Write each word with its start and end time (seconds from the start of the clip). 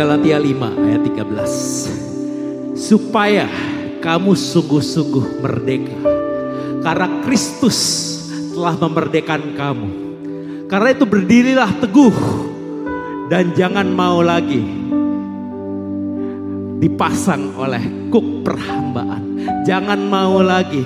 Galatia 0.00 0.40
5 0.40 0.80
ayat 0.80 1.02
13. 2.72 2.72
Supaya 2.72 3.44
kamu 4.00 4.32
sungguh-sungguh 4.32 5.44
merdeka. 5.44 5.92
Karena 6.80 7.20
Kristus 7.20 7.76
telah 8.56 8.80
memerdekakan 8.80 9.52
kamu. 9.60 9.88
Karena 10.72 10.96
itu 10.96 11.04
berdirilah 11.04 11.84
teguh 11.84 12.16
dan 13.28 13.52
jangan 13.52 13.92
mau 13.92 14.24
lagi 14.24 14.64
dipasang 16.80 17.52
oleh 17.60 18.08
kuk 18.08 18.40
perhambaan. 18.40 19.36
Jangan 19.68 20.00
mau 20.00 20.40
lagi 20.40 20.80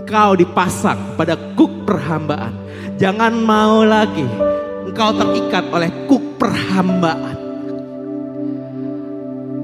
engkau 0.00 0.32
dipasang 0.32 1.12
pada 1.20 1.36
kuk 1.52 1.84
perhambaan. 1.84 2.56
Jangan 2.96 3.36
mau 3.36 3.84
lagi 3.84 4.24
engkau 4.88 5.12
terikat 5.12 5.68
oleh 5.68 6.08
kuk 6.08 6.40
perhambaan. 6.40 7.33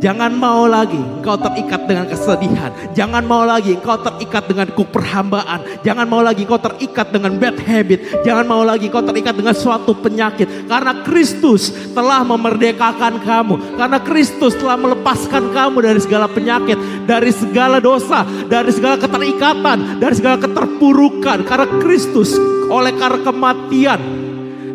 Jangan 0.00 0.32
mau 0.32 0.64
lagi 0.64 0.96
engkau 0.96 1.36
terikat 1.36 1.84
dengan 1.84 2.08
kesedihan. 2.08 2.72
Jangan 2.96 3.20
mau 3.20 3.44
lagi 3.44 3.76
engkau 3.76 4.00
terikat 4.00 4.48
dengan 4.48 4.72
kuk 4.72 4.88
perhambaan. 4.88 5.60
Jangan 5.84 6.08
mau 6.08 6.24
lagi 6.24 6.48
engkau 6.48 6.56
terikat 6.56 7.12
dengan 7.12 7.36
bad 7.36 7.60
habit. 7.60 8.24
Jangan 8.24 8.48
mau 8.48 8.64
lagi 8.64 8.88
engkau 8.88 9.04
terikat 9.04 9.36
dengan 9.36 9.52
suatu 9.52 9.92
penyakit. 9.92 10.64
Karena 10.64 11.04
Kristus 11.04 11.68
telah 11.92 12.24
memerdekakan 12.24 13.20
kamu. 13.20 13.76
Karena 13.76 14.00
Kristus 14.00 14.56
telah 14.56 14.80
melepaskan 14.80 15.52
kamu 15.52 15.84
dari 15.84 16.00
segala 16.00 16.32
penyakit. 16.32 16.80
Dari 17.04 17.32
segala 17.36 17.76
dosa. 17.76 18.24
Dari 18.24 18.72
segala 18.72 18.96
keterikatan. 18.96 20.00
Dari 20.00 20.14
segala 20.16 20.40
keterpurukan. 20.40 21.44
Karena 21.44 21.68
Kristus 21.76 22.32
oleh 22.72 22.96
karena 22.96 23.20
kematian 23.20 24.00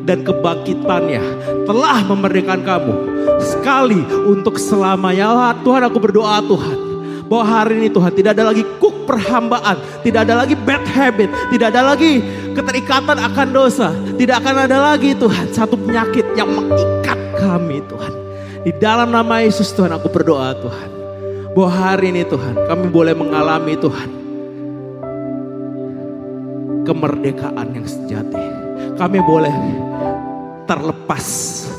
dan 0.06 0.22
kebangkitannya 0.22 1.24
telah 1.66 1.98
memerdekakan 2.06 2.62
kamu 2.62 3.15
sekali 3.42 4.02
untuk 4.28 4.60
selamanya. 4.60 5.56
Tuhan 5.62 5.84
aku 5.88 5.98
berdoa 6.00 6.40
Tuhan 6.46 6.78
bahwa 7.26 7.46
hari 7.46 7.82
ini 7.82 7.90
Tuhan 7.90 8.14
tidak 8.14 8.38
ada 8.38 8.54
lagi 8.54 8.64
kuk 8.78 9.10
perhambaan, 9.10 9.78
tidak 10.06 10.30
ada 10.30 10.46
lagi 10.46 10.54
bad 10.54 10.84
habit, 10.86 11.30
tidak 11.50 11.74
ada 11.74 11.82
lagi 11.94 12.22
keterikatan 12.54 13.18
akan 13.18 13.48
dosa, 13.50 13.90
tidak 14.18 14.46
akan 14.46 14.70
ada 14.70 14.78
lagi 14.94 15.18
Tuhan 15.18 15.50
satu 15.50 15.74
penyakit 15.78 16.26
yang 16.38 16.50
mengikat 16.54 17.18
kami 17.38 17.82
Tuhan. 17.90 18.14
Di 18.66 18.72
dalam 18.82 19.14
nama 19.14 19.42
Yesus 19.46 19.74
Tuhan 19.74 19.94
aku 19.94 20.10
berdoa 20.10 20.54
Tuhan 20.58 20.90
bahwa 21.54 21.70
hari 21.70 22.14
ini 22.14 22.26
Tuhan 22.26 22.66
kami 22.66 22.88
boleh 22.90 23.14
mengalami 23.14 23.74
Tuhan 23.78 24.10
kemerdekaan 26.86 27.68
yang 27.74 27.88
sejati. 27.90 28.46
Kami 28.96 29.20
boleh 29.26 29.52
terlepas 30.70 31.26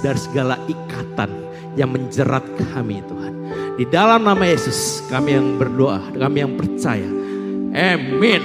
dari 0.05 0.21
segala 0.21 0.59
ikatan 0.69 1.46
yang 1.77 1.93
menjerat 1.93 2.43
kami 2.73 3.05
Tuhan. 3.05 3.35
Di 3.77 3.85
dalam 3.85 4.25
nama 4.25 4.41
Yesus 4.49 5.05
kami 5.13 5.37
yang 5.37 5.61
berdoa, 5.61 6.01
kami 6.17 6.39
yang 6.41 6.57
percaya. 6.57 7.07
Amin. 7.77 8.43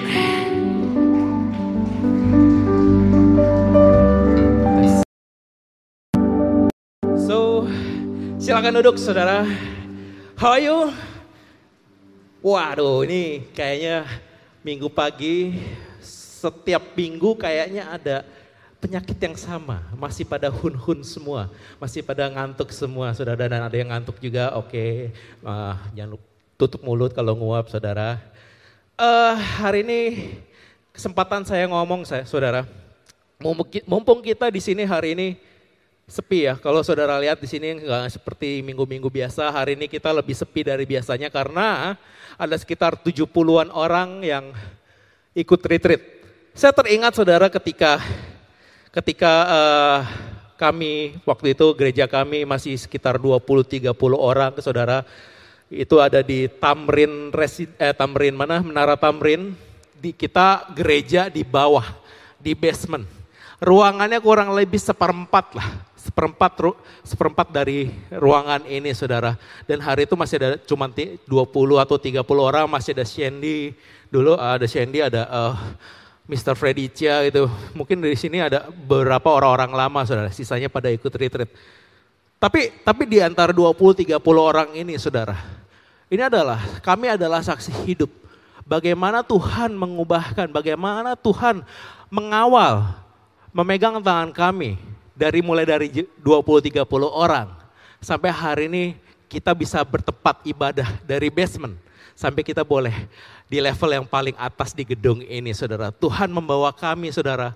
So, 7.16 7.64
silakan 8.36 8.84
duduk 8.84 9.00
saudara. 9.00 9.48
How 10.36 10.60
are 10.60 10.62
you? 10.62 10.92
Waduh, 12.44 13.08
ini 13.08 13.48
kayaknya 13.56 14.04
minggu 14.66 14.92
pagi, 14.92 15.56
setiap 16.42 16.98
minggu 16.98 17.38
kayaknya 17.38 17.88
ada 17.88 18.26
penyakit 18.82 19.16
yang 19.22 19.38
sama. 19.38 19.86
Masih 19.94 20.26
pada 20.26 20.50
hun-hun 20.50 21.06
semua, 21.06 21.54
masih 21.78 22.02
pada 22.02 22.26
ngantuk 22.28 22.74
semua 22.74 23.14
saudara. 23.14 23.46
Dan 23.46 23.62
ada 23.62 23.78
yang 23.78 23.94
ngantuk 23.94 24.18
juga, 24.18 24.58
oke. 24.58 25.14
Ah, 25.46 25.78
jangan 25.94 26.18
lupa 26.18 26.32
tutup 26.62 26.86
mulut 26.86 27.10
kalau 27.10 27.34
nguap 27.34 27.74
saudara. 27.74 28.22
Eh, 28.94 29.36
hari 29.58 29.82
ini 29.82 30.02
kesempatan 30.94 31.42
saya 31.42 31.66
ngomong 31.66 32.06
saya 32.06 32.22
saudara. 32.22 32.70
Mumpung 33.90 34.22
kita 34.22 34.54
di 34.54 34.62
sini 34.62 34.86
hari 34.86 35.18
ini 35.18 35.28
sepi 36.06 36.46
ya. 36.46 36.54
Kalau 36.62 36.86
saudara 36.86 37.18
lihat 37.18 37.42
di 37.42 37.50
sini 37.50 37.82
nggak 37.82 38.14
seperti 38.14 38.62
minggu-minggu 38.62 39.10
biasa. 39.10 39.50
Hari 39.50 39.74
ini 39.74 39.90
kita 39.90 40.14
lebih 40.14 40.38
sepi 40.38 40.62
dari 40.62 40.86
biasanya 40.86 41.34
karena 41.34 41.98
ada 42.38 42.56
sekitar 42.62 42.94
70-an 43.02 43.74
orang 43.74 44.22
yang 44.22 44.54
ikut 45.34 45.66
retreat. 45.66 46.22
Saya 46.54 46.78
teringat 46.78 47.18
saudara 47.18 47.50
ketika 47.50 47.98
ketika 48.92 49.34
eh, 49.48 50.00
kami 50.60 51.18
waktu 51.26 51.58
itu 51.58 51.74
gereja 51.74 52.06
kami 52.06 52.46
masih 52.46 52.78
sekitar 52.78 53.18
20-30 53.18 53.90
orang 54.14 54.54
saudara. 54.62 55.02
Itu 55.72 56.04
ada 56.04 56.20
di 56.20 56.52
Tamrin 56.52 57.32
Resi, 57.32 57.66
eh, 57.80 57.96
Tamrin 57.96 58.36
mana? 58.36 58.60
Menara 58.60 59.00
Tamrin. 59.00 59.56
Di 60.02 60.12
kita 60.12 60.70
gereja 60.76 61.32
di 61.32 61.42
bawah 61.42 61.86
di 62.38 62.52
basement. 62.58 63.08
Ruangannya 63.62 64.18
kurang 64.20 64.52
lebih 64.58 64.82
seperempat 64.82 65.54
lah. 65.54 65.70
Seperempat 65.94 66.58
seperempat 67.06 67.54
dari 67.54 67.94
ruangan 68.10 68.66
ini 68.66 68.90
saudara. 68.98 69.38
Dan 69.70 69.78
hari 69.86 70.10
itu 70.10 70.18
masih 70.18 70.42
ada 70.42 70.58
cuma 70.66 70.90
ti- 70.90 71.22
20 71.30 71.78
atau 71.78 72.02
30 72.02 72.26
orang. 72.42 72.66
Masih 72.66 72.98
ada 72.98 73.06
Shandy 73.06 73.78
dulu 74.12 74.36
ada 74.36 74.66
Shandy 74.68 75.00
ada 75.00 75.30
eh, 75.30 75.54
Mr. 76.32 76.56
Freddy 76.56 76.88
Chia 76.88 77.28
gitu. 77.28 77.52
Mungkin 77.76 78.00
dari 78.00 78.16
sini 78.16 78.40
ada 78.40 78.72
beberapa 78.72 79.28
orang-orang 79.28 79.76
lama 79.76 80.00
saudara, 80.08 80.32
sisanya 80.32 80.72
pada 80.72 80.88
ikut 80.88 81.12
retreat. 81.12 81.52
Tapi 82.40 82.72
tapi 82.88 83.04
di 83.04 83.20
antara 83.20 83.52
20-30 83.52 84.16
orang 84.40 84.72
ini 84.72 84.96
saudara, 84.96 85.36
ini 86.08 86.24
adalah 86.24 86.80
kami 86.80 87.12
adalah 87.12 87.44
saksi 87.44 87.84
hidup. 87.84 88.08
Bagaimana 88.64 89.20
Tuhan 89.28 89.76
mengubahkan, 89.76 90.48
bagaimana 90.48 91.20
Tuhan 91.20 91.68
mengawal, 92.08 92.96
memegang 93.52 94.00
tangan 94.00 94.32
kami 94.32 94.80
dari 95.12 95.44
mulai 95.44 95.68
dari 95.68 96.08
20-30 96.24 96.88
orang. 97.12 97.52
Sampai 98.00 98.32
hari 98.32 98.72
ini 98.72 98.96
kita 99.28 99.52
bisa 99.52 99.84
bertempat 99.84 100.48
ibadah 100.48 100.88
dari 101.04 101.28
basement. 101.28 101.76
Sampai 102.16 102.48
kita 102.48 102.64
boleh 102.64 102.96
di 103.52 103.60
level 103.60 103.92
yang 103.92 104.08
paling 104.08 104.32
atas 104.40 104.72
di 104.72 104.88
gedung 104.88 105.20
ini 105.28 105.52
saudara. 105.52 105.92
Tuhan 105.92 106.32
membawa 106.32 106.72
kami 106.72 107.12
saudara 107.12 107.52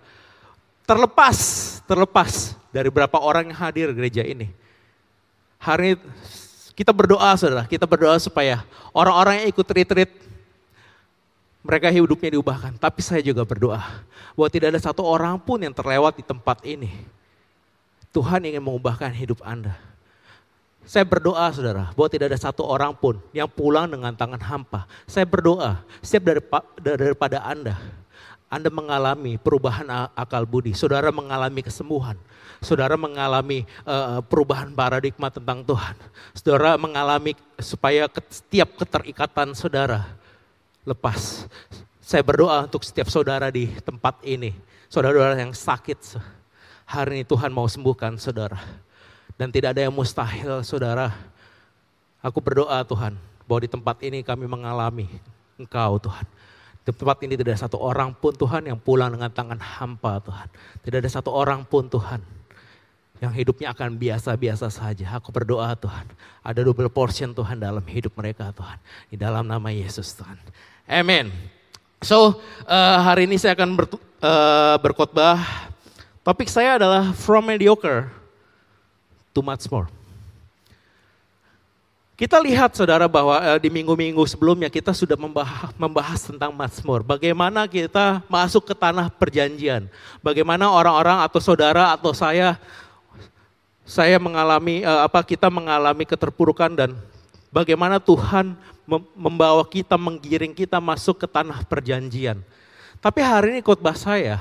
terlepas, 0.84 1.80
terlepas 1.88 2.52
dari 2.68 2.92
berapa 2.92 3.16
orang 3.16 3.48
yang 3.48 3.56
hadir 3.56 3.96
gereja 3.96 4.20
ini. 4.28 4.52
Hari 5.56 5.96
ini 5.96 6.04
kita 6.76 6.92
berdoa 6.92 7.32
saudara, 7.40 7.64
kita 7.64 7.88
berdoa 7.88 8.20
supaya 8.20 8.68
orang-orang 8.92 9.40
yang 9.40 9.48
ikut 9.56 9.68
retreat 9.72 10.12
mereka 11.64 11.88
hidupnya 11.88 12.36
diubahkan. 12.36 12.76
Tapi 12.76 13.00
saya 13.00 13.24
juga 13.24 13.48
berdoa 13.48 13.80
bahwa 14.36 14.50
tidak 14.52 14.76
ada 14.76 14.82
satu 14.84 15.00
orang 15.00 15.40
pun 15.40 15.64
yang 15.64 15.72
terlewat 15.72 16.20
di 16.20 16.28
tempat 16.28 16.60
ini. 16.68 16.92
Tuhan 18.12 18.44
ingin 18.44 18.60
mengubahkan 18.60 19.16
hidup 19.16 19.40
Anda. 19.48 19.80
Saya 20.86 21.02
berdoa 21.02 21.50
saudara, 21.50 21.90
bahwa 21.98 22.10
tidak 22.14 22.30
ada 22.30 22.40
satu 22.40 22.62
orang 22.62 22.94
pun 22.94 23.18
yang 23.34 23.50
pulang 23.50 23.90
dengan 23.90 24.14
tangan 24.14 24.38
hampa. 24.38 24.86
Saya 25.10 25.26
berdoa, 25.26 25.82
setiap 26.06 26.30
daripa- 26.30 26.68
daripada 26.78 27.42
Anda, 27.42 27.74
Anda 28.46 28.70
mengalami 28.70 29.42
perubahan 29.42 29.90
akal 30.14 30.46
budi, 30.46 30.78
saudara 30.78 31.10
mengalami 31.10 31.66
kesembuhan, 31.66 32.14
saudara 32.62 32.94
mengalami 32.94 33.66
eh, 33.66 34.22
perubahan 34.30 34.70
paradigma 34.78 35.34
tentang 35.34 35.66
Tuhan, 35.66 35.98
saudara 36.38 36.78
mengalami 36.78 37.34
supaya 37.58 38.06
setiap 38.30 38.78
keterikatan 38.78 39.58
saudara 39.58 40.06
lepas. 40.86 41.50
Saya 41.98 42.22
berdoa 42.22 42.70
untuk 42.70 42.86
setiap 42.86 43.10
saudara 43.10 43.50
di 43.50 43.66
tempat 43.82 44.22
ini, 44.22 44.54
saudara-saudara 44.94 45.42
yang 45.42 45.58
sakit, 45.58 46.22
hari 46.86 47.20
ini 47.20 47.24
Tuhan 47.26 47.50
mau 47.50 47.66
sembuhkan 47.66 48.22
saudara. 48.22 48.85
Dan 49.36 49.52
tidak 49.52 49.76
ada 49.76 49.84
yang 49.84 49.94
mustahil 49.96 50.64
saudara. 50.64 51.12
Aku 52.24 52.40
berdoa 52.40 52.82
Tuhan, 52.88 53.20
bahwa 53.46 53.60
di 53.62 53.70
tempat 53.70 53.98
ini 54.02 54.26
kami 54.26 54.50
mengalami 54.50 55.08
Engkau 55.56 56.02
Tuhan. 56.02 56.26
Di 56.86 56.94
tempat 56.94 57.18
ini 57.26 57.34
tidak 57.34 57.58
ada 57.58 57.62
satu 57.66 57.78
orang 57.82 58.14
pun 58.14 58.34
Tuhan 58.34 58.70
yang 58.70 58.78
pulang 58.78 59.14
dengan 59.14 59.30
tangan 59.30 59.58
hampa 59.58 60.22
Tuhan. 60.22 60.48
Tidak 60.86 60.98
ada 61.02 61.10
satu 61.10 61.34
orang 61.34 61.66
pun 61.66 61.90
Tuhan 61.90 62.22
yang 63.24 63.32
hidupnya 63.32 63.72
akan 63.72 63.96
biasa-biasa 63.96 64.68
saja. 64.70 65.18
Aku 65.18 65.32
berdoa 65.32 65.74
Tuhan, 65.80 66.06
ada 66.44 66.60
double 66.62 66.92
portion 66.92 67.32
Tuhan 67.34 67.58
dalam 67.58 67.82
hidup 67.86 68.14
mereka 68.14 68.52
Tuhan. 68.54 68.78
Di 69.10 69.18
dalam 69.18 69.48
nama 69.48 69.70
Yesus 69.72 70.14
Tuhan. 70.14 70.38
Amin. 70.86 71.34
So, 72.06 72.38
uh, 72.70 72.98
hari 73.02 73.26
ini 73.26 73.42
saya 73.42 73.58
akan 73.58 73.70
ber, 73.74 73.90
uh, 73.90 74.78
berkhotbah. 74.78 75.42
Topik 76.22 76.50
saya 76.50 76.78
adalah 76.78 77.14
from 77.18 77.50
mediocre 77.50 78.10
to 79.36 79.44
much 79.44 79.68
more. 79.68 79.92
Kita 82.16 82.40
lihat 82.40 82.72
saudara 82.72 83.12
bahwa 83.12 83.36
uh, 83.36 83.60
di 83.60 83.68
minggu-minggu 83.68 84.24
sebelumnya 84.24 84.72
kita 84.72 84.96
sudah 84.96 85.20
membahas, 85.20 85.76
membahas 85.76 86.24
tentang 86.24 86.56
Mazmur. 86.56 87.04
Bagaimana 87.04 87.68
kita 87.68 88.24
masuk 88.32 88.72
ke 88.72 88.74
tanah 88.74 89.12
perjanjian. 89.12 89.92
Bagaimana 90.24 90.72
orang-orang 90.72 91.20
atau 91.28 91.44
saudara 91.44 91.92
atau 91.92 92.16
saya 92.16 92.56
saya 93.84 94.16
mengalami 94.16 94.88
uh, 94.88 95.04
apa 95.04 95.20
kita 95.28 95.52
mengalami 95.52 96.08
keterpurukan 96.08 96.72
dan 96.72 96.96
bagaimana 97.52 98.00
Tuhan 98.00 98.56
membawa 99.12 99.68
kita 99.68 100.00
menggiring 100.00 100.56
kita 100.56 100.80
masuk 100.80 101.20
ke 101.20 101.28
tanah 101.28 101.68
perjanjian. 101.68 102.40
Tapi 103.04 103.20
hari 103.20 103.60
ini 103.60 103.60
khotbah 103.60 104.00
saya 104.00 104.40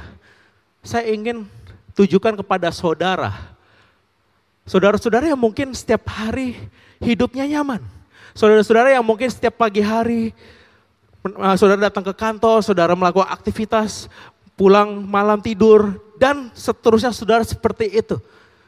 saya 0.79 1.11
ingin 1.11 1.43
tujukan 1.99 2.39
kepada 2.39 2.71
saudara. 2.71 3.54
Saudara-saudara 4.65 5.29
yang 5.29 5.41
mungkin 5.41 5.77
setiap 5.77 6.09
hari 6.09 6.57
hidupnya 7.05 7.45
nyaman. 7.45 7.85
Saudara-saudara 8.33 8.97
yang 8.97 9.05
mungkin 9.05 9.29
setiap 9.29 9.61
pagi 9.61 9.85
hari 9.85 10.33
eh, 11.25 11.57
saudara 11.61 11.93
datang 11.93 12.03
ke 12.03 12.15
kantor, 12.17 12.65
saudara 12.65 12.97
melakukan 12.97 13.29
aktivitas, 13.29 14.09
pulang 14.57 15.05
malam 15.05 15.39
tidur 15.45 16.01
dan 16.17 16.49
seterusnya 16.57 17.13
saudara 17.13 17.45
seperti 17.45 17.93
itu. 17.93 18.17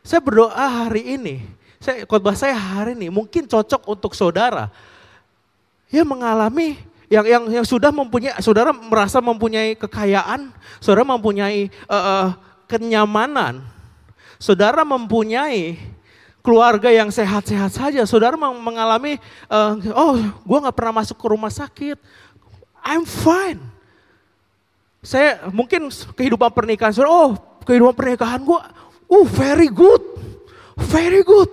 Saya 0.07 0.23
berdoa 0.23 0.87
hari 0.87 1.19
ini, 1.19 1.43
saya 1.83 2.07
khotbah 2.07 2.37
saya 2.39 2.55
hari 2.55 2.95
ini 2.95 3.11
mungkin 3.11 3.49
cocok 3.49 3.91
untuk 3.91 4.15
saudara 4.15 4.71
yang 5.91 6.07
mengalami 6.07 6.79
yang 7.07 7.27
yang 7.27 7.45
yang 7.63 7.67
sudah 7.67 7.95
mempunyai 7.95 8.35
saudara 8.43 8.75
merasa 8.75 9.23
mempunyai 9.23 9.79
kekayaan, 9.79 10.51
saudara 10.83 11.07
mempunyai 11.07 11.71
uh, 11.87 11.95
uh, 11.95 12.29
kenyamanan, 12.67 13.63
saudara 14.37 14.85
mempunyai 14.85 15.81
keluarga 16.41 16.89
yang 16.93 17.11
sehat-sehat 17.11 17.75
saja, 17.75 18.03
saudara 18.07 18.39
mengalami, 18.39 19.19
uh, 19.51 19.75
oh 19.93 20.15
gue 20.23 20.59
nggak 20.63 20.77
pernah 20.77 21.03
masuk 21.03 21.19
ke 21.19 21.27
rumah 21.27 21.51
sakit, 21.51 21.99
I'm 22.87 23.03
fine. 23.03 23.59
Saya 25.03 25.51
mungkin 25.51 25.91
kehidupan 25.91 26.51
pernikahan, 26.55 26.95
saudara, 26.95 27.11
oh 27.11 27.33
kehidupan 27.67 27.95
pernikahan 27.99 28.43
gue 28.47 28.61
Uh, 29.07 29.27
very 29.27 29.71
good. 29.71 30.03
Very 30.91 31.23
good. 31.23 31.49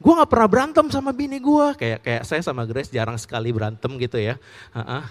Gue 0.00 0.12
gak 0.16 0.30
pernah 0.30 0.48
berantem 0.48 0.86
sama 0.88 1.12
bini 1.12 1.36
gue. 1.36 1.66
Kayak 1.76 2.00
kayak 2.02 2.22
saya 2.24 2.40
sama 2.40 2.64
Grace 2.64 2.88
jarang 2.88 3.20
sekali 3.20 3.52
berantem 3.52 3.92
gitu 4.00 4.16
ya. 4.16 4.40
Uh-uh. 4.72 5.04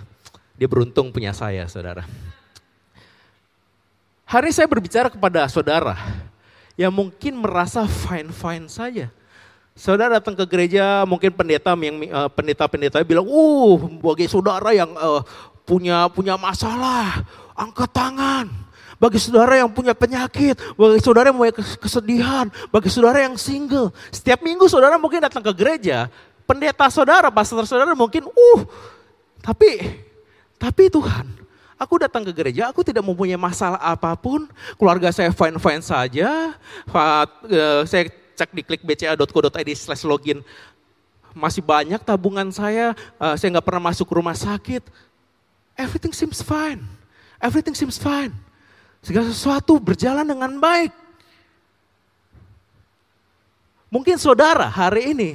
Dia 0.58 0.68
beruntung 0.72 1.14
punya 1.14 1.36
saya, 1.36 1.68
saudara. 1.70 2.08
Hari 4.26 4.50
saya 4.50 4.66
berbicara 4.66 5.14
kepada 5.14 5.46
saudara 5.46 5.94
yang 6.76 6.92
mungkin 6.92 7.40
merasa 7.40 7.88
fine-fine 7.88 8.68
saja. 8.68 9.08
Saudara 9.76 10.24
datang 10.24 10.40
ke 10.40 10.48
gereja, 10.48 11.04
mungkin 11.04 11.36
pendeta 11.36 11.76
yang 11.76 12.00
uh, 12.08 12.32
pendeta-pendeta 12.32 13.04
bilang, 13.04 13.28
"Uh, 13.28 13.76
bagi 14.00 14.28
saudara 14.32 14.72
yang 14.72 14.88
uh, 14.96 15.20
punya 15.68 16.08
punya 16.08 16.40
masalah, 16.40 17.24
angkat 17.56 17.92
tangan." 17.92 18.48
Bagi 18.96 19.20
saudara 19.20 19.60
yang 19.60 19.68
punya 19.68 19.92
penyakit, 19.92 20.56
bagi 20.80 21.04
saudara 21.04 21.28
yang 21.28 21.36
punya 21.36 21.52
kesedihan, 21.84 22.48
bagi 22.72 22.88
saudara 22.88 23.28
yang 23.28 23.36
single. 23.36 23.92
Setiap 24.08 24.40
minggu 24.40 24.72
saudara 24.72 24.96
mungkin 24.96 25.20
datang 25.20 25.44
ke 25.44 25.52
gereja, 25.52 26.08
pendeta 26.48 26.88
saudara, 26.88 27.28
pastor 27.28 27.68
saudara 27.68 27.92
mungkin, 27.92 28.24
uh, 28.32 28.62
tapi, 29.44 30.00
tapi 30.56 30.88
Tuhan, 30.88 31.28
aku 31.76 32.00
datang 32.00 32.24
ke 32.24 32.32
gereja, 32.32 32.72
aku 32.72 32.82
tidak 32.84 33.04
mempunyai 33.04 33.40
masalah 33.40 33.80
apa 33.80 34.16
pun, 34.16 34.48
keluarga 34.80 35.12
saya 35.12 35.32
fine-fine 35.32 35.84
saja, 35.84 36.56
eh, 36.56 37.82
saya 37.88 38.04
cek 38.36 38.52
di 38.52 38.62
klik 38.64 38.84
bca.co.id 38.84 39.70
slash 39.76 40.04
login, 40.08 40.40
masih 41.36 41.60
banyak 41.60 42.00
tabungan 42.04 42.48
saya, 42.52 42.96
eh, 42.96 43.36
saya 43.36 43.60
nggak 43.60 43.68
pernah 43.68 43.92
masuk 43.92 44.08
rumah 44.08 44.36
sakit, 44.36 44.84
everything 45.76 46.16
seems 46.16 46.40
fine, 46.40 46.80
everything 47.44 47.76
seems 47.76 48.00
fine. 48.00 48.32
Segala 49.06 49.30
sesuatu 49.30 49.78
berjalan 49.78 50.26
dengan 50.26 50.58
baik. 50.58 50.90
Mungkin 53.94 54.18
saudara 54.18 54.66
hari 54.66 55.14
ini, 55.14 55.32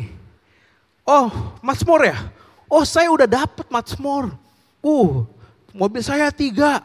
oh 1.07 1.31
Mazmur 1.63 2.03
ya, 2.03 2.19
oh 2.67 2.83
saya 2.83 3.07
udah 3.15 3.31
dapat 3.31 3.71
Mazmur. 3.71 4.35
Uh, 4.83 5.23
mobil 5.75 6.03
saya 6.03 6.31
tiga. 6.31 6.83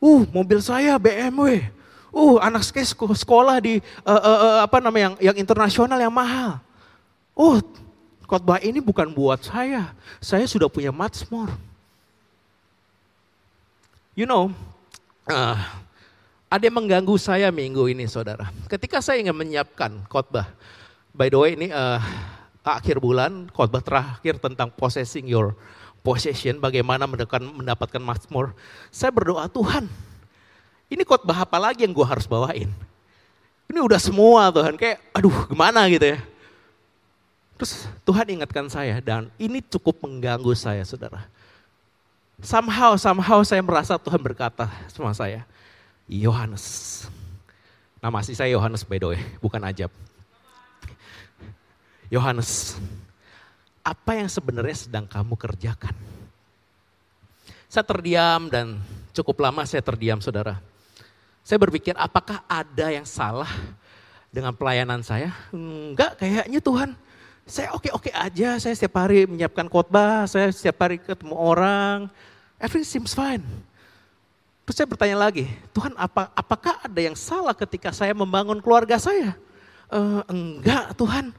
Uh, 0.00 0.24
mobil 0.32 0.60
saya 0.64 0.96
BMW. 0.96 1.68
Uh, 2.10 2.42
anak 2.42 2.66
sekolah 2.66 3.62
di 3.62 3.78
uh, 4.02 4.10
uh, 4.10 4.38
uh, 4.42 4.58
apa 4.66 4.82
namanya 4.82 5.14
yang, 5.14 5.16
yang 5.32 5.36
internasional 5.46 6.00
yang 6.00 6.10
mahal. 6.10 6.58
Oh, 7.38 7.62
khotbah 8.26 8.58
ini 8.58 8.82
bukan 8.82 9.06
buat 9.14 9.46
saya. 9.46 9.94
Saya 10.18 10.44
sudah 10.50 10.66
punya 10.66 10.90
Mazmur. 10.90 11.54
You 14.18 14.26
know, 14.26 14.50
Uh, 15.30 15.54
ada 16.50 16.66
yang 16.66 16.82
mengganggu 16.82 17.14
saya 17.14 17.54
minggu 17.54 17.86
ini 17.86 18.10
saudara. 18.10 18.50
Ketika 18.66 18.98
saya 18.98 19.22
ingin 19.22 19.36
menyiapkan 19.36 20.02
khotbah. 20.10 20.50
By 21.14 21.30
the 21.30 21.38
way 21.38 21.54
ini 21.54 21.70
uh, 21.70 22.02
akhir 22.66 22.98
bulan 22.98 23.46
khotbah 23.54 23.78
terakhir 23.78 24.42
tentang 24.42 24.74
possessing 24.74 25.30
your 25.30 25.54
possession. 26.00 26.58
Bagaimana 26.58 27.04
mendapatkan, 27.06 28.00
mazmur. 28.02 28.52
Saya 28.88 29.12
berdoa 29.14 29.46
Tuhan. 29.48 29.86
Ini 30.90 31.06
khotbah 31.06 31.46
apa 31.46 31.58
lagi 31.62 31.86
yang 31.86 31.94
gue 31.94 32.06
harus 32.06 32.26
bawain? 32.26 32.68
Ini 33.70 33.78
udah 33.78 34.00
semua 34.02 34.50
Tuhan. 34.50 34.74
Kayak 34.74 34.98
aduh 35.14 35.46
gimana 35.46 35.86
gitu 35.86 36.16
ya. 36.16 36.18
Terus 37.54 37.86
Tuhan 38.02 38.26
ingatkan 38.26 38.66
saya 38.66 38.98
dan 38.98 39.30
ini 39.38 39.62
cukup 39.62 40.00
mengganggu 40.02 40.56
saya 40.56 40.82
saudara 40.82 41.28
Somehow, 42.40 42.96
somehow 42.96 43.44
saya 43.44 43.60
merasa 43.60 44.00
Tuhan 44.00 44.16
berkata 44.16 44.64
sama 44.88 45.12
saya, 45.12 45.44
Yohanes. 46.08 47.04
Nama 48.00 48.16
asli 48.16 48.32
saya 48.32 48.48
Yohanes 48.56 48.80
by 48.80 48.96
the 48.96 49.12
way, 49.12 49.20
bukan 49.44 49.60
Ajab. 49.60 49.92
Yohanes, 52.08 52.80
apa 53.80 54.12
yang 54.16 54.28
sebenarnya 54.28 54.88
sedang 54.88 55.06
kamu 55.08 55.34
kerjakan? 55.36 55.94
Saya 57.70 57.84
terdiam 57.86 58.50
dan 58.50 58.82
cukup 59.14 59.38
lama 59.40 59.62
saya 59.64 59.80
terdiam 59.80 60.18
saudara. 60.18 60.58
Saya 61.46 61.58
berpikir 61.62 61.94
apakah 61.96 62.42
ada 62.46 62.86
yang 62.90 63.06
salah 63.06 63.48
dengan 64.30 64.54
pelayanan 64.54 65.02
saya? 65.02 65.32
Enggak 65.54 66.18
kayaknya 66.18 66.60
Tuhan. 66.62 66.90
Saya 67.50 67.74
oke-oke 67.74 68.14
aja, 68.14 68.62
saya 68.62 68.74
setiap 68.78 69.02
hari 69.02 69.26
menyiapkan 69.26 69.66
khotbah, 69.66 70.22
saya 70.30 70.54
setiap 70.54 70.86
hari 70.86 71.02
ketemu 71.02 71.34
orang, 71.34 72.06
Everything 72.60 72.84
seems 72.84 73.16
fine. 73.16 73.40
Terus 74.68 74.76
saya 74.76 74.86
bertanya 74.86 75.16
lagi, 75.16 75.48
Tuhan 75.72 75.96
apa, 75.96 76.28
apakah 76.36 76.76
ada 76.84 77.00
yang 77.00 77.16
salah 77.16 77.56
ketika 77.56 77.90
saya 77.90 78.12
membangun 78.12 78.60
keluarga 78.60 79.00
saya? 79.00 79.32
E, 79.88 79.98
enggak 80.28 80.92
Tuhan, 80.94 81.32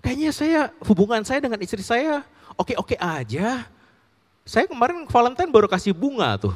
kayaknya 0.00 0.30
saya 0.32 0.60
hubungan 0.84 1.22
saya 1.24 1.40
dengan 1.40 1.60
istri 1.60 1.80
saya 1.84 2.24
oke-oke 2.58 2.96
aja. 3.00 3.64
Saya 4.44 4.66
kemarin 4.66 5.06
Valentine 5.06 5.52
baru 5.52 5.70
kasih 5.70 5.94
bunga 5.94 6.36
tuh. 6.36 6.54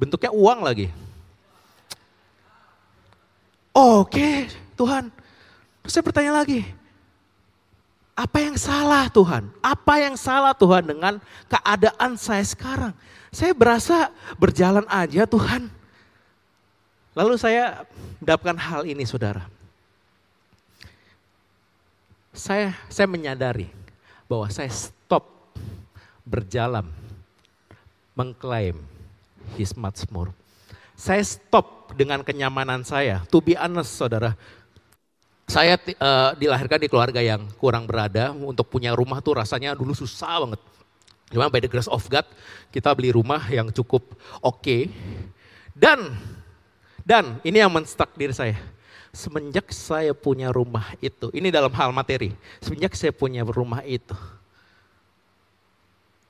Bentuknya 0.00 0.32
uang 0.32 0.64
lagi. 0.64 0.88
Oke 3.70 4.48
Tuhan. 4.74 5.12
Terus 5.80 5.92
saya 5.96 6.04
bertanya 6.04 6.32
lagi, 6.40 6.60
apa 8.20 8.38
yang 8.44 8.56
salah 8.60 9.08
Tuhan? 9.08 9.48
Apa 9.64 9.94
yang 9.96 10.12
salah 10.12 10.52
Tuhan 10.52 10.84
dengan 10.84 11.14
keadaan 11.48 12.20
saya 12.20 12.44
sekarang? 12.44 12.92
Saya 13.32 13.56
berasa 13.56 14.12
berjalan 14.36 14.84
aja 14.90 15.24
Tuhan. 15.24 15.72
Lalu 17.16 17.34
saya 17.40 17.88
mendapatkan 18.20 18.58
hal 18.60 18.82
ini 18.84 19.08
saudara. 19.08 19.48
Saya 22.30 22.78
saya 22.86 23.10
menyadari 23.10 23.66
bahwa 24.30 24.46
saya 24.50 24.70
stop 24.70 25.54
berjalan 26.22 26.86
mengklaim 28.14 28.78
his 29.58 29.74
much 29.74 30.06
more. 30.14 30.30
Saya 30.94 31.24
stop 31.24 31.96
dengan 31.96 32.22
kenyamanan 32.22 32.86
saya. 32.86 33.24
To 33.32 33.42
be 33.42 33.56
honest 33.56 33.96
saudara, 33.96 34.36
saya 35.50 35.74
uh, 35.74 36.30
dilahirkan 36.38 36.78
di 36.78 36.86
keluarga 36.86 37.18
yang 37.18 37.48
kurang 37.58 37.88
berada. 37.88 38.30
Untuk 38.30 38.70
punya 38.70 38.94
rumah 38.94 39.18
tuh 39.18 39.40
rasanya 39.40 39.74
dulu 39.74 39.96
susah 39.96 40.46
banget. 40.46 40.60
Cuma 41.30 41.50
by 41.50 41.62
the 41.62 41.70
grace 41.70 41.90
of 41.90 42.02
God, 42.10 42.26
kita 42.70 42.90
beli 42.94 43.10
rumah 43.14 43.42
yang 43.50 43.70
cukup 43.74 44.02
oke. 44.42 44.60
Okay. 44.62 44.90
Dan, 45.74 46.14
dan 47.02 47.38
ini 47.42 47.62
yang 47.62 47.72
menstak 47.72 48.12
diri 48.14 48.34
saya. 48.34 48.58
Semenjak 49.10 49.74
saya 49.74 50.14
punya 50.14 50.54
rumah 50.54 50.94
itu, 51.02 51.34
ini 51.34 51.50
dalam 51.50 51.74
hal 51.74 51.90
materi. 51.90 52.30
Semenjak 52.62 52.94
saya 52.94 53.10
punya 53.10 53.42
rumah 53.42 53.82
itu, 53.82 54.14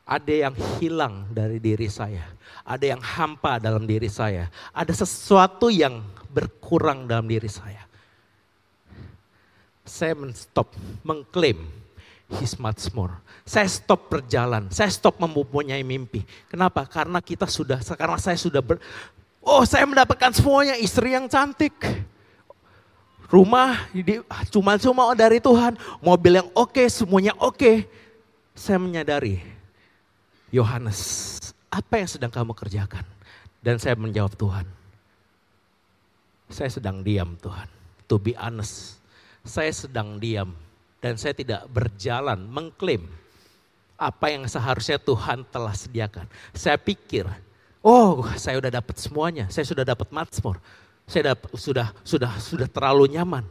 ada 0.08 0.32
yang 0.32 0.54
hilang 0.80 1.28
dari 1.28 1.60
diri 1.60 1.86
saya. 1.92 2.24
Ada 2.64 2.96
yang 2.96 3.02
hampa 3.04 3.60
dalam 3.60 3.84
diri 3.84 4.08
saya. 4.08 4.48
Ada 4.72 5.04
sesuatu 5.04 5.68
yang 5.68 6.00
berkurang 6.32 7.04
dalam 7.04 7.28
diri 7.28 7.48
saya 7.48 7.90
saya 9.90 10.14
menstop, 10.14 10.70
mengklaim 11.02 11.58
He's 12.30 12.54
much 12.62 12.86
more. 12.94 13.18
Saya 13.42 13.66
stop 13.66 14.06
berjalan, 14.06 14.70
saya 14.70 14.86
stop 14.86 15.18
mempunyai 15.18 15.82
mimpi. 15.82 16.22
Kenapa? 16.46 16.86
Karena 16.86 17.18
kita 17.18 17.50
sudah, 17.50 17.82
karena 17.82 18.22
saya 18.22 18.38
sudah 18.38 18.62
ber, 18.62 18.78
oh 19.42 19.66
saya 19.66 19.82
mendapatkan 19.82 20.30
semuanya, 20.38 20.78
istri 20.78 21.10
yang 21.10 21.26
cantik. 21.26 21.74
Rumah 23.30 23.86
cuma-cuma 24.50 25.14
dari 25.14 25.38
Tuhan, 25.38 25.78
mobil 26.02 26.42
yang 26.42 26.50
oke, 26.50 26.74
okay, 26.74 26.86
semuanya 26.90 27.30
oke. 27.38 27.54
Okay. 27.54 27.76
Saya 28.58 28.82
menyadari, 28.82 29.38
Yohanes, 30.50 31.38
apa 31.70 32.02
yang 32.02 32.10
sedang 32.10 32.34
kamu 32.34 32.52
kerjakan? 32.58 33.06
Dan 33.62 33.78
saya 33.78 33.94
menjawab 33.94 34.34
Tuhan, 34.34 34.66
saya 36.50 36.70
sedang 36.74 37.06
diam 37.06 37.38
Tuhan. 37.38 37.70
To 38.10 38.18
be 38.18 38.34
honest, 38.34 38.98
saya 39.46 39.70
sedang 39.70 40.18
diam 40.18 40.50
dan 40.98 41.14
saya 41.14 41.30
tidak 41.30 41.70
berjalan 41.70 42.42
mengklaim 42.50 43.06
apa 43.94 44.32
yang 44.32 44.48
seharusnya 44.50 44.98
Tuhan 44.98 45.46
telah 45.52 45.76
sediakan. 45.76 46.26
Saya 46.56 46.80
pikir, 46.80 47.28
oh 47.84 48.26
saya 48.34 48.58
sudah 48.58 48.72
dapat 48.72 48.96
semuanya, 48.98 49.46
saya 49.52 49.62
sudah 49.62 49.84
dapat 49.86 50.08
Mazmur, 50.10 50.58
saya 51.10 51.34
sudah 51.58 51.90
sudah 52.06 52.32
sudah 52.38 52.68
terlalu 52.70 53.10
nyaman. 53.18 53.42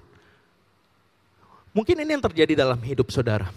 Mungkin 1.75 2.01
ini 2.01 2.17
yang 2.17 2.23
terjadi 2.23 2.57
dalam 2.57 2.79
hidup 2.81 3.11
saudara. 3.13 3.51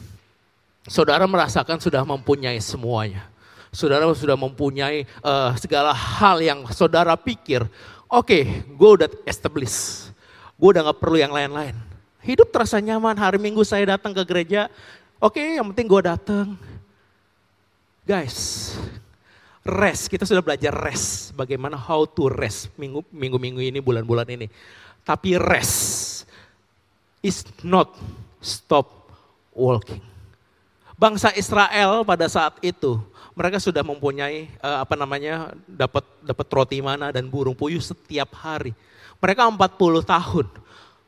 Saudara 0.91 1.25
merasakan 1.25 1.79
sudah 1.79 2.03
mempunyai 2.03 2.59
semuanya. 2.59 3.31
Saudara 3.73 4.05
sudah 4.13 4.37
mempunyai 4.37 5.09
uh, 5.25 5.57
segala 5.57 5.97
hal 5.97 6.45
yang 6.45 6.61
saudara 6.75 7.17
pikir, 7.17 7.65
oke, 8.05 8.29
okay, 8.29 8.43
gue 8.69 8.91
udah 9.01 9.09
establish, 9.25 10.13
gue 10.61 10.69
udah 10.77 10.93
gak 10.93 11.01
perlu 11.01 11.17
yang 11.17 11.33
lain-lain 11.33 11.73
Hidup 12.23 12.55
terasa 12.55 12.79
nyaman, 12.79 13.19
hari 13.19 13.35
minggu 13.43 13.67
saya 13.67 13.99
datang 13.99 14.15
ke 14.15 14.23
gereja, 14.23 14.71
oke 15.19 15.35
okay, 15.35 15.59
yang 15.59 15.67
penting 15.75 15.91
gue 15.91 16.03
datang. 16.07 16.55
Guys, 18.07 18.71
rest, 19.63 20.11
kita 20.11 20.27
sudah 20.27 20.43
belajar 20.43 20.75
rest, 20.75 21.35
bagaimana 21.35 21.79
how 21.79 22.03
to 22.07 22.27
rest 22.31 22.71
minggu-minggu 22.79 23.63
ini, 23.63 23.79
bulan-bulan 23.79 24.27
ini. 24.35 24.47
Tapi 25.03 25.39
rest 25.39 26.23
is 27.23 27.47
not 27.63 27.95
stop 28.43 29.11
walking. 29.55 30.03
Bangsa 30.99 31.35
Israel 31.35 32.07
pada 32.07 32.31
saat 32.31 32.59
itu 32.63 32.99
mereka 33.35 33.59
sudah 33.59 33.83
mempunyai 33.83 34.47
uh, 34.63 34.87
apa 34.87 34.95
namanya 34.95 35.51
dapat 35.67 36.07
dapat 36.23 36.47
roti 36.53 36.79
mana 36.79 37.11
dan 37.11 37.27
burung 37.27 37.59
puyuh 37.59 37.83
setiap 37.83 38.31
hari. 38.39 38.71
Mereka 39.19 39.47
40 39.47 39.59
tahun 40.07 40.47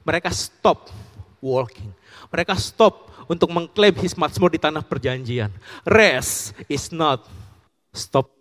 mereka 0.05 0.29
stop 0.35 0.93
walking. 1.41 1.89
Mereka 2.29 2.59
stop 2.61 3.09
untuk 3.25 3.49
mengklaim 3.49 3.97
his 4.03 4.13
mazmur 4.19 4.53
di 4.53 4.61
tanah 4.61 4.85
perjanjian. 4.85 5.49
Rest 5.87 6.53
is 6.69 6.93
not 6.93 7.25
stop 7.95 8.34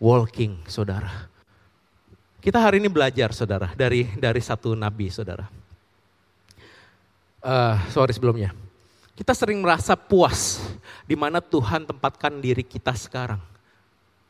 walking, 0.00 0.56
saudara. 0.64 1.28
Kita 2.40 2.56
hari 2.56 2.80
ini 2.80 2.88
belajar, 2.88 3.36
saudara, 3.36 3.68
dari 3.76 4.08
dari 4.16 4.40
satu 4.40 4.72
nabi, 4.72 5.12
saudara. 5.12 5.44
Uh, 7.44 7.76
sorry 7.92 8.16
sebelumnya. 8.16 8.56
Kita 9.12 9.36
sering 9.36 9.60
merasa 9.60 9.92
puas 9.92 10.64
di 11.04 11.12
mana 11.12 11.44
Tuhan 11.44 11.84
tempatkan 11.84 12.40
diri 12.40 12.64
kita 12.64 12.96
sekarang. 12.96 13.40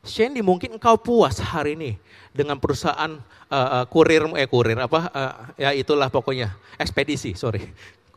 Shandy 0.02 0.42
mungkin 0.42 0.74
engkau 0.74 0.98
puas 0.98 1.38
hari 1.38 1.78
ini 1.78 1.94
dengan 2.34 2.58
perusahaan 2.58 3.20
uh, 3.46 3.54
uh, 3.54 3.84
kurir 3.86 4.26
eh 4.34 4.48
kurir 4.48 4.80
apa 4.80 5.12
uh, 5.12 5.34
ya 5.60 5.70
itulah 5.76 6.08
pokoknya 6.08 6.50
ekspedisi 6.80 7.36
sorry 7.38 7.62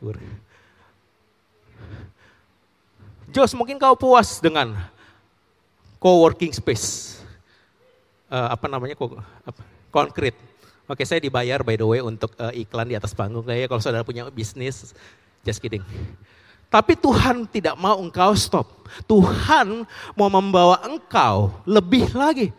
kurir. 0.00 0.26
Jos 3.30 3.54
mungkin 3.54 3.78
kau 3.78 3.94
puas 3.94 4.40
dengan 4.40 4.74
co-working 6.00 6.50
space 6.56 7.13
uh, 8.34 8.48
apa 8.50 8.66
namanya 8.66 8.98
konkret. 9.94 10.34
Oke 10.90 11.06
saya 11.06 11.22
dibayar 11.22 11.62
by 11.62 11.78
the 11.78 11.86
way 11.86 12.02
untuk 12.02 12.34
uh, 12.36 12.50
iklan 12.50 12.90
di 12.90 12.98
atas 12.98 13.14
panggung 13.14 13.46
kayak 13.46 13.70
kalau 13.70 13.80
saudara 13.80 14.02
punya 14.02 14.26
bisnis 14.28 14.92
just 15.46 15.62
kidding. 15.62 15.86
Tapi 16.68 16.98
Tuhan 16.98 17.46
tidak 17.46 17.78
mau 17.78 17.94
engkau 18.02 18.34
stop. 18.34 18.66
Tuhan 19.06 19.86
mau 20.18 20.26
membawa 20.26 20.82
engkau 20.82 21.54
lebih 21.62 22.10
lagi. 22.10 22.50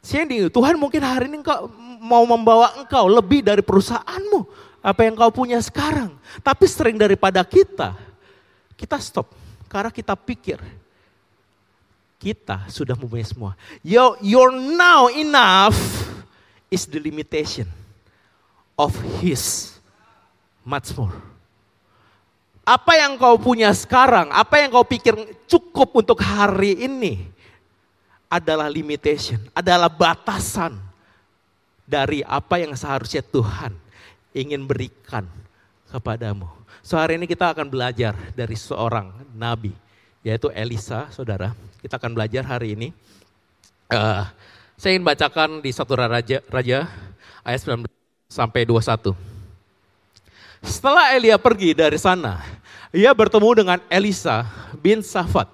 Sandy, 0.00 0.48
Tuhan 0.48 0.80
mungkin 0.80 1.04
hari 1.04 1.28
ini 1.28 1.44
engkau 1.44 1.68
mau 2.00 2.24
membawa 2.24 2.74
engkau 2.80 3.06
lebih 3.06 3.44
dari 3.44 3.60
perusahaanmu. 3.60 4.72
Apa 4.82 5.06
yang 5.06 5.14
kau 5.14 5.30
punya 5.30 5.60
sekarang. 5.62 6.16
Tapi 6.42 6.64
sering 6.66 6.96
daripada 6.98 7.44
kita, 7.46 7.94
kita 8.74 8.98
stop. 8.98 9.30
Karena 9.70 9.94
kita 9.94 10.16
pikir, 10.18 10.58
kita 12.22 12.70
sudah 12.70 12.94
mempunyai 12.94 13.26
semua. 13.26 13.58
Your, 13.82 14.14
your 14.22 14.54
now 14.54 15.10
enough 15.10 15.74
is 16.70 16.86
the 16.86 17.02
limitation 17.02 17.66
of 18.78 18.94
his 19.18 19.74
much 20.62 20.94
more. 20.94 21.10
Apa 22.62 22.94
yang 22.94 23.18
kau 23.18 23.34
punya 23.42 23.74
sekarang, 23.74 24.30
apa 24.30 24.62
yang 24.62 24.70
kau 24.70 24.86
pikir 24.86 25.18
cukup 25.50 25.98
untuk 25.98 26.22
hari 26.22 26.86
ini 26.86 27.26
adalah 28.30 28.70
limitation, 28.70 29.42
adalah 29.50 29.90
batasan 29.90 30.78
dari 31.82 32.22
apa 32.22 32.62
yang 32.62 32.78
seharusnya 32.78 33.26
Tuhan 33.26 33.74
ingin 34.30 34.62
berikan 34.62 35.26
kepadamu. 35.90 36.46
So 36.86 36.94
hari 36.94 37.18
ini 37.18 37.26
kita 37.26 37.50
akan 37.50 37.66
belajar 37.66 38.14
dari 38.32 38.54
seorang 38.54 39.10
nabi, 39.34 39.74
yaitu 40.22 40.48
Elisa, 40.54 41.10
saudara. 41.10 41.54
Kita 41.82 41.98
akan 41.98 42.14
belajar 42.14 42.46
hari 42.46 42.78
ini. 42.78 42.88
Uh, 43.90 44.24
saya 44.78 44.96
ingin 44.96 45.06
bacakan 45.06 45.62
di 45.62 45.70
satu 45.74 45.94
raja, 45.98 46.38
raja 46.50 46.78
ayat 47.42 47.60
19 47.62 47.86
sampai 48.30 48.62
21. 48.64 49.14
Setelah 50.62 51.12
Elia 51.18 51.36
pergi 51.36 51.74
dari 51.74 51.98
sana, 51.98 52.38
ia 52.94 53.10
bertemu 53.10 53.50
dengan 53.66 53.78
Elisa 53.90 54.46
bin 54.78 55.02
Safat 55.02 55.50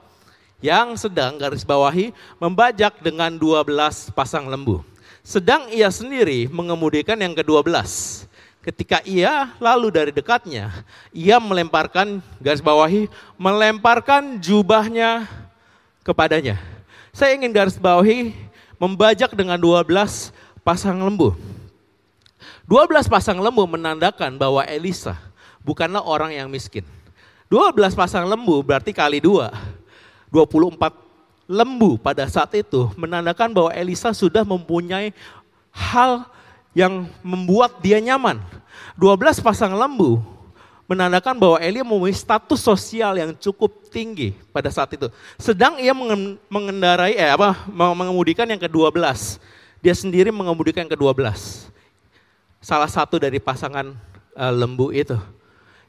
yang 0.60 0.98
sedang 1.00 1.40
garis 1.40 1.64
bawahi 1.64 2.12
membajak 2.36 3.00
dengan 3.00 3.32
12 3.40 4.12
pasang 4.12 4.44
lembu. 4.46 4.84
Sedang 5.24 5.68
ia 5.72 5.88
sendiri 5.88 6.48
mengemudikan 6.48 7.16
yang 7.20 7.32
ke-12. 7.36 7.72
Ketika 8.68 9.00
ia 9.08 9.48
lalu 9.56 9.88
dari 9.88 10.12
dekatnya, 10.12 10.68
ia 11.08 11.40
melemparkan 11.40 12.20
garis 12.36 12.60
bawahi, 12.60 13.08
melemparkan 13.40 14.36
jubahnya 14.36 15.24
kepadanya. 16.04 16.60
Saya 17.16 17.32
ingin 17.32 17.48
garis 17.48 17.80
bawahi 17.80 18.36
membajak 18.76 19.32
dengan 19.32 19.56
12 19.56 19.88
pasang 20.60 21.00
lembu. 21.00 21.32
12 22.68 23.08
pasang 23.08 23.40
lembu 23.40 23.64
menandakan 23.64 24.36
bahwa 24.36 24.60
Elisa 24.68 25.16
bukanlah 25.64 26.04
orang 26.04 26.36
yang 26.36 26.52
miskin. 26.52 26.84
12 27.48 27.72
pasang 27.96 28.28
lembu 28.28 28.60
berarti 28.60 28.92
kali 28.92 29.24
dua. 29.24 29.48
24 30.28 30.76
lembu 31.48 31.96
pada 31.96 32.28
saat 32.28 32.52
itu 32.52 32.92
menandakan 33.00 33.48
bahwa 33.48 33.72
Elisa 33.72 34.12
sudah 34.12 34.44
mempunyai 34.44 35.16
hal 35.72 36.28
yang 36.78 37.10
membuat 37.26 37.82
dia 37.82 37.98
nyaman. 37.98 38.38
12 38.94 39.42
pasang 39.42 39.74
lembu 39.74 40.22
menandakan 40.86 41.34
bahwa 41.34 41.58
Elia 41.58 41.82
mempunyai 41.82 42.14
status 42.14 42.62
sosial 42.62 43.18
yang 43.18 43.30
cukup 43.34 43.90
tinggi 43.90 44.30
pada 44.54 44.70
saat 44.70 44.94
itu. 44.94 45.10
Sedang 45.34 45.82
ia 45.82 45.90
mengendarai 46.46 47.18
eh 47.18 47.34
apa 47.34 47.66
mengemudikan 47.66 48.46
yang 48.46 48.62
ke-12. 48.62 48.94
Dia 49.82 49.94
sendiri 49.94 50.30
mengemudikan 50.30 50.86
yang 50.86 50.92
ke-12 50.94 51.18
salah 52.58 52.90
satu 52.90 53.18
dari 53.18 53.38
pasangan 53.38 53.94
uh, 54.38 54.54
lembu 54.54 54.94
itu. 54.94 55.18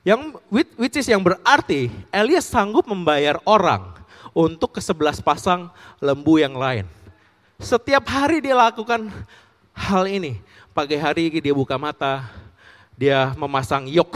Yang 0.02 0.42
which 0.50 0.98
is 0.98 1.06
yang 1.06 1.22
berarti 1.22 1.92
Elias 2.10 2.48
sanggup 2.50 2.88
membayar 2.90 3.38
orang 3.46 3.94
untuk 4.34 4.78
ke 4.78 4.82
sebelas 4.82 5.22
pasang 5.22 5.70
lembu 6.02 6.40
yang 6.40 6.56
lain. 6.56 6.86
Setiap 7.60 8.08
hari 8.08 8.40
dia 8.40 8.56
lakukan 8.56 9.12
hal 9.76 10.08
ini. 10.08 10.40
Pagi 10.80 10.96
hari 10.96 11.28
dia 11.44 11.52
buka 11.52 11.76
mata, 11.76 12.24
dia 12.96 13.36
memasang 13.36 13.84
yok 13.92 14.16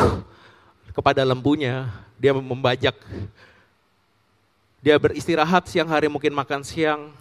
kepada 0.96 1.20
lembunya, 1.27 1.91
dia 2.15 2.32
membajak. 2.32 2.96
Dia 4.79 4.96
beristirahat 4.96 5.67
siang 5.67 5.91
hari 5.91 6.08
mungkin 6.08 6.32
makan 6.32 6.63
siang, 6.63 7.12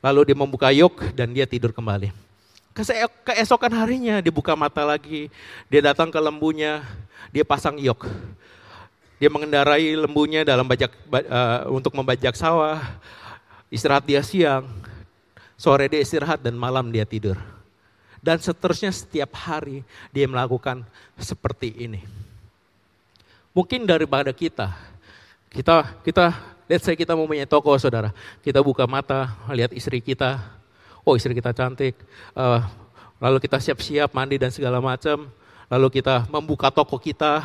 lalu 0.00 0.32
dia 0.32 0.36
membuka 0.40 0.72
yok 0.72 1.04
dan 1.12 1.36
dia 1.36 1.44
tidur 1.44 1.68
kembali. 1.68 2.16
Keesokan 3.28 3.76
harinya 3.76 4.24
dia 4.24 4.32
buka 4.32 4.56
mata 4.56 4.80
lagi, 4.88 5.28
dia 5.68 5.84
datang 5.84 6.08
ke 6.08 6.16
lembunya, 6.16 6.80
dia 7.28 7.44
pasang 7.44 7.76
yok. 7.76 8.08
Dia 9.20 9.28
mengendarai 9.28 10.00
lembunya 10.00 10.48
dalam 10.48 10.64
bajak 10.64 10.96
uh, 11.12 11.68
untuk 11.76 11.92
membajak 11.92 12.32
sawah. 12.40 12.80
Istirahat 13.68 14.08
dia 14.08 14.24
siang, 14.24 14.64
sore 15.60 15.92
dia 15.92 16.00
istirahat 16.00 16.40
dan 16.40 16.56
malam 16.56 16.88
dia 16.88 17.04
tidur. 17.04 17.36
Dan 18.18 18.42
seterusnya 18.42 18.90
setiap 18.90 19.34
hari 19.38 19.86
dia 20.10 20.26
melakukan 20.26 20.82
seperti 21.14 21.74
ini. 21.78 22.02
Mungkin 23.54 23.86
daripada 23.86 24.30
kita, 24.34 24.74
kita 25.50 25.98
kita 26.02 26.34
let's 26.68 26.84
say 26.84 26.94
kita 26.94 27.16
mempunyai 27.16 27.48
toko 27.48 27.74
saudara, 27.80 28.12
kita 28.44 28.60
buka 28.60 28.84
mata 28.84 29.34
lihat 29.50 29.72
istri 29.72 29.98
kita, 30.04 30.38
oh 31.02 31.16
istri 31.16 31.32
kita 31.32 31.56
cantik, 31.56 31.96
uh, 32.36 32.62
lalu 33.18 33.40
kita 33.42 33.56
siap-siap 33.58 34.12
mandi 34.12 34.36
dan 34.36 34.52
segala 34.52 34.78
macam, 34.78 35.32
lalu 35.72 35.88
kita 35.98 36.28
membuka 36.28 36.68
toko 36.68 37.00
kita, 37.00 37.40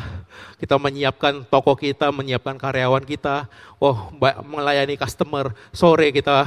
kita 0.60 0.76
menyiapkan 0.76 1.48
toko 1.48 1.72
kita, 1.72 2.12
menyiapkan 2.12 2.60
karyawan 2.60 3.02
kita, 3.02 3.48
oh 3.80 4.12
melayani 4.44 5.00
customer, 5.00 5.56
sore 5.72 6.12
kita 6.12 6.44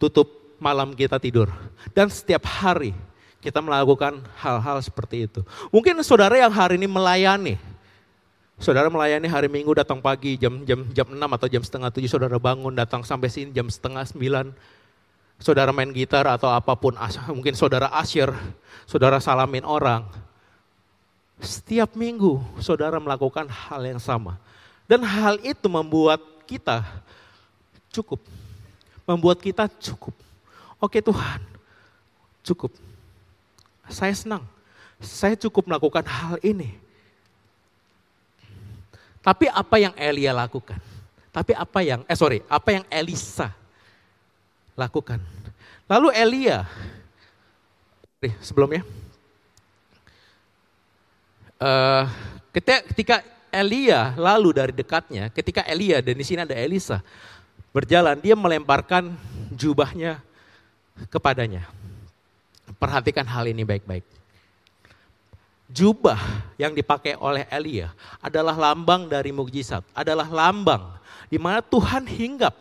tutup, 0.00 0.56
malam 0.56 0.96
kita 0.96 1.20
tidur. 1.20 1.52
Dan 1.92 2.08
setiap 2.08 2.48
hari 2.48 2.96
kita 3.42 3.58
melakukan 3.58 4.22
hal-hal 4.38 4.78
seperti 4.78 5.26
itu. 5.26 5.42
Mungkin 5.74 5.98
saudara 6.06 6.38
yang 6.38 6.54
hari 6.54 6.78
ini 6.78 6.86
melayani, 6.86 7.58
Saudara 8.62 8.86
melayani 8.86 9.26
hari 9.26 9.50
Minggu 9.50 9.74
datang 9.74 9.98
pagi 9.98 10.38
jam 10.38 10.62
jam 10.62 10.86
jam 10.94 11.10
6 11.10 11.18
atau 11.18 11.48
jam 11.50 11.62
setengah 11.66 11.90
7 11.90 12.06
saudara 12.06 12.38
bangun 12.38 12.70
datang 12.70 13.02
sampai 13.02 13.26
sini 13.26 13.50
jam 13.50 13.66
setengah 13.66 14.06
9. 14.06 14.54
Saudara 15.42 15.74
main 15.74 15.90
gitar 15.90 16.30
atau 16.30 16.46
apa 16.46 16.70
pun, 16.78 16.94
mungkin 17.34 17.58
saudara 17.58 17.90
asyir, 17.98 18.30
saudara 18.86 19.18
salamin 19.18 19.66
orang. 19.66 20.06
Setiap 21.42 21.98
minggu 21.98 22.38
saudara 22.62 23.02
melakukan 23.02 23.50
hal 23.50 23.82
yang 23.82 23.98
sama. 23.98 24.38
Dan 24.86 25.02
hal 25.02 25.42
itu 25.42 25.66
membuat 25.66 26.22
kita 26.46 26.86
cukup. 27.90 28.22
Membuat 29.02 29.42
kita 29.42 29.66
cukup. 29.66 30.14
Oke 30.78 31.02
Tuhan, 31.02 31.42
cukup. 32.46 32.70
Saya 33.90 34.14
senang. 34.14 34.44
Saya 35.02 35.34
cukup 35.34 35.66
melakukan 35.66 36.06
hal 36.06 36.38
ini 36.46 36.82
tapi 39.22 39.46
apa 39.46 39.78
yang 39.78 39.94
Elia 39.94 40.34
lakukan? 40.34 40.82
Tapi 41.30 41.54
apa 41.54 41.80
yang, 41.80 42.02
eh 42.10 42.18
sorry, 42.18 42.42
apa 42.50 42.74
yang 42.74 42.84
Elisa 42.90 43.54
lakukan? 44.74 45.22
Lalu 45.86 46.10
Elia, 46.12 46.66
sebelumnya, 48.42 48.82
uh, 51.62 52.04
ketika 52.90 53.22
Elia 53.48 54.12
lalu 54.18 54.50
dari 54.52 54.74
dekatnya, 54.74 55.30
ketika 55.30 55.62
Elia 55.64 56.02
dan 56.02 56.18
di 56.18 56.26
sini 56.26 56.42
ada 56.42 56.58
Elisa 56.58 57.00
berjalan, 57.70 58.18
dia 58.18 58.34
melemparkan 58.34 59.14
jubahnya 59.54 60.18
kepadanya. 61.08 61.64
Perhatikan 62.82 63.22
hal 63.30 63.46
ini 63.46 63.62
baik-baik 63.62 64.02
jubah 65.72 66.20
yang 66.60 66.76
dipakai 66.76 67.16
oleh 67.16 67.48
Elia 67.48 67.96
adalah 68.20 68.52
lambang 68.54 69.08
dari 69.08 69.32
mukjizat, 69.32 69.80
adalah 69.96 70.28
lambang 70.28 71.00
di 71.32 71.40
mana 71.40 71.64
Tuhan 71.64 72.04
hinggap 72.04 72.52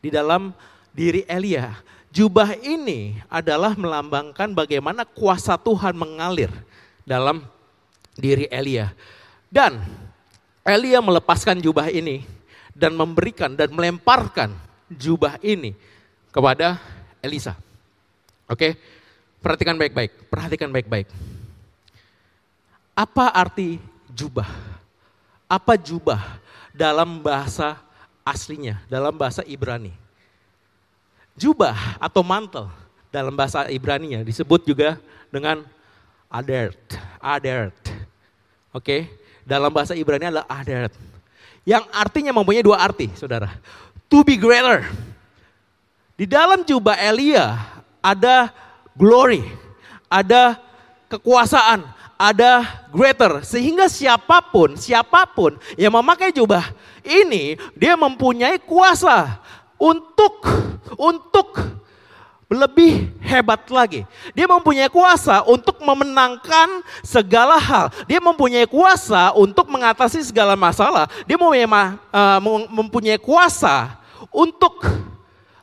di 0.00 0.08
dalam 0.08 0.56
diri 0.96 1.28
Elia. 1.28 1.76
Jubah 2.14 2.56
ini 2.62 3.20
adalah 3.26 3.76
melambangkan 3.76 4.56
bagaimana 4.56 5.04
kuasa 5.04 5.60
Tuhan 5.60 5.92
mengalir 5.98 6.48
dalam 7.04 7.44
diri 8.16 8.48
Elia. 8.48 8.94
Dan 9.50 9.82
Elia 10.64 11.02
melepaskan 11.02 11.60
jubah 11.60 11.90
ini 11.90 12.22
dan 12.72 12.94
memberikan 12.94 13.52
dan 13.58 13.74
melemparkan 13.74 14.54
jubah 14.88 15.42
ini 15.42 15.74
kepada 16.30 16.78
Elisa. 17.18 17.58
Oke, 18.46 18.78
perhatikan 19.44 19.76
baik-baik, 19.76 20.32
perhatikan 20.32 20.72
baik-baik. 20.72 21.04
Apa 22.96 23.28
arti 23.28 23.76
jubah? 24.08 24.48
Apa 25.44 25.76
jubah 25.76 26.40
dalam 26.72 27.20
bahasa 27.20 27.76
aslinya, 28.24 28.80
dalam 28.88 29.12
bahasa 29.12 29.44
Ibrani? 29.44 29.92
Jubah 31.36 32.00
atau 32.00 32.24
mantel 32.24 32.72
dalam 33.12 33.36
bahasa 33.36 33.68
Ibrani 33.68 34.24
disebut 34.24 34.64
juga 34.64 34.96
dengan 35.28 35.60
adert, 36.32 36.80
adert. 37.20 37.76
Oke, 38.72 39.12
dalam 39.44 39.68
bahasa 39.68 39.92
Ibrani 39.92 40.32
adalah 40.32 40.48
adert. 40.48 40.96
Yang 41.68 41.84
artinya 41.92 42.32
mempunyai 42.32 42.64
dua 42.64 42.80
arti, 42.80 43.12
saudara. 43.12 43.52
To 44.08 44.24
be 44.24 44.40
greater. 44.40 44.88
Di 46.14 46.24
dalam 46.24 46.62
jubah 46.62 46.94
Elia 46.94 47.58
ada 47.98 48.54
glory, 48.94 49.42
ada 50.08 50.58
kekuasaan, 51.10 51.84
ada 52.14 52.64
greater 52.94 53.42
sehingga 53.42 53.90
siapa 53.90 54.38
pun 54.40 54.78
siapa 54.78 55.26
pun 55.26 55.58
yang 55.74 55.90
memakai 55.90 56.30
jubah 56.30 56.70
ini 57.02 57.58
dia 57.74 57.98
mempunyai 57.98 58.56
kuasa 58.62 59.42
untuk 59.76 60.46
untuk 60.94 61.58
lebih 62.54 63.10
hebat 63.24 63.66
lagi. 63.72 64.06
Dia 64.36 64.46
mempunyai 64.46 64.86
kuasa 64.86 65.42
untuk 65.48 65.82
memenangkan 65.82 66.84
segala 67.02 67.58
hal. 67.58 67.90
Dia 68.06 68.22
mempunyai 68.22 68.68
kuasa 68.68 69.34
untuk 69.34 69.66
mengatasi 69.66 70.22
segala 70.22 70.54
masalah. 70.54 71.10
Dia 71.26 71.34
mempunyai, 71.34 71.66
uh, 71.66 72.38
mempunyai 72.70 73.18
kuasa 73.18 73.98
untuk 74.30 74.86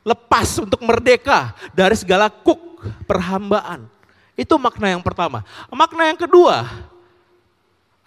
lepas, 0.04 0.60
untuk 0.60 0.82
merdeka 0.84 1.56
dari 1.72 1.96
segala 1.96 2.28
kuk 2.28 2.71
perhambaan. 3.06 3.88
Itu 4.36 4.58
makna 4.58 4.94
yang 4.96 5.04
pertama. 5.04 5.46
Makna 5.70 6.08
yang 6.10 6.20
kedua 6.20 6.66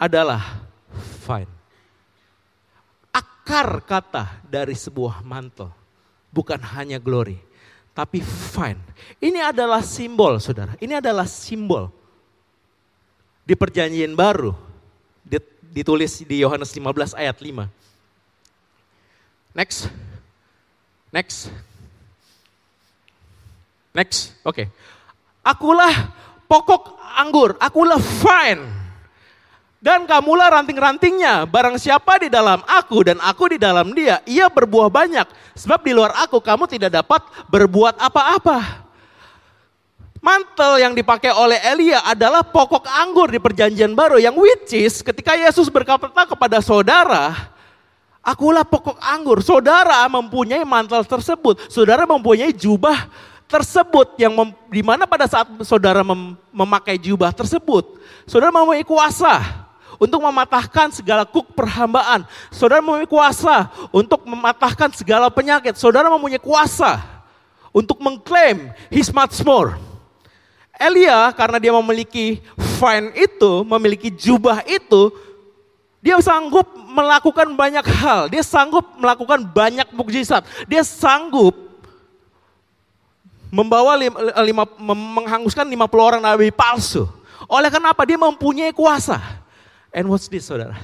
adalah 0.00 0.64
fine. 1.24 1.50
Akar 3.14 3.84
kata 3.84 4.42
dari 4.42 4.74
sebuah 4.74 5.22
mantel 5.22 5.70
bukan 6.34 6.58
hanya 6.74 6.98
glory, 6.98 7.38
tapi 7.94 8.18
fine. 8.24 8.80
Ini 9.22 9.54
adalah 9.54 9.84
simbol, 9.84 10.40
saudara. 10.42 10.74
Ini 10.82 10.98
adalah 10.98 11.28
simbol 11.28 11.92
di 13.44 13.52
perjanjian 13.54 14.16
baru 14.16 14.56
ditulis 15.74 16.22
di 16.22 16.46
Yohanes 16.46 16.70
15 16.70 17.18
ayat 17.18 17.34
5. 17.34 17.66
Next. 19.58 19.90
Next. 21.10 21.50
Next. 23.94 24.34
Oke. 24.42 24.66
Okay. 24.66 24.66
Akulah 25.46 26.10
pokok 26.50 26.98
anggur, 27.14 27.54
akulah 27.62 28.02
vine. 28.02 28.66
Dan 29.84 30.08
kamulah 30.08 30.48
ranting-rantingnya, 30.48 31.44
barang 31.44 31.76
siapa 31.76 32.16
di 32.16 32.32
dalam 32.32 32.64
aku 32.64 33.04
dan 33.04 33.20
aku 33.20 33.52
di 33.52 33.58
dalam 33.60 33.92
dia, 33.92 34.24
ia 34.24 34.48
berbuah 34.48 34.88
banyak. 34.88 35.28
Sebab 35.60 35.84
di 35.84 35.92
luar 35.92 36.16
aku 36.24 36.40
kamu 36.40 36.64
tidak 36.64 37.04
dapat 37.04 37.20
berbuat 37.52 38.00
apa-apa. 38.00 38.82
Mantel 40.24 40.80
yang 40.80 40.96
dipakai 40.96 41.36
oleh 41.36 41.60
Elia 41.60 42.00
adalah 42.00 42.40
pokok 42.40 42.88
anggur 42.88 43.28
di 43.28 43.36
perjanjian 43.36 43.92
baru 43.92 44.16
yang 44.16 44.32
which 44.32 44.72
is 44.72 45.04
ketika 45.04 45.36
Yesus 45.36 45.68
berkata 45.68 46.08
kepada 46.08 46.64
saudara, 46.64 47.52
akulah 48.24 48.64
pokok 48.64 48.96
anggur. 49.04 49.44
Saudara 49.44 50.00
mempunyai 50.08 50.64
mantel 50.64 51.04
tersebut, 51.04 51.68
saudara 51.68 52.08
mempunyai 52.08 52.56
jubah 52.56 53.04
tersebut 53.54 54.18
yang 54.18 54.34
mem, 54.34 54.50
di 54.66 54.82
mana 54.82 55.06
pada 55.06 55.30
saat 55.30 55.46
saudara 55.62 56.02
mem, 56.02 56.34
memakai 56.50 56.98
jubah 56.98 57.30
tersebut, 57.30 57.86
saudara 58.26 58.50
mempunyai 58.50 58.82
kuasa 58.82 59.62
untuk 59.94 60.18
mematahkan 60.18 60.90
segala 60.90 61.22
kuk 61.22 61.54
perhambaan. 61.54 62.26
Saudara 62.50 62.82
mempunyai 62.82 63.06
kuasa 63.06 63.70
untuk 63.94 64.26
mematahkan 64.26 64.90
segala 64.98 65.30
penyakit. 65.30 65.78
Saudara 65.78 66.10
mempunyai 66.10 66.42
kuasa 66.42 66.98
untuk 67.70 68.02
mengklaim 68.02 68.74
his 68.90 69.14
much 69.14 69.38
more. 69.46 69.78
Elia 70.74 71.30
karena 71.38 71.62
dia 71.62 71.70
memiliki 71.70 72.42
fine 72.82 73.14
itu, 73.14 73.62
memiliki 73.62 74.10
jubah 74.10 74.66
itu, 74.66 75.14
dia 76.02 76.18
sanggup 76.18 76.66
melakukan 76.90 77.54
banyak 77.54 77.86
hal. 77.86 78.26
Dia 78.26 78.42
sanggup 78.42 78.82
melakukan 78.98 79.46
banyak 79.46 79.88
mukjizat. 79.94 80.42
Dia 80.66 80.82
sanggup 80.82 81.63
membawa 83.54 83.94
lima, 83.94 84.18
lima, 84.42 84.64
menghanguskan 85.22 85.62
50 85.62 85.78
orang 85.94 86.18
nabi 86.18 86.50
palsu. 86.50 87.06
Oleh 87.46 87.70
karena 87.70 87.94
apa? 87.94 88.02
Dia 88.02 88.18
mempunyai 88.18 88.74
kuasa. 88.74 89.22
And 89.94 90.10
what's 90.10 90.26
this 90.26 90.50
saudara? 90.50 90.74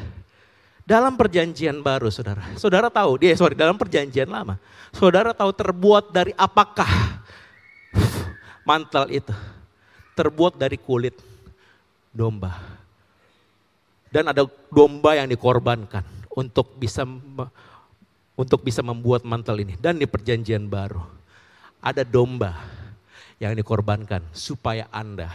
Dalam 0.86 1.18
perjanjian 1.18 1.82
baru 1.82 2.10
saudara, 2.14 2.46
saudara 2.54 2.86
tahu, 2.86 3.18
dia 3.18 3.34
sorry 3.34 3.58
dalam 3.58 3.74
perjanjian 3.74 4.26
lama, 4.30 4.58
saudara 4.94 5.34
tahu 5.34 5.50
terbuat 5.50 6.14
dari 6.14 6.30
apakah 6.38 6.86
mantel 8.66 9.06
itu? 9.10 9.34
Terbuat 10.14 10.58
dari 10.58 10.78
kulit 10.78 11.14
domba. 12.10 12.54
Dan 14.10 14.30
ada 14.30 14.42
domba 14.70 15.14
yang 15.14 15.30
dikorbankan 15.30 16.02
untuk 16.34 16.74
bisa 16.74 17.06
untuk 18.34 18.66
bisa 18.66 18.82
membuat 18.82 19.22
mantel 19.22 19.62
ini. 19.62 19.78
Dan 19.78 20.02
di 20.02 20.10
perjanjian 20.10 20.66
baru 20.66 21.19
ada 21.80 22.04
domba 22.04 22.56
yang 23.40 23.56
dikorbankan 23.56 24.20
supaya 24.36 24.84
Anda 24.92 25.32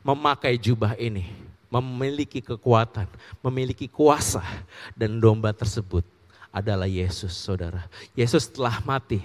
memakai 0.00 0.56
jubah 0.56 0.96
ini 0.96 1.26
memiliki 1.70 2.42
kekuatan, 2.42 3.06
memiliki 3.46 3.86
kuasa 3.86 4.42
dan 4.98 5.22
domba 5.22 5.54
tersebut 5.54 6.02
adalah 6.50 6.90
Yesus 6.90 7.30
saudara. 7.30 7.86
Yesus 8.18 8.50
telah 8.50 8.82
mati. 8.82 9.22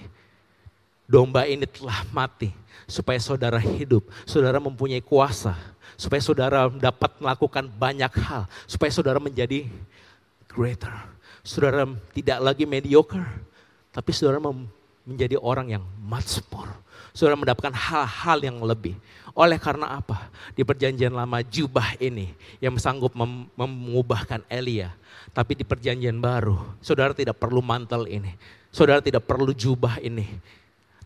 Domba 1.06 1.46
ini 1.46 1.66
telah 1.70 2.02
mati 2.10 2.50
supaya 2.86 3.18
saudara 3.22 3.62
hidup, 3.62 4.06
saudara 4.26 4.58
mempunyai 4.58 4.98
kuasa, 4.98 5.54
supaya 5.94 6.18
saudara 6.18 6.66
dapat 6.70 7.14
melakukan 7.22 7.66
banyak 7.66 8.10
hal, 8.26 8.50
supaya 8.66 8.90
saudara 8.90 9.22
menjadi 9.22 9.70
greater. 10.50 10.90
Saudara 11.46 11.86
tidak 12.10 12.42
lagi 12.42 12.66
mediocre, 12.66 13.22
tapi 13.94 14.10
saudara 14.10 14.42
menjadi 15.06 15.38
orang 15.38 15.78
yang 15.78 15.84
more. 16.02 16.74
Saudara 17.16 17.38
mendapatkan 17.38 17.72
hal-hal 17.72 18.38
yang 18.44 18.58
lebih. 18.60 18.92
Oleh 19.32 19.56
karena 19.56 19.96
apa? 19.96 20.28
Di 20.52 20.66
perjanjian 20.66 21.14
lama 21.14 21.40
jubah 21.40 21.96
ini 21.96 22.34
yang 22.60 22.76
sanggup 22.76 23.16
mem 23.16 23.48
mengubahkan 23.56 24.44
Elia. 24.52 24.92
Tapi 25.32 25.56
di 25.56 25.64
perjanjian 25.64 26.20
baru, 26.20 26.56
saudara 26.84 27.16
tidak 27.16 27.40
perlu 27.40 27.64
mantel 27.64 28.04
ini. 28.04 28.36
Saudara 28.68 29.00
tidak 29.00 29.24
perlu 29.24 29.56
jubah 29.56 29.96
ini. 30.04 30.28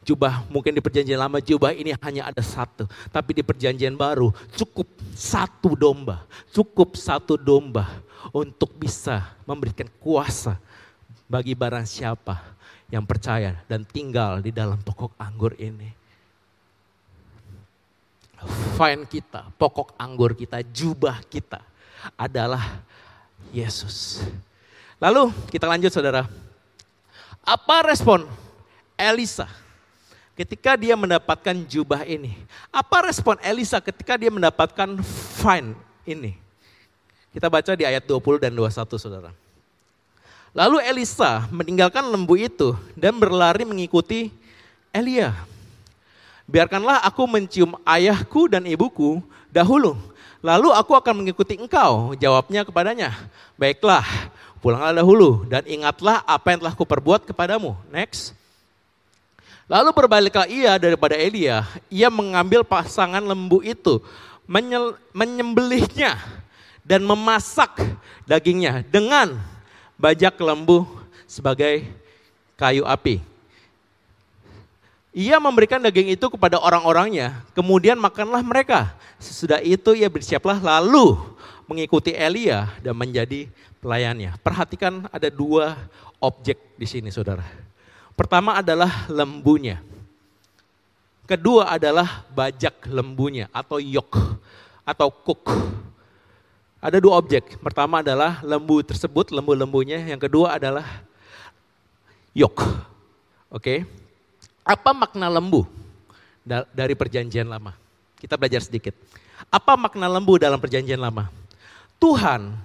Jubah 0.03 0.43
mungkin 0.51 0.75
di 0.75 0.83
perjanjian 0.83 1.21
lama 1.21 1.39
jubah 1.39 1.77
ini 1.77 1.95
hanya 2.03 2.27
ada 2.33 2.43
satu. 2.43 2.91
Tapi 3.15 3.31
di 3.37 3.43
perjanjian 3.47 3.95
baru 3.95 4.35
cukup 4.59 4.91
satu 5.15 5.79
domba. 5.79 6.27
Cukup 6.51 6.99
satu 6.99 7.39
domba 7.39 7.87
untuk 8.35 8.75
bisa 8.75 9.31
memberikan 9.47 9.87
kuasa 10.03 10.59
bagi 11.31 11.55
barang 11.55 11.87
siapa 11.87 12.59
yang 12.91 13.07
percaya 13.07 13.63
dan 13.71 13.87
tinggal 13.87 14.43
di 14.43 14.51
dalam 14.51 14.79
pokok 14.83 15.15
anggur 15.19 15.55
ini 15.59 16.01
fine 18.77 19.05
kita, 19.05 19.53
pokok 19.61 19.93
anggur 20.01 20.33
kita, 20.33 20.65
jubah 20.65 21.21
kita 21.29 21.61
adalah 22.17 22.81
Yesus. 23.53 24.25
Lalu 24.97 25.33
kita 25.53 25.69
lanjut 25.69 25.93
saudara. 25.93 26.25
Apa 27.41 27.89
respon 27.89 28.29
Elisa 28.97 29.49
ketika 30.37 30.77
dia 30.77 30.97
mendapatkan 30.97 31.57
jubah 31.69 32.05
ini? 32.05 32.37
Apa 32.73 33.09
respon 33.09 33.37
Elisa 33.41 33.81
ketika 33.81 34.17
dia 34.17 34.33
mendapatkan 34.33 35.01
fine 35.41 35.77
ini? 36.05 36.37
Kita 37.31 37.47
baca 37.49 37.73
di 37.77 37.85
ayat 37.87 38.05
20 38.05 38.43
dan 38.43 38.53
21 38.53 38.97
saudara. 38.97 39.31
Lalu 40.51 40.83
Elisa 40.83 41.47
meninggalkan 41.55 42.03
lembu 42.11 42.35
itu 42.35 42.75
dan 42.99 43.15
berlari 43.15 43.63
mengikuti 43.63 44.35
Elia. 44.91 45.31
Biarkanlah 46.51 47.07
aku 47.07 47.23
mencium 47.31 47.79
ayahku 47.87 48.51
dan 48.51 48.67
ibuku 48.67 49.23
dahulu. 49.55 49.95
Lalu 50.43 50.75
aku 50.75 50.99
akan 50.99 51.23
mengikuti 51.23 51.55
engkau. 51.55 52.19
Jawabnya 52.19 52.67
kepadanya, 52.67 53.15
baiklah 53.55 54.03
pulanglah 54.59 54.91
dahulu 54.91 55.47
dan 55.47 55.63
ingatlah 55.71 56.27
apa 56.27 56.51
yang 56.51 56.67
telah 56.67 56.75
kuperbuat 56.75 57.31
kepadamu. 57.31 57.79
Next. 57.95 58.35
Lalu 59.71 59.95
berbaliklah 59.95 60.51
ia 60.51 60.75
daripada 60.83 61.15
Elia. 61.15 61.63
Ia 61.87 62.11
mengambil 62.11 62.67
pasangan 62.67 63.23
lembu 63.23 63.63
itu, 63.63 64.03
menyembelihnya 65.15 66.19
dan 66.83 67.07
memasak 67.07 67.79
dagingnya 68.27 68.83
dengan 68.91 69.39
bajak 70.01 70.41
lembu 70.41 70.89
sebagai 71.29 71.85
kayu 72.57 72.89
api. 72.89 73.21
Ia 75.13 75.37
memberikan 75.37 75.83
daging 75.83 76.15
itu 76.15 76.27
kepada 76.33 76.57
orang-orangnya, 76.57 77.45
kemudian 77.53 77.99
makanlah 78.01 78.41
mereka. 78.41 78.95
Sesudah 79.21 79.61
itu 79.61 79.93
ia 79.93 80.09
bersiaplah 80.09 80.57
lalu 80.57 81.19
mengikuti 81.69 82.15
Elia 82.17 82.73
dan 82.81 82.97
menjadi 82.97 83.51
pelayannya. 83.83 84.39
Perhatikan 84.41 85.11
ada 85.11 85.29
dua 85.29 85.77
objek 86.23 86.57
di 86.79 86.87
sini 86.87 87.11
saudara. 87.13 87.45
Pertama 88.15 88.57
adalah 88.57 89.11
lembunya. 89.11 89.83
Kedua 91.27 91.75
adalah 91.75 92.27
bajak 92.31 92.87
lembunya 92.91 93.47
atau 93.51 93.79
yok 93.83 94.19
atau 94.87 95.11
cook. 95.11 95.47
Ada 96.81 96.97
dua 96.97 97.21
objek. 97.21 97.61
Pertama 97.61 98.01
adalah 98.01 98.41
lembu 98.41 98.81
tersebut, 98.81 99.29
lembu-lembunya. 99.37 100.01
Yang 100.01 100.27
kedua 100.27 100.57
adalah 100.57 101.05
yok. 102.33 102.57
Oke. 103.53 103.61
Okay? 103.61 103.79
Apa 104.65 104.97
makna 104.97 105.29
lembu 105.29 105.69
dari 106.73 106.97
perjanjian 106.97 107.45
lama? 107.45 107.77
Kita 108.17 108.41
belajar 108.41 108.65
sedikit. 108.65 108.97
Apa 109.53 109.77
makna 109.77 110.09
lembu 110.09 110.41
dalam 110.41 110.57
perjanjian 110.57 111.01
lama? 111.01 111.29
Tuhan 112.01 112.57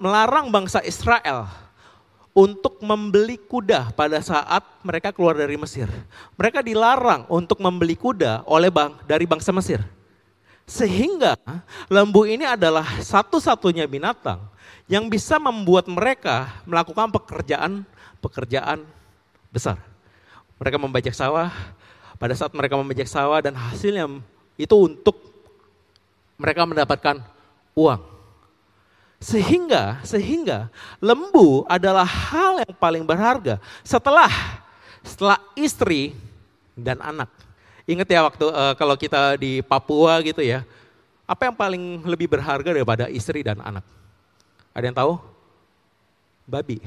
melarang 0.00 0.48
bangsa 0.48 0.80
Israel 0.80 1.44
untuk 2.32 2.80
membeli 2.80 3.36
kuda 3.36 3.92
pada 3.92 4.24
saat 4.24 4.64
mereka 4.80 5.12
keluar 5.12 5.36
dari 5.36 5.60
Mesir. 5.60 5.90
Mereka 6.40 6.64
dilarang 6.64 7.28
untuk 7.28 7.60
membeli 7.60 7.98
kuda 7.98 8.46
oleh 8.48 8.72
bang 8.72 8.96
dari 9.04 9.28
bangsa 9.28 9.52
Mesir. 9.52 9.84
Sehingga 10.70 11.34
lembu 11.90 12.22
ini 12.30 12.46
adalah 12.46 13.02
satu-satunya 13.02 13.90
binatang 13.90 14.38
yang 14.86 15.10
bisa 15.10 15.34
membuat 15.42 15.90
mereka 15.90 16.62
melakukan 16.62 17.10
pekerjaan-pekerjaan 17.10 18.86
besar. 19.50 19.82
Mereka 20.62 20.78
membajak 20.78 21.10
sawah, 21.10 21.50
pada 22.22 22.38
saat 22.38 22.54
mereka 22.54 22.78
membajak 22.78 23.10
sawah 23.10 23.42
dan 23.42 23.58
hasilnya 23.58 24.06
itu 24.54 24.76
untuk 24.78 25.18
mereka 26.38 26.62
mendapatkan 26.62 27.18
uang. 27.74 28.06
Sehingga 29.18 29.98
sehingga 30.06 30.70
lembu 31.02 31.66
adalah 31.66 32.06
hal 32.06 32.62
yang 32.62 32.76
paling 32.78 33.04
berharga 33.04 33.58
setelah 33.82 34.30
setelah 35.02 35.36
istri 35.58 36.14
dan 36.78 37.02
anak. 37.02 37.28
Ingat 37.90 38.06
ya 38.06 38.22
waktu 38.22 38.46
uh, 38.46 38.74
kalau 38.78 38.94
kita 38.94 39.34
di 39.34 39.66
Papua 39.66 40.22
gitu 40.22 40.38
ya, 40.38 40.62
apa 41.26 41.50
yang 41.50 41.56
paling 41.58 42.06
lebih 42.06 42.30
berharga 42.30 42.70
daripada 42.70 43.10
istri 43.10 43.42
dan 43.42 43.58
anak? 43.58 43.82
Ada 44.70 44.84
yang 44.86 44.94
tahu? 44.94 45.18
Babi. 46.46 46.78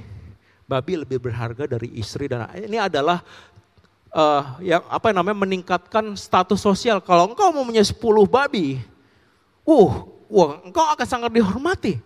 Babi 0.64 0.94
lebih 1.04 1.20
berharga 1.20 1.68
dari 1.68 1.92
istri 2.00 2.32
dan 2.32 2.48
anak. 2.48 2.56
Ini 2.56 2.88
adalah 2.88 3.20
uh, 4.16 4.56
yang 4.64 4.80
apa 4.88 5.12
namanya 5.12 5.44
meningkatkan 5.44 6.16
status 6.16 6.64
sosial. 6.64 7.04
Kalau 7.04 7.36
engkau 7.36 7.52
mau 7.52 7.68
punya 7.68 7.84
10 7.84 8.00
babi, 8.24 8.80
uh, 9.68 9.92
wah, 10.32 10.64
engkau 10.64 10.88
akan 10.88 11.08
sangat 11.08 11.36
dihormati. 11.36 12.00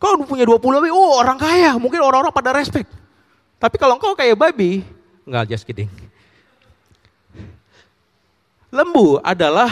Kau 0.00 0.16
punya 0.24 0.48
20 0.48 0.56
babi, 0.56 0.88
oh 0.88 1.20
orang 1.20 1.36
kaya, 1.36 1.76
mungkin 1.76 2.00
orang-orang 2.00 2.32
pada 2.32 2.56
respect. 2.56 2.88
Tapi 3.60 3.76
kalau 3.76 4.00
engkau 4.00 4.16
kayak 4.16 4.32
babi, 4.40 4.80
enggak 5.28 5.52
just 5.52 5.68
kidding. 5.68 5.92
Lembu 8.70 9.18
adalah 9.20 9.70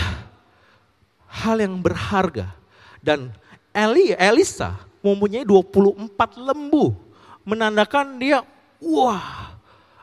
hal 1.30 1.62
yang 1.62 1.78
berharga. 1.78 2.50
Dan 2.98 3.30
Eli, 3.70 4.14
Elisa 4.18 4.74
mempunyai 5.00 5.46
24 5.46 6.18
lembu. 6.38 6.98
Menandakan 7.46 8.20
dia, 8.20 8.44
wah 8.82 9.54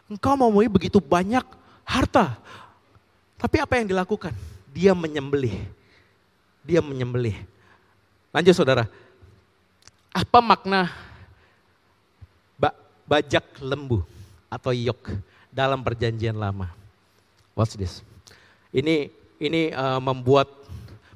Engkau 0.07 0.37
mau 0.39 0.49
begitu 0.49 0.97
banyak 1.03 1.43
harta. 1.83 2.39
Tapi 3.35 3.57
apa 3.61 3.77
yang 3.77 3.91
dilakukan? 3.91 4.33
Dia 4.71 4.95
menyembelih. 4.95 5.65
Dia 6.65 6.81
menyembelih. 6.81 7.35
Lanjut 8.31 8.55
saudara. 8.57 8.87
Apa 10.15 10.39
makna 10.39 10.89
bajak 13.05 13.45
lembu 13.61 14.01
atau 14.49 14.73
yok 14.73 15.13
dalam 15.53 15.79
perjanjian 15.85 16.33
lama? 16.35 16.73
What's 17.53 17.77
this? 17.77 18.01
Ini 18.75 19.07
ini 19.39 19.71
uh, 19.71 20.03
membuat 20.03 20.51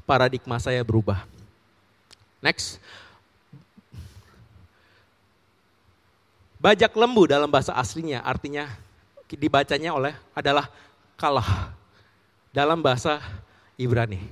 paradigma 0.08 0.56
saya 0.64 0.80
berubah. 0.80 1.28
Next. 2.40 2.80
Bajak 6.60 6.96
lembu 6.96 7.28
dalam 7.28 7.52
bahasa 7.52 7.76
aslinya 7.76 8.24
artinya 8.24 8.68
dibacanya 9.28 9.92
oleh 9.96 10.16
adalah 10.32 10.72
kalah 11.20 11.76
dalam 12.56 12.80
bahasa 12.80 13.20
Ibrani. 13.76 14.24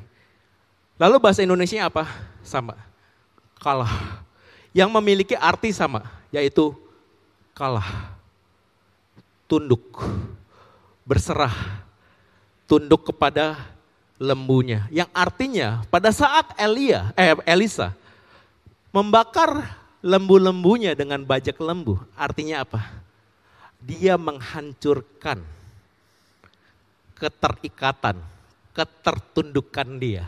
Lalu 0.95 1.15
bahasa 1.19 1.43
Indonesia 1.43 1.83
apa? 1.83 2.07
Sama. 2.43 2.79
Kalah. 3.59 4.23
yang 4.77 4.93
memiliki 4.93 5.33
arti 5.33 5.73
sama, 5.73 6.05
yaitu 6.29 6.69
kalah, 7.57 8.13
tunduk, 9.49 9.81
berserah, 11.01 11.81
tunduk 12.67 13.09
kepada 13.09 13.57
lembunya. 14.19 14.85
Yang 14.91 15.09
artinya 15.15 15.81
pada 15.87 16.11
saat 16.11 16.51
Elia, 16.59 17.15
eh, 17.15 17.33
Elisa 17.47 17.95
membakar 18.91 19.63
lembu-lembunya 20.03 20.93
dengan 20.93 21.23
bajak 21.23 21.57
lembu, 21.57 21.97
artinya 22.13 22.67
apa? 22.67 22.81
Dia 23.81 24.19
menghancurkan 24.19 25.41
keterikatan, 27.17 28.17
ketertundukan 28.75 29.87
dia 29.97 30.25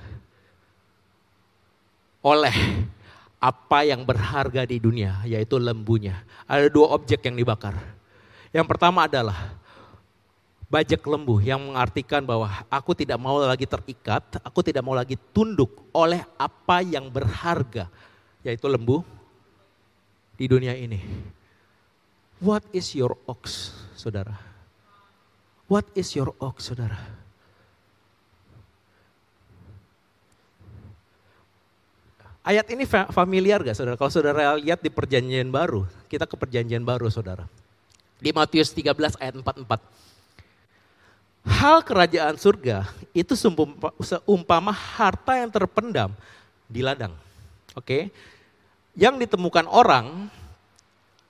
oleh 2.20 2.54
apa 3.40 3.88
yang 3.88 4.04
berharga 4.04 4.68
di 4.68 4.78
dunia, 4.78 5.24
yaitu 5.24 5.56
lembunya. 5.56 6.20
Ada 6.44 6.68
dua 6.68 6.92
objek 6.92 7.24
yang 7.24 7.40
dibakar. 7.40 7.78
Yang 8.52 8.68
pertama 8.68 9.08
adalah 9.08 9.56
bajak 10.70 11.02
lembu 11.02 11.42
yang 11.42 11.74
mengartikan 11.74 12.22
bahwa 12.22 12.46
aku 12.70 12.94
tidak 12.94 13.18
mau 13.18 13.42
lagi 13.42 13.66
terikat, 13.66 14.38
aku 14.46 14.62
tidak 14.62 14.86
mau 14.86 14.94
lagi 14.94 15.18
tunduk 15.34 15.90
oleh 15.90 16.22
apa 16.38 16.86
yang 16.86 17.10
berharga, 17.10 17.90
yaitu 18.46 18.70
lembu 18.70 19.02
di 20.38 20.46
dunia 20.46 20.78
ini. 20.78 21.02
What 22.40 22.64
is 22.72 22.94
your 22.96 23.18
ox, 23.28 23.74
saudara? 23.98 24.38
What 25.66 25.90
is 25.98 26.14
your 26.16 26.38
ox, 26.40 26.72
saudara? 26.72 26.96
Ayat 32.46 32.66
ini 32.72 32.88
familiar 32.88 33.62
gak 33.62 33.76
saudara? 33.76 34.00
Kalau 34.00 34.10
saudara 34.10 34.56
lihat 34.56 34.80
di 34.80 34.90
perjanjian 34.90 35.52
baru, 35.52 35.86
kita 36.08 36.26
ke 36.26 36.34
perjanjian 36.40 36.82
baru 36.82 37.12
saudara. 37.12 37.46
Di 38.18 38.32
Matius 38.32 38.72
13 38.74 39.20
ayat 39.20 39.34
44. 39.36 40.09
Hal 41.50 41.82
kerajaan 41.82 42.38
surga 42.38 42.86
itu 43.10 43.34
seumpama 43.34 44.70
harta 44.70 45.34
yang 45.34 45.50
terpendam 45.50 46.14
di 46.70 46.86
ladang. 46.86 47.12
Oke. 47.74 48.14
Yang 48.94 49.26
ditemukan 49.26 49.66
orang 49.66 50.30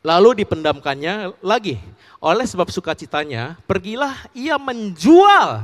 lalu 0.03 0.43
dipendamkannya 0.43 1.39
lagi. 1.39 1.79
Oleh 2.19 2.43
sebab 2.43 2.67
sukacitanya, 2.67 3.55
pergilah 3.63 4.27
ia 4.35 4.59
menjual 4.59 5.63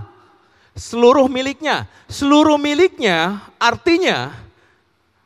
seluruh 0.72 1.28
miliknya. 1.28 1.88
Seluruh 2.08 2.56
miliknya 2.56 3.44
artinya 3.60 4.36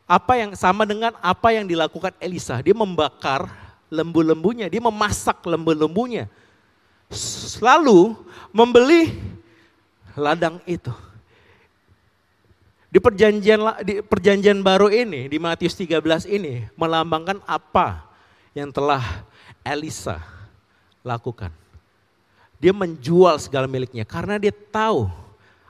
apa 0.10 0.42
yang 0.42 0.58
sama 0.58 0.90
dengan 0.90 1.14
apa 1.22 1.54
yang 1.54 1.70
dilakukan 1.70 2.18
Elisa. 2.18 2.58
Dia 2.66 2.74
membakar 2.74 3.46
lembu-lembunya, 3.94 4.66
dia 4.66 4.82
memasak 4.82 5.42
lembu-lembunya. 5.46 6.26
Lalu 7.60 8.14
membeli 8.54 9.18
ladang 10.14 10.62
itu. 10.70 10.94
Di 12.90 12.98
perjanjian 12.98 13.62
di 13.86 14.02
perjanjian 14.02 14.66
baru 14.66 14.90
ini 14.90 15.30
di 15.30 15.38
Matius 15.38 15.78
13 15.78 16.26
ini 16.26 16.66
melambangkan 16.74 17.38
apa 17.46 18.02
yang 18.58 18.74
telah 18.74 19.26
Elisa 19.62 20.18
lakukan. 21.06 21.54
Dia 22.58 22.74
menjual 22.74 23.38
segala 23.38 23.70
miliknya 23.70 24.04
karena 24.10 24.42
dia 24.42 24.52
tahu 24.52 25.06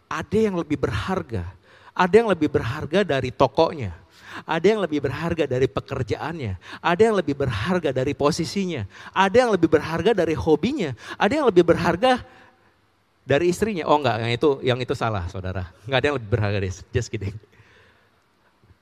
ada 0.08 0.38
yang 0.40 0.56
lebih 0.56 0.80
berharga. 0.80 1.44
Ada 1.92 2.24
yang 2.24 2.32
lebih 2.32 2.48
berharga 2.48 3.04
dari 3.04 3.28
tokonya 3.28 3.92
ada 4.46 4.66
yang 4.66 4.82
lebih 4.82 5.00
berharga 5.04 5.46
dari 5.50 5.68
pekerjaannya. 5.70 6.58
Ada 6.82 7.02
yang 7.12 7.16
lebih 7.18 7.36
berharga 7.38 7.90
dari 7.90 8.14
posisinya. 8.14 8.86
Ada 9.14 9.48
yang 9.48 9.52
lebih 9.54 9.70
berharga 9.70 10.12
dari 10.14 10.36
hobinya. 10.38 10.94
Ada 11.16 11.42
yang 11.42 11.48
lebih 11.48 11.64
berharga 11.66 12.22
dari 13.30 13.54
istrinya. 13.54 13.86
Oh 13.86 14.02
enggak, 14.02 14.18
yang 14.26 14.32
itu 14.34 14.50
yang 14.66 14.80
itu 14.82 14.94
salah 14.98 15.30
saudara. 15.30 15.70
Enggak 15.86 15.98
ada 16.02 16.08
yang 16.10 16.18
lebih 16.18 16.30
berharga 16.34 16.58
dari 16.58 16.72
just 16.90 17.10
kidding. 17.14 17.38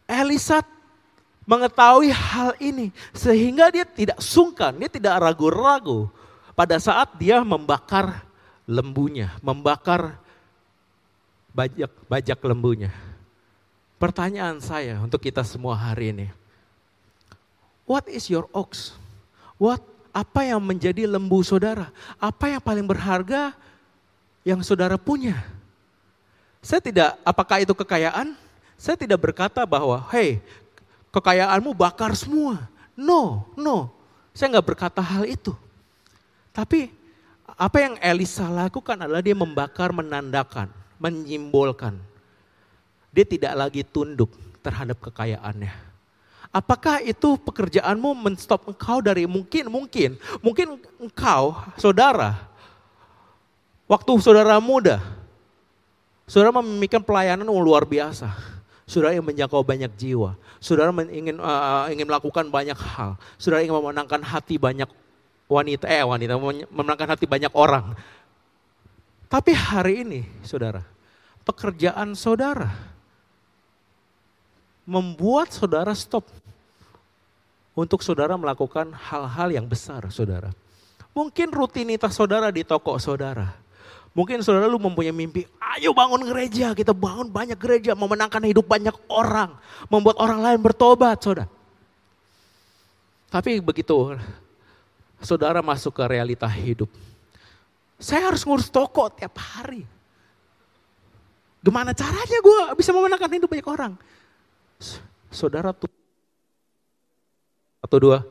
Elisa 0.07 0.63
mengetahui 1.43 2.11
hal 2.11 2.55
ini 2.59 2.95
sehingga 3.11 3.67
dia 3.71 3.83
tidak 3.83 4.19
sungkan, 4.23 4.75
dia 4.75 4.87
tidak 4.87 5.19
ragu-ragu 5.19 6.07
pada 6.55 6.79
saat 6.79 7.11
dia 7.19 7.43
membakar 7.43 8.23
lembunya, 8.63 9.35
membakar 9.43 10.15
bajak 11.51 11.91
bajak 12.07 12.39
lembunya. 12.43 12.91
Pertanyaan 13.97 14.61
saya 14.61 15.01
untuk 15.01 15.17
kita 15.17 15.41
semua 15.41 15.73
hari 15.73 16.13
ini. 16.13 16.29
What 17.89 18.05
is 18.05 18.29
your 18.29 18.45
ox? 18.53 18.93
What 19.57 19.81
apa 20.13 20.45
yang 20.45 20.61
menjadi 20.61 21.09
lembu 21.09 21.41
saudara? 21.41 21.89
Apa 22.21 22.53
yang 22.53 22.61
paling 22.61 22.85
berharga 22.85 23.57
yang 24.45 24.61
saudara 24.61 25.01
punya? 25.01 25.41
Saya 26.61 26.77
tidak, 26.77 27.17
apakah 27.25 27.65
itu 27.65 27.73
kekayaan? 27.73 28.37
Saya 28.77 28.93
tidak 29.01 29.17
berkata 29.17 29.65
bahwa, 29.65 30.05
hey, 30.13 30.45
kekayaanmu 31.09 31.73
bakar 31.73 32.13
semua. 32.13 32.69
No, 32.93 33.49
no. 33.57 33.89
Saya 34.37 34.53
nggak 34.53 34.77
berkata 34.77 35.01
hal 35.01 35.25
itu. 35.25 35.57
Tapi 36.53 36.93
apa 37.57 37.77
yang 37.81 37.97
Elisa 37.97 38.45
lakukan 38.45 38.93
adalah 38.93 39.25
dia 39.25 39.33
membakar 39.33 39.89
menandakan, 39.89 40.69
menyimbolkan 41.01 41.97
dia 43.11 43.25
tidak 43.25 43.53
lagi 43.55 43.81
tunduk 43.83 44.33
terhadap 44.61 44.99
kekayaannya. 44.99 45.71
Apakah 46.51 47.03
itu 47.03 47.35
pekerjaanmu 47.37 48.15
menstop 48.17 48.65
engkau 48.71 49.03
dari 49.03 49.27
mungkin, 49.27 49.67
mungkin, 49.67 50.15
mungkin 50.39 50.79
engkau, 50.97 51.53
saudara, 51.75 52.39
waktu 53.85 54.11
saudara 54.23 54.57
muda, 54.57 55.03
saudara 56.23 56.55
memikirkan 56.63 57.03
pelayanan 57.03 57.47
yang 57.47 57.59
luar 57.59 57.83
biasa. 57.83 58.31
Saudara 58.87 59.11
ingin 59.11 59.27
menjangkau 59.27 59.67
banyak 59.67 59.91
jiwa. 59.99 60.39
Saudara 60.63 60.95
ingin 61.11 61.43
uh, 61.43 61.91
ingin 61.91 62.07
melakukan 62.07 62.47
banyak 62.47 62.79
hal. 62.79 63.19
Saudara 63.35 63.59
ingin 63.59 63.75
memenangkan 63.75 64.23
hati 64.23 64.55
banyak 64.55 64.87
wanita, 65.51 65.91
eh 65.91 66.07
wanita, 66.07 66.39
memenangkan 66.39 67.11
hati 67.11 67.27
banyak 67.27 67.51
orang. 67.51 67.91
Tapi 69.27 69.51
hari 69.51 70.07
ini, 70.07 70.21
saudara, 70.39 70.87
pekerjaan 71.43 72.15
saudara 72.15 72.95
membuat 74.87 75.51
saudara 75.51 75.91
stop 75.91 76.23
untuk 77.75 77.99
saudara 77.99 78.39
melakukan 78.39 78.87
hal-hal 78.95 79.51
yang 79.51 79.67
besar, 79.67 80.07
saudara. 80.07 80.55
Mungkin 81.11 81.51
rutinitas 81.51 82.15
saudara 82.15 82.47
di 82.49 82.63
toko 82.63 82.95
saudara. 82.97 83.51
Mungkin 84.15 84.41
saudara 84.41 84.65
lu 84.65 84.81
mempunyai 84.81 85.13
mimpi, 85.13 85.45
ayo 85.77 85.93
bangun 85.93 86.25
gereja, 86.25 86.73
kita 86.73 86.89
bangun 86.95 87.29
banyak 87.29 87.59
gereja, 87.59 87.93
memenangkan 87.93 88.41
hidup 88.49 88.65
banyak 88.65 88.95
orang, 89.05 89.53
membuat 89.91 90.17
orang 90.17 90.41
lain 90.41 90.57
bertobat, 90.57 91.21
saudara. 91.21 91.45
Tapi 93.29 93.61
begitu 93.61 94.17
saudara 95.21 95.61
masuk 95.61 95.93
ke 95.93 96.03
realita 96.07 96.49
hidup, 96.49 96.89
saya 98.01 98.31
harus 98.31 98.41
ngurus 98.41 98.71
toko 98.73 99.11
tiap 99.13 99.37
hari. 99.37 99.85
Gimana 101.61 101.91
caranya 101.93 102.39
gue 102.41 102.61
bisa 102.79 102.89
memenangkan 102.95 103.29
hidup 103.37 103.49
banyak 103.51 103.67
orang? 103.67 103.93
Saudara 105.31 105.73
tunduk. 105.73 105.97
Atau 107.81 107.97
dua, 108.01 108.25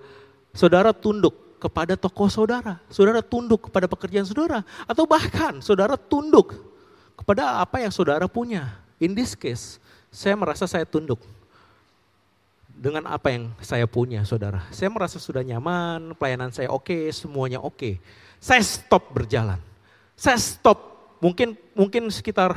saudara 0.53 0.91
tunduk 0.91 1.35
kepada 1.63 1.95
tokoh 1.97 2.29
saudara. 2.29 2.83
Saudara 2.93 3.25
tunduk 3.25 3.71
kepada 3.71 3.87
pekerjaan 3.87 4.27
saudara. 4.27 4.63
Atau 4.85 5.09
bahkan 5.09 5.59
saudara 5.65 5.97
tunduk 5.97 6.55
kepada 7.17 7.63
apa 7.63 7.81
yang 7.81 7.93
saudara 7.93 8.29
punya. 8.29 8.77
In 9.01 9.13
this 9.13 9.37
case, 9.37 9.81
saya 10.13 10.37
merasa 10.37 10.65
saya 10.65 10.85
tunduk 10.89 11.21
dengan 12.77 13.09
apa 13.09 13.33
yang 13.33 13.49
saya 13.65 13.89
punya, 13.89 14.21
saudara. 14.29 14.61
Saya 14.69 14.93
merasa 14.93 15.17
sudah 15.17 15.41
nyaman, 15.41 16.13
pelayanan 16.21 16.53
saya 16.53 16.69
oke, 16.69 16.93
okay, 16.93 17.09
semuanya 17.09 17.57
oke. 17.65 17.73
Okay. 17.77 17.95
Saya 18.37 18.61
stop 18.61 19.17
berjalan. 19.17 19.57
Saya 20.13 20.37
stop, 20.37 20.77
mungkin 21.25 21.57
mungkin 21.73 22.13
sekitar 22.13 22.53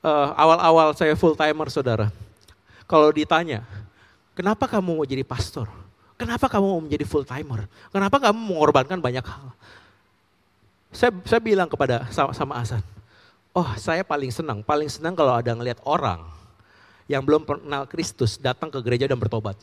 uh, 0.00 0.28
awal-awal 0.36 0.96
saya 0.96 1.12
full 1.12 1.36
timer, 1.36 1.68
saudara. 1.68 2.08
Kalau 2.92 3.08
ditanya, 3.08 3.64
kenapa 4.36 4.68
kamu 4.68 5.00
mau 5.00 5.06
jadi 5.08 5.24
pastor? 5.24 5.64
Kenapa 6.20 6.44
kamu 6.44 6.76
mau 6.76 6.82
menjadi 6.84 7.08
full 7.08 7.24
timer? 7.24 7.64
Kenapa 7.88 8.20
kamu 8.20 8.36
mengorbankan 8.36 9.00
banyak 9.00 9.24
hal? 9.24 9.48
Saya, 10.92 11.08
saya 11.24 11.40
bilang 11.40 11.72
kepada 11.72 12.04
sama, 12.12 12.36
sama 12.36 12.60
Asan, 12.60 12.84
oh 13.56 13.64
saya 13.80 14.04
paling 14.04 14.28
senang, 14.28 14.60
paling 14.60 14.92
senang 14.92 15.16
kalau 15.16 15.32
ada 15.32 15.56
ngelihat 15.56 15.80
orang 15.88 16.20
yang 17.08 17.24
belum 17.24 17.48
kenal 17.48 17.88
Kristus 17.88 18.36
datang 18.36 18.68
ke 18.68 18.76
gereja 18.84 19.08
dan 19.08 19.16
bertobat. 19.16 19.56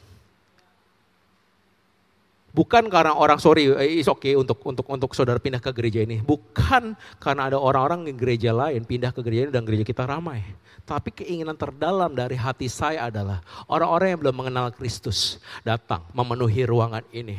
Bukan 2.50 2.90
karena 2.90 3.14
orang 3.14 3.38
sorry, 3.38 3.70
eh, 3.78 4.02
is 4.02 4.10
okay 4.10 4.34
untuk 4.34 4.58
untuk 4.66 4.82
untuk 4.90 5.14
saudara 5.14 5.38
pindah 5.38 5.62
ke 5.62 5.70
gereja 5.70 6.02
ini. 6.02 6.18
Bukan 6.18 6.98
karena 7.22 7.42
ada 7.46 7.62
orang-orang 7.62 8.10
di 8.10 8.14
gereja 8.18 8.50
lain 8.50 8.82
pindah 8.82 9.14
ke 9.14 9.22
gereja 9.22 9.50
ini 9.50 9.54
dan 9.54 9.62
gereja 9.62 9.86
kita 9.86 10.10
ramai. 10.10 10.42
Tapi 10.82 11.14
keinginan 11.14 11.54
terdalam 11.54 12.10
dari 12.10 12.34
hati 12.34 12.66
saya 12.66 13.14
adalah 13.14 13.46
orang-orang 13.70 14.18
yang 14.18 14.20
belum 14.26 14.36
mengenal 14.42 14.74
Kristus 14.74 15.38
datang 15.62 16.02
memenuhi 16.18 16.66
ruangan 16.66 17.06
ini. 17.14 17.38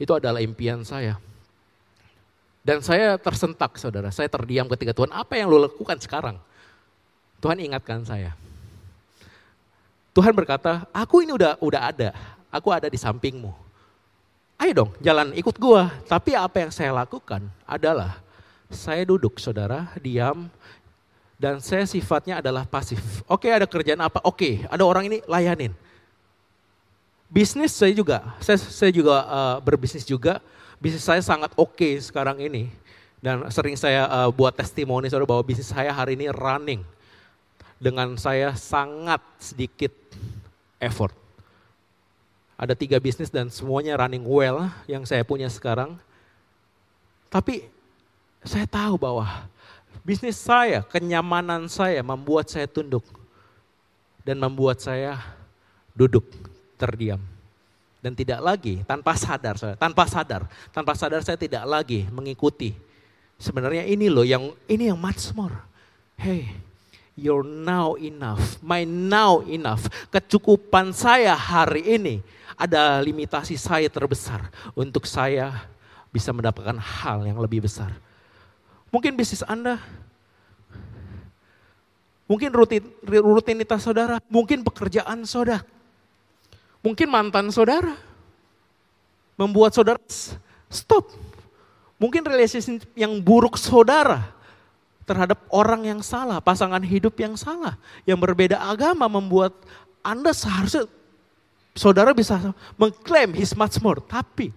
Itu 0.00 0.16
adalah 0.16 0.40
impian 0.40 0.80
saya. 0.88 1.20
Dan 2.64 2.80
saya 2.80 3.20
tersentak 3.20 3.76
saudara, 3.76 4.08
saya 4.08 4.32
terdiam 4.32 4.64
ketika 4.72 4.96
Tuhan 4.96 5.12
apa 5.12 5.36
yang 5.36 5.52
lo 5.52 5.68
lakukan 5.68 6.00
sekarang? 6.00 6.40
Tuhan 7.44 7.60
ingatkan 7.60 8.08
saya. 8.08 8.32
Tuhan 10.16 10.32
berkata, 10.32 10.88
aku 10.96 11.20
ini 11.20 11.36
udah 11.36 11.60
udah 11.60 11.80
ada, 11.92 12.08
aku 12.48 12.72
ada 12.72 12.88
di 12.88 12.96
sampingmu 12.96 13.67
ayo 14.58 14.72
dong 14.84 14.90
jalan 14.98 15.32
ikut 15.38 15.56
gua. 15.56 15.88
Tapi 16.04 16.34
apa 16.34 16.66
yang 16.66 16.72
saya 16.74 16.90
lakukan 16.92 17.46
adalah 17.64 18.18
saya 18.68 19.00
duduk 19.08 19.40
saudara, 19.40 19.88
diam, 19.96 20.50
dan 21.38 21.62
saya 21.62 21.86
sifatnya 21.86 22.42
adalah 22.42 22.66
pasif. 22.66 23.00
Oke 23.30 23.48
ada 23.48 23.64
kerjaan 23.64 24.02
apa? 24.02 24.18
Oke 24.26 24.66
ada 24.66 24.82
orang 24.82 25.06
ini 25.08 25.18
layanin. 25.24 25.72
Bisnis 27.28 27.76
saya 27.76 27.92
juga, 27.92 28.24
saya, 28.40 28.56
saya 28.56 28.88
juga 28.88 29.20
uh, 29.28 29.56
berbisnis 29.60 30.02
juga. 30.02 30.40
Bisnis 30.80 31.04
saya 31.04 31.20
sangat 31.20 31.52
oke 31.54 31.76
okay 31.76 32.00
sekarang 32.00 32.40
ini. 32.40 32.72
Dan 33.18 33.44
sering 33.50 33.76
saya 33.76 34.06
uh, 34.06 34.30
buat 34.30 34.54
testimoni 34.54 35.10
saudara 35.10 35.28
bahwa 35.28 35.44
bisnis 35.44 35.68
saya 35.68 35.92
hari 35.92 36.16
ini 36.16 36.32
running. 36.32 36.82
Dengan 37.78 38.18
saya 38.18 38.58
sangat 38.58 39.22
sedikit 39.38 39.94
effort 40.82 41.27
ada 42.58 42.74
tiga 42.74 42.98
bisnis 42.98 43.30
dan 43.30 43.46
semuanya 43.54 43.94
running 43.94 44.26
well 44.26 44.66
yang 44.90 45.06
saya 45.06 45.22
punya 45.22 45.46
sekarang. 45.46 45.94
Tapi 47.30 47.70
saya 48.42 48.66
tahu 48.66 48.98
bahwa 48.98 49.46
bisnis 50.02 50.42
saya, 50.42 50.82
kenyamanan 50.82 51.70
saya 51.70 52.02
membuat 52.02 52.50
saya 52.50 52.66
tunduk. 52.66 53.06
Dan 54.26 54.42
membuat 54.42 54.82
saya 54.82 55.22
duduk 55.94 56.26
terdiam. 56.74 57.22
Dan 58.02 58.18
tidak 58.18 58.42
lagi 58.42 58.82
tanpa 58.82 59.14
sadar, 59.14 59.54
tanpa 59.78 60.04
sadar, 60.10 60.42
tanpa 60.74 60.92
sadar 60.98 61.22
saya 61.22 61.38
tidak 61.38 61.62
lagi 61.62 62.10
mengikuti. 62.10 62.74
Sebenarnya 63.38 63.86
ini 63.86 64.10
loh 64.10 64.26
yang 64.26 64.50
ini 64.66 64.90
yang 64.90 64.98
much 64.98 65.30
more. 65.30 65.54
Hey, 66.18 66.58
you're 67.14 67.46
now 67.46 67.94
enough, 67.98 68.58
my 68.62 68.82
now 68.82 69.46
enough. 69.46 69.86
Kecukupan 70.10 70.90
saya 70.90 71.34
hari 71.38 71.86
ini 71.86 72.14
ada 72.58 72.98
limitasi 72.98 73.54
saya 73.54 73.86
terbesar 73.86 74.50
untuk 74.74 75.06
saya 75.06 75.70
bisa 76.10 76.34
mendapatkan 76.34 76.74
hal 76.74 77.22
yang 77.22 77.38
lebih 77.38 77.62
besar. 77.62 77.94
Mungkin 78.90 79.14
bisnis 79.14 79.46
Anda, 79.46 79.78
mungkin 82.26 82.50
rutin, 82.50 82.82
rutinitas 83.06 83.86
saudara, 83.86 84.18
mungkin 84.26 84.66
pekerjaan 84.66 85.22
saudara, 85.22 85.62
mungkin 86.82 87.06
mantan 87.06 87.54
saudara, 87.54 87.94
membuat 89.38 89.78
saudara 89.78 90.02
stop. 90.66 91.14
Mungkin 91.98 92.22
relationship 92.22 92.86
yang 92.94 93.18
buruk 93.18 93.58
saudara 93.58 94.34
terhadap 95.02 95.46
orang 95.50 95.82
yang 95.86 96.00
salah, 96.02 96.38
pasangan 96.38 96.82
hidup 96.82 97.14
yang 97.18 97.34
salah, 97.34 97.74
yang 98.06 98.18
berbeda 98.18 98.54
agama 98.54 99.10
membuat 99.10 99.54
Anda 100.02 100.30
seharusnya 100.30 100.86
saudara 101.78 102.10
bisa 102.10 102.34
mengklaim 102.74 103.30
he's 103.38 103.54
much 103.54 103.78
more. 103.78 104.02
Tapi 104.02 104.50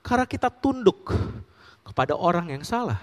karena 0.00 0.24
kita 0.24 0.48
tunduk 0.48 1.12
kepada 1.84 2.16
orang 2.16 2.48
yang 2.48 2.64
salah. 2.64 2.98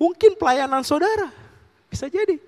Mungkin 0.00 0.34
pelayanan 0.34 0.82
saudara, 0.82 1.28
bisa 1.86 2.08
jadi. 2.08 2.40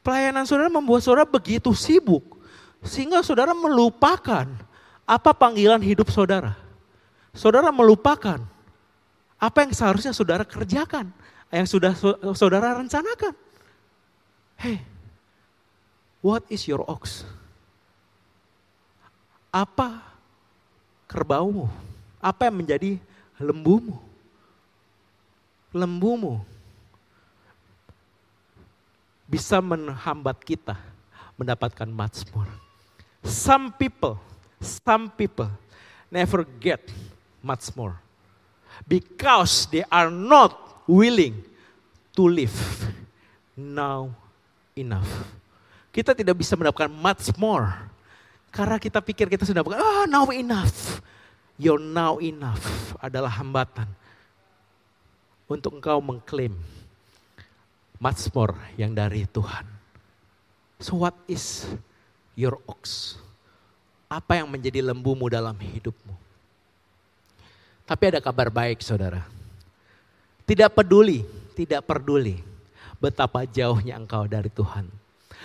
Pelayanan 0.00 0.46
saudara 0.46 0.70
membuat 0.70 1.02
saudara 1.02 1.26
begitu 1.26 1.74
sibuk. 1.74 2.22
Sehingga 2.86 3.20
saudara 3.26 3.50
melupakan 3.50 4.46
apa 5.02 5.30
panggilan 5.34 5.82
hidup 5.82 6.08
saudara. 6.14 6.54
Saudara 7.34 7.74
melupakan 7.74 8.38
apa 9.38 9.58
yang 9.66 9.74
seharusnya 9.74 10.14
saudara 10.14 10.46
kerjakan. 10.46 11.10
Yang 11.50 11.66
sudah 11.74 11.92
saudara 12.38 12.78
rencanakan. 12.78 13.34
Hey, 14.54 14.86
what 16.22 16.46
is 16.46 16.62
your 16.70 16.86
ox? 16.86 17.26
Apa 19.48 20.04
kerbaumu? 21.08 21.66
Apa 22.20 22.50
yang 22.50 22.60
menjadi 22.60 23.00
lembumu? 23.40 23.96
Lembumu 25.72 26.42
bisa 29.28 29.60
menghambat 29.60 30.40
kita 30.40 30.76
mendapatkan 31.36 31.86
more. 32.32 32.48
Some 33.22 33.70
people, 33.76 34.16
some 34.58 35.12
people 35.12 35.52
never 36.08 36.48
get 36.58 36.80
more 37.76 38.00
because 38.88 39.68
they 39.68 39.84
are 39.92 40.08
not 40.08 40.56
willing 40.88 41.44
to 42.16 42.24
live 42.24 42.56
now 43.52 44.10
enough. 44.72 45.08
Kita 45.92 46.16
tidak 46.16 46.40
bisa 46.40 46.56
mendapatkan 46.56 46.90
much 46.90 47.30
more 47.36 47.74
karena 48.50 48.76
kita 48.80 48.98
pikir 49.04 49.28
kita 49.28 49.44
sudah 49.44 49.60
bukan, 49.60 49.78
oh 49.78 50.04
now 50.08 50.28
enough. 50.32 51.02
Your 51.58 51.82
now 51.82 52.22
enough 52.22 52.94
adalah 53.02 53.34
hambatan 53.34 53.90
untuk 55.50 55.74
engkau 55.74 55.98
mengklaim 55.98 56.54
much 57.98 58.30
more 58.30 58.54
yang 58.78 58.94
dari 58.94 59.26
Tuhan. 59.26 59.66
So 60.78 61.02
what 61.02 61.18
is 61.26 61.66
your 62.38 62.62
ox? 62.70 63.18
Apa 64.06 64.38
yang 64.38 64.48
menjadi 64.48 64.86
lembumu 64.86 65.26
dalam 65.26 65.58
hidupmu? 65.58 66.14
Tapi 67.82 68.02
ada 68.14 68.20
kabar 68.22 68.48
baik 68.54 68.78
saudara. 68.84 69.26
Tidak 70.46 70.70
peduli, 70.72 71.26
tidak 71.58 71.84
peduli 71.84 72.38
betapa 73.02 73.44
jauhnya 73.44 73.98
engkau 73.98 74.24
dari 74.30 74.48
Tuhan. 74.48 74.86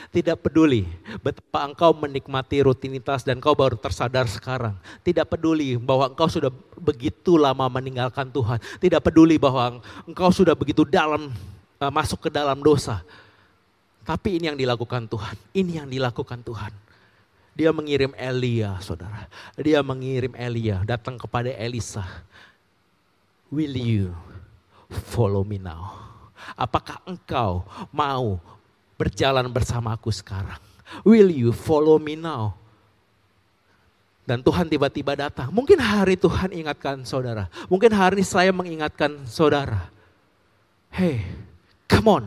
Tidak 0.10 0.36
peduli 0.42 0.84
betapa 1.24 1.64
engkau 1.70 1.96
menikmati 1.96 2.66
rutinitas 2.66 3.24
dan 3.24 3.40
engkau 3.40 3.56
baru 3.56 3.80
tersadar 3.80 4.28
sekarang. 4.28 4.76
Tidak 5.06 5.24
peduli 5.24 5.80
bahwa 5.80 6.12
engkau 6.12 6.28
sudah 6.28 6.52
begitu 6.76 7.40
lama 7.40 7.70
meninggalkan 7.72 8.28
Tuhan. 8.28 8.60
Tidak 8.82 9.00
peduli 9.00 9.40
bahwa 9.40 9.80
engkau 10.04 10.34
sudah 10.34 10.58
begitu 10.58 10.84
dalam 10.84 11.32
uh, 11.80 11.92
masuk 11.94 12.28
ke 12.28 12.30
dalam 12.34 12.60
dosa. 12.60 13.06
Tapi 14.04 14.36
ini 14.42 14.52
yang 14.52 14.60
dilakukan 14.60 15.08
Tuhan. 15.08 15.36
Ini 15.56 15.72
yang 15.84 15.88
dilakukan 15.88 16.44
Tuhan. 16.44 16.74
Dia 17.54 17.70
mengirim 17.70 18.12
Elia, 18.18 18.82
saudara. 18.82 19.30
Dia 19.56 19.86
mengirim 19.86 20.34
Elia 20.34 20.82
datang 20.84 21.16
kepada 21.22 21.54
Elisa. 21.54 22.04
Will 23.54 23.78
you 23.78 24.06
follow 24.90 25.46
me 25.46 25.62
now? 25.62 25.96
Apakah 26.58 27.00
engkau 27.06 27.64
mau 27.94 28.42
berjalan 29.04 29.44
bersamaku 29.52 30.08
sekarang. 30.16 30.56
Will 31.04 31.28
you 31.28 31.52
follow 31.52 32.00
me 32.00 32.16
now? 32.16 32.56
Dan 34.24 34.40
Tuhan 34.40 34.72
tiba-tiba 34.72 35.20
datang. 35.20 35.52
Mungkin 35.52 35.76
hari 35.76 36.16
Tuhan 36.16 36.56
ingatkan 36.56 37.04
saudara. 37.04 37.52
Mungkin 37.68 37.92
hari 37.92 38.24
saya 38.24 38.56
mengingatkan 38.56 39.28
saudara. 39.28 39.92
Hey, 40.88 41.28
come 41.92 42.08
on, 42.08 42.24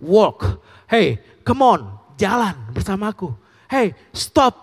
walk. 0.00 0.64
Hey, 0.88 1.20
come 1.44 1.60
on, 1.60 1.80
jalan 2.16 2.56
bersamaku. 2.72 3.36
Hey, 3.68 3.92
stop, 4.16 4.56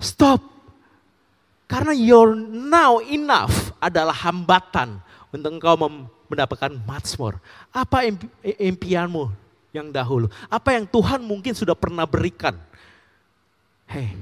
stop. 0.00 0.40
Karena 1.68 1.92
you're 1.92 2.32
now 2.48 3.02
enough 3.04 3.76
adalah 3.82 4.16
hambatan 4.16 5.04
untuk 5.28 5.60
engkau 5.60 5.76
mendapatkan 6.30 6.72
much 6.88 7.20
more. 7.20 7.36
Apa 7.74 8.08
impianmu 8.56 9.45
yang 9.76 9.92
dahulu. 9.92 10.32
Apa 10.48 10.72
yang 10.72 10.88
Tuhan 10.88 11.20
mungkin 11.20 11.52
sudah 11.52 11.76
pernah 11.76 12.08
berikan. 12.08 12.56
Hey, 13.84 14.16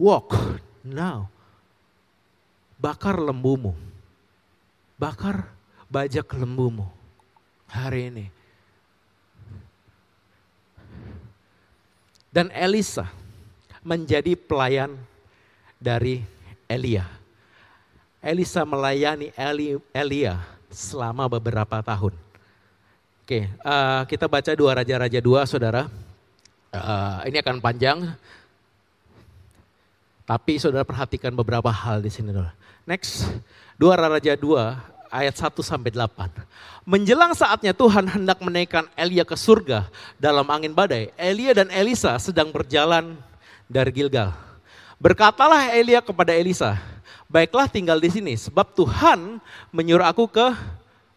walk 0.00 0.32
now. 0.80 1.28
Bakar 2.80 3.20
lembumu. 3.20 3.76
Bakar 4.96 5.52
bajak 5.92 6.26
lembumu 6.34 6.88
hari 7.68 8.08
ini. 8.08 8.26
Dan 12.34 12.50
Elisa 12.50 13.06
menjadi 13.84 14.34
pelayan 14.34 14.98
dari 15.78 16.24
Elia. 16.66 17.06
Elisa 18.24 18.64
melayani 18.64 19.30
Eli, 19.36 19.76
Elia 19.92 20.40
selama 20.72 21.28
beberapa 21.28 21.78
tahun. 21.84 22.23
Oke, 23.24 23.48
uh, 23.64 24.04
kita 24.04 24.28
baca 24.28 24.52
dua 24.52 24.76
Raja-Raja 24.76 25.16
dua, 25.24 25.48
saudara. 25.48 25.88
Uh, 26.68 27.24
ini 27.24 27.40
akan 27.40 27.56
panjang. 27.56 28.12
Tapi 30.28 30.60
saudara 30.60 30.84
perhatikan 30.84 31.32
beberapa 31.32 31.72
hal 31.72 32.04
di 32.04 32.12
sini. 32.12 32.36
Saudara. 32.36 32.52
Next, 32.84 33.24
2 33.80 33.96
Raja 33.96 34.36
2 34.36 35.08
ayat 35.08 35.40
1 35.40 35.56
sampai 35.64 35.88
8. 35.88 36.84
Menjelang 36.84 37.32
saatnya 37.32 37.72
Tuhan 37.72 38.04
hendak 38.12 38.44
menaikkan 38.44 38.92
Elia 38.92 39.24
ke 39.24 39.40
surga 39.40 39.88
dalam 40.20 40.44
angin 40.52 40.76
badai, 40.76 41.08
Elia 41.16 41.56
dan 41.56 41.72
Elisa 41.72 42.20
sedang 42.20 42.52
berjalan 42.52 43.16
dari 43.72 43.88
Gilgal. 43.88 44.36
Berkatalah 45.00 45.72
Elia 45.72 46.04
kepada 46.04 46.36
Elisa, 46.36 46.76
baiklah 47.24 47.72
tinggal 47.72 47.96
di 47.96 48.12
sini 48.12 48.36
sebab 48.36 48.68
Tuhan 48.76 49.40
menyuruh 49.72 50.12
aku 50.12 50.28
ke 50.28 50.52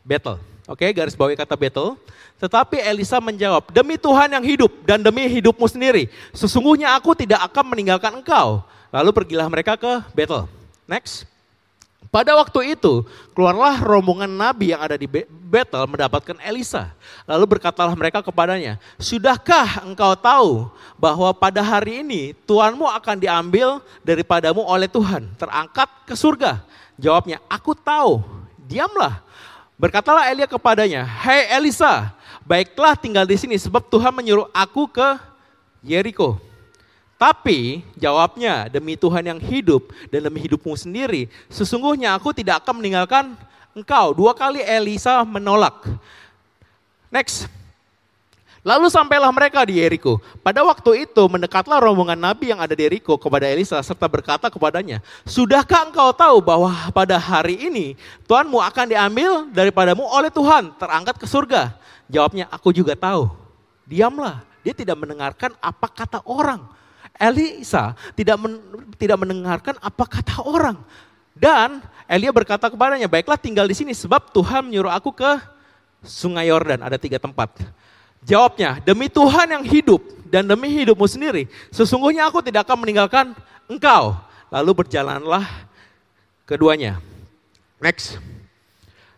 Betel. 0.07 0.39
Oke, 0.67 0.91
garis 0.91 1.15
bawahi 1.15 1.39
kata 1.39 1.55
Betel. 1.55 1.95
Tetapi 2.37 2.83
Elisa 2.83 3.17
menjawab, 3.23 3.71
demi 3.71 3.95
Tuhan 3.95 4.27
yang 4.29 4.43
hidup 4.43 4.69
dan 4.83 4.99
demi 4.99 5.25
hidupmu 5.25 5.63
sendiri, 5.65 6.11
sesungguhnya 6.35 6.91
aku 6.93 7.15
tidak 7.15 7.39
akan 7.49 7.71
meninggalkan 7.71 8.19
engkau. 8.19 8.61
Lalu 8.91 9.09
pergilah 9.15 9.47
mereka 9.47 9.79
ke 9.79 10.03
Betel. 10.11 10.43
Next. 10.83 11.23
Pada 12.07 12.35
waktu 12.39 12.75
itu, 12.75 13.03
keluarlah 13.35 13.79
rombongan 13.83 14.31
nabi 14.31 14.71
yang 14.71 14.79
ada 14.79 14.95
di 14.95 15.07
Betel 15.27 15.83
mendapatkan 15.87 16.35
Elisa. 16.43 16.91
Lalu 17.27 17.57
berkatalah 17.57 17.95
mereka 17.95 18.23
kepadanya, 18.23 18.79
Sudahkah 18.99 19.83
engkau 19.83 20.15
tahu 20.15 20.71
bahwa 20.95 21.31
pada 21.35 21.59
hari 21.59 22.03
ini 22.03 22.31
Tuhanmu 22.47 22.87
akan 22.87 23.15
diambil 23.19 23.83
daripadamu 24.03 24.63
oleh 24.63 24.87
Tuhan, 24.87 25.31
terangkat 25.35 25.89
ke 26.07 26.15
surga? 26.15 26.63
Jawabnya, 26.95 27.43
aku 27.51 27.75
tahu, 27.75 28.23
diamlah. 28.67 29.26
Berkatalah 29.77 30.25
Elia 30.33 30.49
kepadanya, 30.49 31.05
Hei 31.05 31.53
Elisa, 31.53 32.09
baiklah 32.41 32.97
tinggal 32.97 33.29
di 33.29 33.37
sini 33.37 33.53
sebab 33.61 33.85
Tuhan 33.85 34.09
menyuruh 34.09 34.49
aku 34.49 34.89
ke 34.89 35.21
Yeriko. 35.85 36.41
Tapi 37.17 37.85
jawabnya 37.93 38.69
demi 38.73 38.97
Tuhan 38.97 39.21
yang 39.21 39.37
hidup 39.37 39.93
dan 40.09 40.25
demi 40.25 40.41
hidupmu 40.41 40.73
sendiri, 40.73 41.29
sesungguhnya 41.49 42.17
aku 42.17 42.33
tidak 42.33 42.65
akan 42.65 42.81
meninggalkan 42.81 43.37
engkau. 43.77 44.17
Dua 44.17 44.33
kali 44.33 44.65
Elisa 44.65 45.21
menolak. 45.21 45.85
Next. 47.13 47.45
Lalu 48.67 48.91
sampailah 48.91 49.31
mereka 49.31 49.63
di 49.63 49.79
Yeriko. 49.79 50.19
Pada 50.43 50.59
waktu 50.59 51.07
itu 51.07 51.23
mendekatlah 51.31 51.79
rombongan 51.79 52.19
nabi 52.19 52.51
yang 52.51 52.59
ada 52.59 52.75
di 52.75 52.83
Yeriko 52.83 53.15
kepada 53.15 53.47
Elisa 53.47 53.79
serta 53.79 54.11
berkata 54.11 54.51
kepadanya, 54.51 54.99
Sudahkah 55.23 55.87
engkau 55.87 56.11
tahu 56.11 56.43
bahwa 56.43 56.75
pada 56.91 57.15
hari 57.15 57.55
ini 57.55 57.95
Tuhanmu 58.27 58.59
akan 58.59 58.91
diambil 58.91 59.47
daripadamu 59.55 60.03
oleh 60.03 60.27
Tuhan, 60.27 60.75
terangkat 60.75 61.15
ke 61.15 61.23
surga? 61.23 61.79
Jawabnya, 62.11 62.51
aku 62.51 62.75
juga 62.75 62.91
tahu. 62.99 63.31
Diamlah, 63.87 64.43
dia 64.67 64.75
tidak 64.75 64.99
mendengarkan 64.99 65.55
apa 65.63 65.87
kata 65.87 66.19
orang. 66.27 66.67
Elisa 67.15 67.95
tidak 68.19 68.35
men, 68.35 68.59
tidak 68.99 69.15
mendengarkan 69.15 69.79
apa 69.79 70.03
kata 70.03 70.43
orang. 70.43 70.75
Dan 71.31 71.79
Elia 72.03 72.35
berkata 72.35 72.67
kepadanya, 72.67 73.07
baiklah 73.07 73.39
tinggal 73.39 73.63
di 73.63 73.79
sini 73.79 73.95
sebab 73.95 74.27
Tuhan 74.35 74.67
menyuruh 74.67 74.91
aku 74.91 75.15
ke 75.15 75.39
sungai 76.03 76.51
Yordan. 76.51 76.83
Ada 76.83 76.99
tiga 76.99 77.15
tempat. 77.15 77.63
Jawabnya, 78.25 78.81
demi 78.81 79.07
Tuhan 79.11 79.47
yang 79.49 79.63
hidup 79.63 80.01
dan 80.27 80.43
demi 80.43 80.71
hidupmu 80.73 81.07
sendiri, 81.07 81.47
sesungguhnya 81.71 82.27
aku 82.27 82.43
tidak 82.43 82.67
akan 82.67 82.83
meninggalkan 82.83 83.35
engkau. 83.67 84.15
Lalu 84.47 84.71
berjalanlah 84.83 85.43
keduanya. 86.47 87.03
Next. 87.83 88.15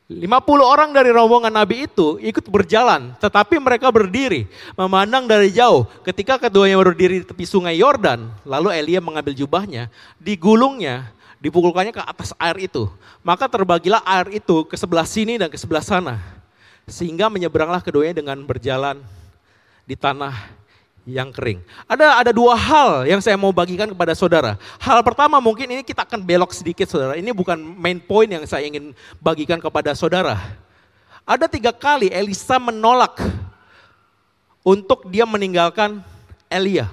50 0.10 0.26
orang 0.66 0.90
dari 0.90 1.14
rombongan 1.14 1.54
Nabi 1.54 1.86
itu 1.86 2.18
ikut 2.18 2.42
berjalan, 2.50 3.14
tetapi 3.22 3.62
mereka 3.62 3.94
berdiri, 3.94 4.50
memandang 4.74 5.30
dari 5.30 5.54
jauh. 5.54 5.86
Ketika 6.02 6.42
keduanya 6.42 6.82
berdiri 6.82 7.22
di 7.22 7.26
tepi 7.30 7.46
sungai 7.46 7.78
Yordan, 7.78 8.26
lalu 8.42 8.74
Elia 8.74 9.06
mengambil 9.06 9.38
jubahnya, 9.38 9.86
digulungnya, 10.18 11.14
dipukulkannya 11.38 11.94
ke 11.94 12.02
atas 12.02 12.34
air 12.42 12.58
itu. 12.58 12.90
Maka 13.22 13.46
terbagilah 13.46 14.02
air 14.02 14.42
itu 14.42 14.66
ke 14.66 14.74
sebelah 14.74 15.06
sini 15.06 15.38
dan 15.38 15.46
ke 15.46 15.62
sebelah 15.62 15.86
sana. 15.86 16.18
Sehingga 16.90 17.30
menyeberanglah 17.30 17.80
keduanya 17.86 18.18
dengan 18.20 18.42
berjalan 18.44 19.00
di 19.88 19.94
tanah 19.94 20.60
yang 21.10 21.34
kering. 21.34 21.62
Ada 21.90 22.22
ada 22.22 22.32
dua 22.34 22.54
hal 22.54 23.10
yang 23.10 23.22
saya 23.24 23.38
mau 23.40 23.50
bagikan 23.50 23.90
kepada 23.90 24.14
saudara. 24.14 24.58
Hal 24.78 25.02
pertama 25.02 25.42
mungkin 25.42 25.66
ini 25.66 25.82
kita 25.82 26.06
akan 26.06 26.22
belok 26.22 26.54
sedikit 26.54 26.86
saudara. 26.86 27.18
Ini 27.18 27.34
bukan 27.34 27.58
main 27.58 27.98
point 27.98 28.30
yang 28.30 28.46
saya 28.46 28.70
ingin 28.70 28.94
bagikan 29.18 29.58
kepada 29.58 29.94
saudara. 29.98 30.38
Ada 31.26 31.46
tiga 31.50 31.70
kali 31.70 32.10
Elisa 32.10 32.58
menolak 32.58 33.22
untuk 34.66 35.10
dia 35.10 35.26
meninggalkan 35.26 36.02
Elia. 36.50 36.90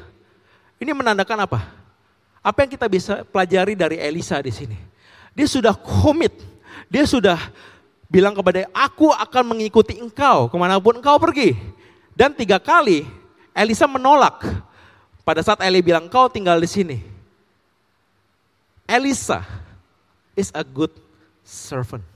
Ini 0.77 0.93
menandakan 0.93 1.49
apa? 1.49 1.61
Apa 2.45 2.63
yang 2.65 2.71
kita 2.71 2.87
bisa 2.87 3.25
pelajari 3.25 3.73
dari 3.75 3.97
Elisa 3.97 4.37
di 4.41 4.53
sini? 4.53 4.77
Dia 5.33 5.49
sudah 5.49 5.73
komit, 5.73 6.33
dia 6.89 7.05
sudah 7.09 7.41
bilang 8.07 8.35
kepada 8.35 8.67
aku 8.71 9.11
akan 9.11 9.57
mengikuti 9.57 9.99
engkau 9.99 10.47
ke 10.47 10.57
mana 10.57 10.79
pun 10.79 10.99
engkau 10.99 11.19
pergi. 11.19 11.59
Dan 12.17 12.33
tiga 12.33 12.57
kali 12.57 13.05
Elisa 13.53 13.85
menolak. 13.85 14.45
Pada 15.27 15.43
saat 15.43 15.59
Eli 15.67 15.83
bilang, 15.83 16.07
kau 16.07 16.31
tinggal 16.31 16.55
di 16.63 16.71
sini. 16.71 16.99
Elisa 18.87 19.43
is 20.39 20.55
a 20.55 20.63
good 20.63 20.95
servant. 21.43 22.07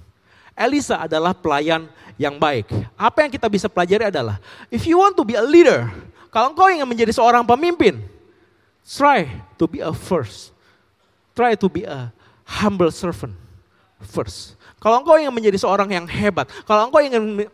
Elisa 0.54 0.94
adalah 0.94 1.34
pelayan 1.34 1.90
yang 2.14 2.38
baik. 2.38 2.70
Apa 2.94 3.26
yang 3.26 3.32
kita 3.34 3.50
bisa 3.50 3.66
pelajari 3.66 4.12
adalah, 4.14 4.38
if 4.70 4.86
you 4.86 4.94
want 4.94 5.18
to 5.18 5.26
be 5.26 5.34
a 5.34 5.42
leader, 5.42 5.90
kalau 6.30 6.54
engkau 6.54 6.70
ingin 6.70 6.86
menjadi 6.86 7.10
seorang 7.10 7.42
pemimpin, 7.42 7.98
try 8.86 9.26
to 9.58 9.66
be 9.66 9.82
a 9.82 9.90
first. 9.90 10.54
Try 11.34 11.58
to 11.58 11.66
be 11.66 11.82
a 11.82 12.14
humble 12.46 12.94
servant 12.94 13.34
first. 14.06 14.59
Kalau 14.80 15.04
engkau 15.04 15.20
ingin 15.20 15.30
menjadi 15.30 15.60
seorang 15.60 15.92
yang 15.92 16.08
hebat, 16.08 16.48
kalau 16.64 16.88
engkau 16.88 17.04
ingin 17.04 17.44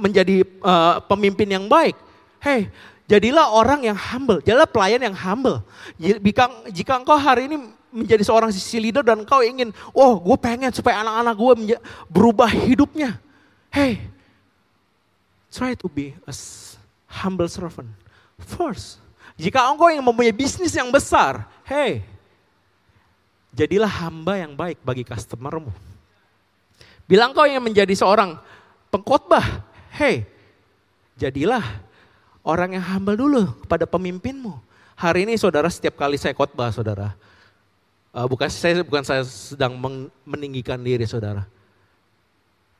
menjadi 0.00 0.40
uh, 0.64 1.04
pemimpin 1.04 1.44
yang 1.44 1.68
baik, 1.68 1.92
hey, 2.40 2.72
Jadilah 3.12 3.52
orang 3.52 3.84
yang 3.84 3.98
humble, 3.98 4.40
jadilah 4.40 4.64
pelayan 4.64 5.02
yang 5.04 5.12
humble. 5.12 5.60
Jika, 6.00 6.48
jika 6.72 6.92
engkau 6.96 7.18
hari 7.20 7.44
ini 7.44 7.60
menjadi 7.92 8.24
seorang 8.24 8.48
sisi 8.48 8.80
leader 8.80 9.04
dan 9.04 9.20
engkau 9.20 9.44
ingin, 9.44 9.68
oh 9.92 10.16
gue 10.16 10.32
pengen 10.40 10.72
supaya 10.72 11.04
anak-anak 11.04 11.34
gue 11.36 11.76
berubah 12.08 12.48
hidupnya. 12.48 13.20
Hey, 13.68 14.08
try 15.52 15.76
to 15.76 15.92
be 15.92 16.16
a 16.24 16.32
humble 17.04 17.52
servant 17.52 17.92
first. 18.40 18.96
Jika 19.36 19.60
engkau 19.68 19.92
ingin 19.92 20.08
mempunyai 20.08 20.32
bisnis 20.32 20.72
yang 20.72 20.88
besar, 20.88 21.44
hey, 21.68 22.00
jadilah 23.52 23.92
hamba 23.92 24.40
yang 24.40 24.56
baik 24.56 24.80
bagi 24.80 25.04
customermu. 25.04 25.91
Bilang 27.12 27.36
kau 27.36 27.44
ingin 27.44 27.60
menjadi 27.60 27.92
seorang 27.92 28.40
pengkhotbah, 28.88 29.44
hey, 30.00 30.24
jadilah 31.20 31.60
orang 32.40 32.80
yang 32.80 32.84
humble 32.88 33.20
dulu 33.20 33.52
kepada 33.60 33.84
pemimpinmu. 33.84 34.56
Hari 34.96 35.28
ini 35.28 35.36
saudara 35.36 35.68
setiap 35.68 36.00
kali 36.00 36.16
saya 36.16 36.32
khotbah 36.32 36.72
saudara, 36.72 37.12
uh, 38.16 38.24
bukan 38.24 38.48
saya 38.48 38.80
bukan 38.80 39.04
saya 39.04 39.28
sedang 39.28 39.76
meninggikan 40.24 40.80
diri 40.80 41.04
saudara. 41.04 41.44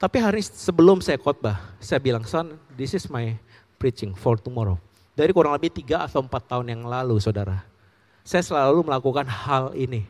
Tapi 0.00 0.16
hari 0.16 0.40
sebelum 0.40 1.04
saya 1.04 1.20
khotbah, 1.20 1.60
saya 1.76 2.00
bilang, 2.00 2.24
son, 2.24 2.56
this 2.72 2.96
is 2.96 3.12
my 3.12 3.36
preaching 3.76 4.16
for 4.16 4.40
tomorrow. 4.40 4.80
Dari 5.12 5.28
kurang 5.36 5.52
lebih 5.52 5.76
tiga 5.76 6.08
atau 6.08 6.24
empat 6.24 6.48
tahun 6.48 6.72
yang 6.72 6.88
lalu 6.88 7.20
saudara, 7.20 7.68
saya 8.24 8.40
selalu 8.40 8.80
melakukan 8.80 9.28
hal 9.28 9.76
ini. 9.76 10.08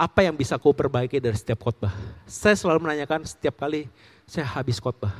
Apa 0.00 0.24
yang 0.24 0.32
bisa 0.32 0.56
ku 0.56 0.72
perbaiki 0.72 1.20
dari 1.20 1.36
setiap 1.36 1.60
khotbah? 1.60 1.92
Saya 2.24 2.56
selalu 2.56 2.88
menanyakan 2.88 3.20
setiap 3.28 3.60
kali 3.60 3.84
saya 4.24 4.48
habis 4.48 4.80
khotbah. 4.80 5.12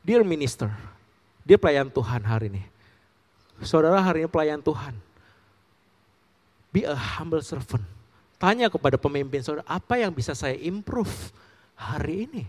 Dear 0.00 0.24
minister, 0.24 0.72
dia 1.44 1.60
pelayan 1.60 1.92
Tuhan 1.92 2.24
hari 2.24 2.48
ini. 2.48 2.64
Saudara 3.60 4.00
hari 4.00 4.24
ini 4.24 4.30
pelayan 4.32 4.64
Tuhan. 4.64 4.96
Be 6.72 6.88
a 6.88 6.96
humble 6.96 7.44
servant. 7.44 7.84
Tanya 8.40 8.72
kepada 8.72 8.96
pemimpin 8.96 9.44
saudara, 9.44 9.68
apa 9.68 10.00
yang 10.00 10.08
bisa 10.08 10.32
saya 10.32 10.56
improve 10.56 11.12
hari 11.76 12.24
ini? 12.24 12.48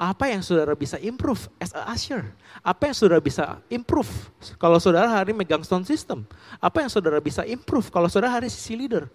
Apa 0.00 0.32
yang 0.32 0.40
saudara 0.40 0.72
bisa 0.72 0.96
improve 0.96 1.52
as 1.60 1.76
a 1.76 1.92
usher? 1.92 2.24
Apa 2.64 2.88
yang 2.88 2.96
saudara 2.96 3.20
bisa 3.20 3.60
improve 3.68 4.08
kalau 4.56 4.80
saudara 4.80 5.12
hari 5.12 5.36
megang 5.36 5.60
sound 5.60 5.84
system? 5.84 6.24
Apa 6.56 6.80
yang 6.80 6.88
saudara 6.88 7.20
bisa 7.20 7.44
improve 7.44 7.92
kalau 7.92 8.08
saudara 8.08 8.40
hari 8.40 8.48
sisi 8.48 8.80
leader? 8.80 9.12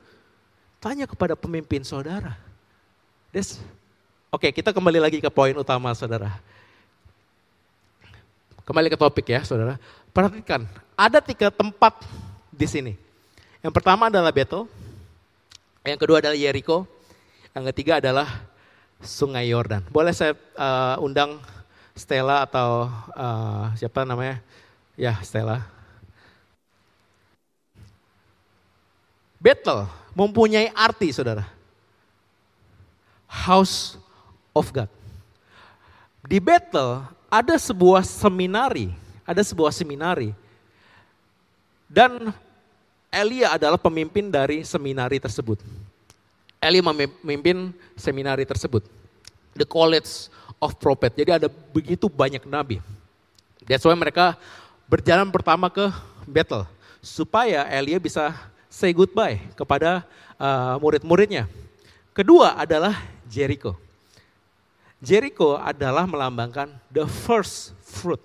Tanya 0.87 1.03
kepada 1.03 1.35
pemimpin 1.35 1.83
saudara. 1.83 2.39
Oke, 4.31 4.55
kita 4.55 4.71
kembali 4.71 5.03
lagi 5.03 5.19
ke 5.19 5.27
poin 5.27 5.51
utama 5.51 5.91
saudara. 5.91 6.39
Kembali 8.63 8.87
ke 8.87 8.95
topik 8.95 9.27
ya 9.27 9.43
saudara. 9.43 9.75
Perhatikan, 10.15 10.63
ada 10.95 11.19
tiga 11.19 11.51
tempat 11.51 12.07
di 12.47 12.63
sini. 12.63 12.93
Yang 13.59 13.75
pertama 13.75 14.07
adalah 14.07 14.31
Betel, 14.31 14.63
yang 15.83 15.99
kedua 15.99 16.23
adalah 16.23 16.39
Jericho, 16.39 16.87
yang 17.51 17.67
ketiga 17.75 17.99
adalah 17.99 18.47
Sungai 19.03 19.43
Yordan. 19.51 19.83
Boleh 19.91 20.15
saya 20.15 20.39
uh, 20.55 21.03
undang 21.03 21.43
Stella 21.99 22.47
atau 22.47 22.87
uh, 23.11 23.75
siapa 23.75 24.07
namanya? 24.07 24.39
Ya, 24.95 25.19
Stella. 25.19 25.67
Bethel 29.37 29.85
mempunyai 30.17 30.73
arti 30.73 31.13
saudara. 31.13 31.45
House 33.29 34.01
of 34.51 34.69
God. 34.73 34.89
Di 36.25 36.41
Bethel 36.41 37.05
ada 37.29 37.55
sebuah 37.55 38.01
seminari, 38.03 38.91
ada 39.23 39.39
sebuah 39.45 39.71
seminari. 39.71 40.33
Dan 41.87 42.33
Elia 43.07 43.55
adalah 43.55 43.79
pemimpin 43.79 44.27
dari 44.27 44.67
seminari 44.67 45.21
tersebut. 45.21 45.61
Elia 46.59 46.83
memimpin 46.83 47.71
seminari 47.95 48.43
tersebut. 48.43 48.83
The 49.55 49.63
College 49.63 50.27
of 50.59 50.75
Prophet. 50.81 51.15
Jadi 51.15 51.31
ada 51.31 51.47
begitu 51.47 52.11
banyak 52.11 52.43
nabi. 52.43 52.83
That's 53.63 53.85
why 53.85 53.95
mereka 53.95 54.35
berjalan 54.89 55.29
pertama 55.31 55.71
ke 55.71 55.87
Bethel. 56.27 56.67
Supaya 56.99 57.63
Elia 57.71 58.01
bisa 58.01 58.35
say 58.77 58.93
goodbye 58.93 59.41
kepada 59.57 60.05
uh, 60.37 60.77
murid-muridnya. 60.77 61.49
Kedua 62.13 62.53
adalah 62.53 62.93
Jericho. 63.25 63.73
Jericho 65.01 65.57
adalah 65.57 66.05
melambangkan 66.05 66.69
the 66.93 67.09
first 67.09 67.73
fruit. 67.81 68.21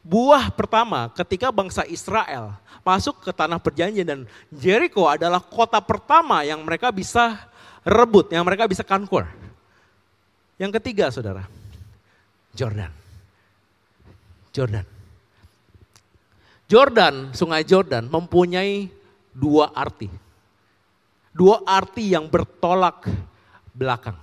Buah 0.00 0.48
pertama 0.48 1.12
ketika 1.12 1.52
bangsa 1.52 1.84
Israel 1.84 2.56
masuk 2.80 3.20
ke 3.20 3.28
tanah 3.36 3.60
perjanjian 3.60 4.08
dan 4.08 4.20
Jericho 4.48 5.04
adalah 5.04 5.44
kota 5.44 5.76
pertama 5.84 6.40
yang 6.48 6.64
mereka 6.64 6.88
bisa 6.88 7.36
rebut, 7.84 8.32
yang 8.32 8.44
mereka 8.48 8.64
bisa 8.64 8.80
conquer. 8.80 9.28
Yang 10.56 10.80
ketiga 10.80 11.12
saudara, 11.12 11.44
Jordan. 12.56 12.92
Jordan. 14.56 14.84
Jordan, 16.68 17.14
sungai 17.36 17.64
Jordan 17.64 18.08
mempunyai 18.08 18.99
dua 19.34 19.70
arti. 19.74 20.10
Dua 21.30 21.62
arti 21.62 22.10
yang 22.12 22.26
bertolak 22.26 23.06
belakang. 23.70 24.18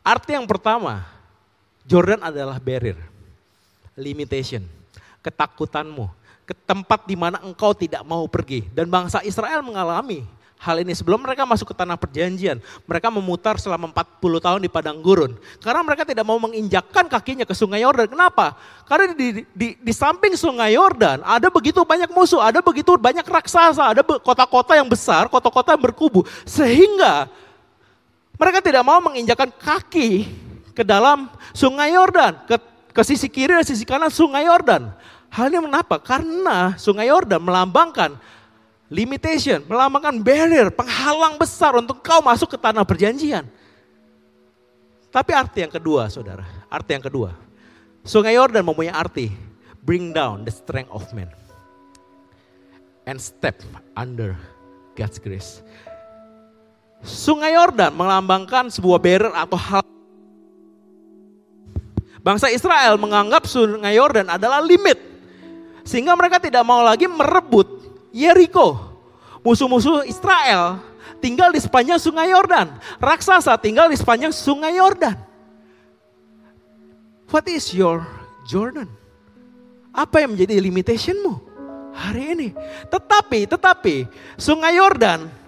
Arti 0.00 0.32
yang 0.32 0.48
pertama, 0.48 1.04
Jordan 1.84 2.22
adalah 2.24 2.56
barrier, 2.56 2.96
limitation, 3.98 4.64
ketakutanmu, 5.20 6.08
ke 6.48 6.54
tempat 6.66 7.04
di 7.04 7.18
mana 7.18 7.42
engkau 7.44 7.76
tidak 7.76 8.00
mau 8.06 8.24
pergi. 8.30 8.64
Dan 8.72 8.88
bangsa 8.88 9.20
Israel 9.26 9.60
mengalami 9.60 10.24
hal 10.60 10.76
ini 10.84 10.92
sebelum 10.92 11.24
mereka 11.24 11.48
masuk 11.48 11.72
ke 11.72 11.74
tanah 11.74 11.96
perjanjian. 11.96 12.60
Mereka 12.84 13.08
memutar 13.08 13.56
selama 13.56 13.88
40 13.96 14.44
tahun 14.44 14.60
di 14.60 14.68
padang 14.68 15.00
gurun. 15.00 15.32
Karena 15.64 15.80
mereka 15.80 16.04
tidak 16.04 16.28
mau 16.28 16.36
menginjakkan 16.36 17.08
kakinya 17.08 17.48
ke 17.48 17.56
sungai 17.56 17.80
Yordan. 17.80 18.12
Kenapa? 18.12 18.60
Karena 18.84 19.16
di, 19.16 19.48
di, 19.56 19.68
di 19.80 19.92
samping 19.96 20.36
sungai 20.36 20.76
Yordan 20.76 21.24
ada 21.24 21.48
begitu 21.48 21.80
banyak 21.80 22.12
musuh, 22.12 22.44
ada 22.44 22.60
begitu 22.60 22.92
banyak 23.00 23.24
raksasa, 23.24 23.96
ada 23.96 24.04
kota-kota 24.04 24.76
yang 24.76 24.86
besar, 24.86 25.32
kota-kota 25.32 25.72
yang 25.72 25.80
berkubu. 25.80 26.28
Sehingga 26.44 27.32
mereka 28.36 28.60
tidak 28.60 28.84
mau 28.84 29.00
menginjakan 29.00 29.48
kaki 29.56 30.28
ke 30.76 30.84
dalam 30.84 31.32
sungai 31.56 31.96
Yordan, 31.96 32.36
ke, 32.44 32.60
ke 32.92 33.02
sisi 33.04 33.32
kiri 33.32 33.56
dan 33.56 33.64
sisi 33.64 33.88
kanan 33.88 34.12
sungai 34.12 34.44
Yordan. 34.44 34.92
Hal 35.32 35.48
ini 35.48 35.62
mengapa? 35.62 35.96
Karena 35.96 36.76
sungai 36.76 37.08
Yordan 37.08 37.40
melambangkan 37.40 38.18
limitation, 38.90 39.62
melambangkan 39.70 40.18
barrier, 40.18 40.68
penghalang 40.74 41.38
besar 41.38 41.78
untuk 41.78 42.02
kau 42.02 42.18
masuk 42.20 42.50
ke 42.50 42.58
tanah 42.58 42.82
perjanjian. 42.82 43.46
Tapi 45.10 45.30
arti 45.30 45.62
yang 45.62 45.70
kedua, 45.70 46.10
saudara, 46.10 46.42
arti 46.66 46.90
yang 46.98 47.06
kedua. 47.06 47.30
Sungai 48.02 48.34
Yordan 48.34 48.66
mempunyai 48.66 48.90
arti, 48.90 49.30
bring 49.86 50.10
down 50.10 50.42
the 50.42 50.50
strength 50.50 50.90
of 50.90 51.06
man. 51.14 51.30
And 53.06 53.18
step 53.18 53.62
under 53.94 54.34
God's 54.98 55.22
grace. 55.22 55.62
Sungai 57.00 57.56
Yordan 57.56 57.94
melambangkan 57.94 58.68
sebuah 58.68 59.00
barrier 59.00 59.32
atau 59.32 59.56
hal 59.56 59.82
Bangsa 62.20 62.52
Israel 62.52 63.00
menganggap 63.00 63.48
Sungai 63.48 63.96
Yordan 63.96 64.28
adalah 64.28 64.60
limit. 64.60 65.00
Sehingga 65.88 66.12
mereka 66.12 66.36
tidak 66.36 66.60
mau 66.60 66.84
lagi 66.84 67.08
merebut 67.08 67.79
Jericho. 68.12 68.76
Musuh-musuh 69.40 70.04
Israel 70.04 70.84
tinggal 71.18 71.48
di 71.54 71.60
sepanjang 71.62 71.96
Sungai 71.96 72.28
Yordan. 72.30 72.76
Raksasa 73.00 73.56
tinggal 73.56 73.88
di 73.88 73.96
sepanjang 73.96 74.34
Sungai 74.34 74.76
Yordan. 74.76 75.16
What 77.30 77.46
is 77.46 77.70
your 77.70 78.02
Jordan? 78.44 78.90
Apa 79.94 80.22
yang 80.22 80.34
menjadi 80.34 80.58
limitationmu 80.58 81.32
hari 81.94 82.34
ini? 82.34 82.48
Tetapi, 82.90 83.46
tetapi 83.46 84.06
Sungai 84.34 84.76
Yordan 84.78 85.39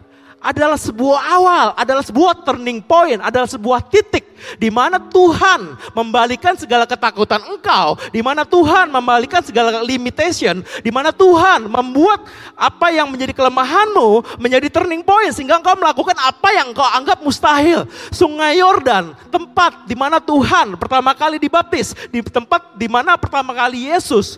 adalah 0.43 0.77
sebuah 0.77 1.21
awal, 1.39 1.67
adalah 1.79 2.03
sebuah 2.03 2.43
turning 2.43 2.83
point, 2.83 3.23
adalah 3.23 3.47
sebuah 3.47 3.87
titik 3.87 4.33
di 4.59 4.69
mana 4.69 4.99
Tuhan 4.99 5.79
membalikan 5.95 6.59
segala 6.59 6.85
ketakutan 6.85 7.41
engkau, 7.47 7.95
di 8.11 8.21
mana 8.21 8.43
Tuhan 8.43 8.91
membalikan 8.91 9.41
segala 9.41 9.81
limitation, 9.87 10.61
di 10.83 10.91
mana 10.91 11.15
Tuhan 11.15 11.71
membuat 11.71 12.27
apa 12.59 12.91
yang 12.91 13.09
menjadi 13.09 13.33
kelemahanmu 13.33 14.39
menjadi 14.43 14.69
turning 14.69 15.07
point 15.07 15.31
sehingga 15.31 15.63
engkau 15.63 15.79
melakukan 15.79 16.19
apa 16.19 16.49
yang 16.53 16.75
engkau 16.75 16.87
anggap 16.87 17.23
mustahil. 17.23 17.87
Sungai 18.11 18.59
Yordan, 18.59 19.15
tempat 19.31 19.87
di 19.87 19.95
mana 19.95 20.19
Tuhan 20.19 20.75
pertama 20.77 21.15
kali 21.15 21.39
dibaptis, 21.39 21.95
di 22.11 22.21
tempat 22.21 22.75
di 22.75 22.91
mana 22.91 23.15
pertama 23.15 23.55
kali 23.55 23.89
Yesus 23.89 24.37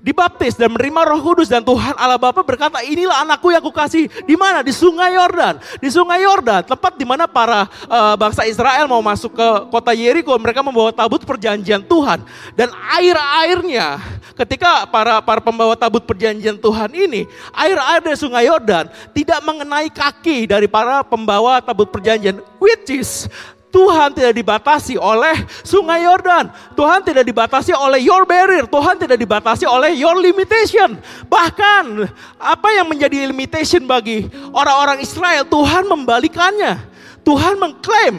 dibaptis 0.00 0.56
dan 0.56 0.72
menerima 0.72 1.04
Roh 1.06 1.20
Kudus 1.20 1.46
dan 1.46 1.60
Tuhan 1.60 1.94
Allah 1.96 2.16
Bapa 2.16 2.40
berkata, 2.40 2.80
"Inilah 2.80 3.22
anakku 3.24 3.52
yang 3.52 3.60
kukasih." 3.60 4.08
Di 4.24 4.34
mana? 4.34 4.64
Di 4.64 4.72
Sungai 4.72 5.14
Yordan. 5.14 5.60
Di 5.78 5.88
Sungai 5.92 6.24
Yordan, 6.24 6.64
tempat 6.64 6.96
di 6.96 7.04
mana 7.04 7.28
para 7.28 7.68
uh, 7.86 8.16
bangsa 8.16 8.48
Israel 8.48 8.88
mau 8.88 9.04
masuk 9.04 9.36
ke 9.36 9.48
kota 9.68 9.92
Yeriko, 9.92 10.32
mereka 10.40 10.64
membawa 10.64 10.90
tabut 10.90 11.22
perjanjian 11.22 11.84
Tuhan 11.84 12.24
dan 12.56 12.68
air-airnya 12.96 14.00
ketika 14.34 14.88
para 14.88 15.20
para 15.20 15.40
pembawa 15.44 15.76
tabut 15.76 16.00
perjanjian 16.08 16.56
Tuhan 16.56 16.90
ini, 16.96 17.28
air-air 17.52 18.00
dari 18.00 18.16
Sungai 18.16 18.48
Yordan 18.48 18.88
tidak 19.12 19.40
mengenai 19.44 19.92
kaki 19.92 20.48
dari 20.48 20.64
para 20.64 21.04
pembawa 21.04 21.60
tabut 21.60 21.92
perjanjian, 21.92 22.40
which 22.56 22.88
is 22.88 23.28
Tuhan 23.70 24.10
tidak 24.10 24.34
dibatasi 24.34 24.98
oleh 24.98 25.46
sungai 25.62 26.02
Yordan. 26.02 26.50
Tuhan 26.74 27.06
tidak 27.06 27.22
dibatasi 27.22 27.70
oleh 27.70 28.02
your 28.02 28.26
barrier. 28.26 28.66
Tuhan 28.66 28.98
tidak 28.98 29.14
dibatasi 29.14 29.64
oleh 29.64 29.94
your 29.94 30.18
limitation. 30.18 30.98
Bahkan 31.30 32.10
apa 32.36 32.68
yang 32.74 32.90
menjadi 32.90 33.30
limitation 33.30 33.86
bagi 33.86 34.26
orang-orang 34.50 34.98
Israel, 35.00 35.46
Tuhan 35.46 35.86
membalikannya. 35.86 36.82
Tuhan 37.22 37.62
mengklaim 37.62 38.18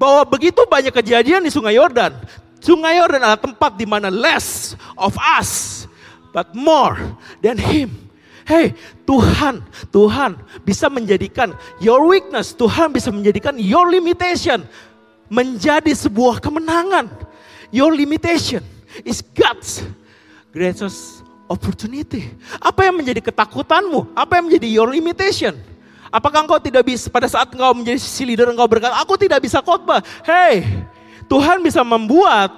bahwa 0.00 0.26
begitu 0.26 0.64
banyak 0.66 0.90
kejadian 0.90 1.44
di 1.44 1.52
sungai 1.52 1.76
Yordan. 1.76 2.16
Sungai 2.58 2.96
Yordan 2.98 3.22
adalah 3.22 3.38
tempat 3.38 3.76
di 3.76 3.84
mana 3.84 4.08
less 4.08 4.72
of 4.96 5.12
us, 5.20 5.84
but 6.32 6.48
more 6.56 6.96
than 7.44 7.60
him. 7.60 8.01
Hei, 8.52 8.76
Tuhan, 9.08 9.64
Tuhan 9.88 10.36
bisa 10.60 10.92
menjadikan 10.92 11.56
your 11.80 12.04
weakness, 12.04 12.52
Tuhan 12.52 12.92
bisa 12.92 13.08
menjadikan 13.08 13.56
your 13.56 13.88
limitation 13.88 14.68
menjadi 15.32 15.88
sebuah 15.96 16.36
kemenangan. 16.36 17.08
Your 17.72 17.96
limitation 17.96 18.60
is 19.08 19.24
God's 19.24 19.80
greatest 20.52 21.24
opportunity. 21.48 22.28
Apa 22.60 22.92
yang 22.92 23.00
menjadi 23.00 23.24
ketakutanmu? 23.24 24.12
Apa 24.12 24.36
yang 24.36 24.52
menjadi 24.52 24.68
your 24.68 24.92
limitation? 24.92 25.56
Apakah 26.12 26.44
engkau 26.44 26.60
tidak 26.60 26.84
bisa 26.84 27.08
pada 27.08 27.32
saat 27.32 27.48
engkau 27.56 27.72
menjadi 27.72 28.04
si 28.04 28.28
leader 28.28 28.52
engkau 28.52 28.68
berkata, 28.68 29.00
aku 29.00 29.16
tidak 29.16 29.40
bisa 29.40 29.64
khotbah. 29.64 30.04
Hei, 30.28 30.60
Tuhan 31.24 31.64
bisa 31.64 31.80
membuat 31.80 32.52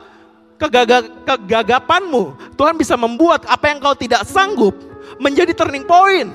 kegagapanmu. 0.59 2.51
Tuhan 2.59 2.75
bisa 2.75 2.99
membuat 2.99 3.47
apa 3.47 3.71
yang 3.71 3.79
kau 3.79 3.95
tidak 3.95 4.27
sanggup 4.27 4.75
menjadi 5.19 5.53
turning 5.55 5.87
point. 5.87 6.31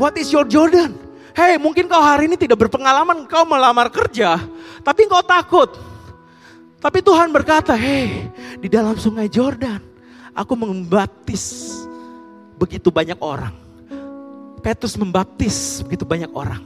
What 0.00 0.16
is 0.16 0.32
your 0.32 0.48
Jordan? 0.48 0.96
Hei, 1.36 1.56
mungkin 1.60 1.86
kau 1.86 2.02
hari 2.02 2.26
ini 2.26 2.34
tidak 2.34 2.66
berpengalaman, 2.66 3.28
kau 3.30 3.46
melamar 3.46 3.88
kerja, 3.88 4.40
tapi 4.82 5.06
kau 5.06 5.22
takut. 5.22 5.70
Tapi 6.80 7.04
Tuhan 7.04 7.28
berkata, 7.30 7.76
hei, 7.76 8.32
di 8.58 8.66
dalam 8.66 8.96
sungai 8.96 9.28
Jordan, 9.28 9.78
aku 10.32 10.56
membaptis 10.56 11.76
begitu 12.56 12.88
banyak 12.88 13.20
orang. 13.20 13.52
Petrus 14.60 14.96
membaptis 14.96 15.80
begitu 15.84 16.04
banyak 16.04 16.28
orang. 16.32 16.60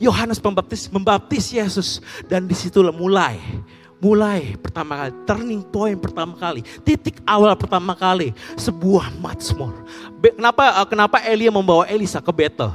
Yohanes 0.00 0.40
pembaptis 0.40 0.88
membaptis 0.88 1.52
Yesus 1.52 2.00
dan 2.24 2.48
di 2.48 2.56
situlah 2.56 2.92
mulai 2.92 3.36
mulai 4.00 4.56
pertama 4.56 4.96
kali, 4.96 5.12
turning 5.28 5.62
point 5.62 5.98
pertama 6.00 6.34
kali, 6.34 6.64
titik 6.82 7.20
awal 7.28 7.52
pertama 7.54 7.92
kali, 7.92 8.32
sebuah 8.56 9.12
Mazmur. 9.20 9.76
Kenapa 10.24 10.64
eh, 10.82 10.86
kenapa 10.88 11.16
Elia 11.22 11.52
membawa 11.52 11.84
Elisa 11.86 12.18
ke 12.18 12.32
Bethel 12.32 12.72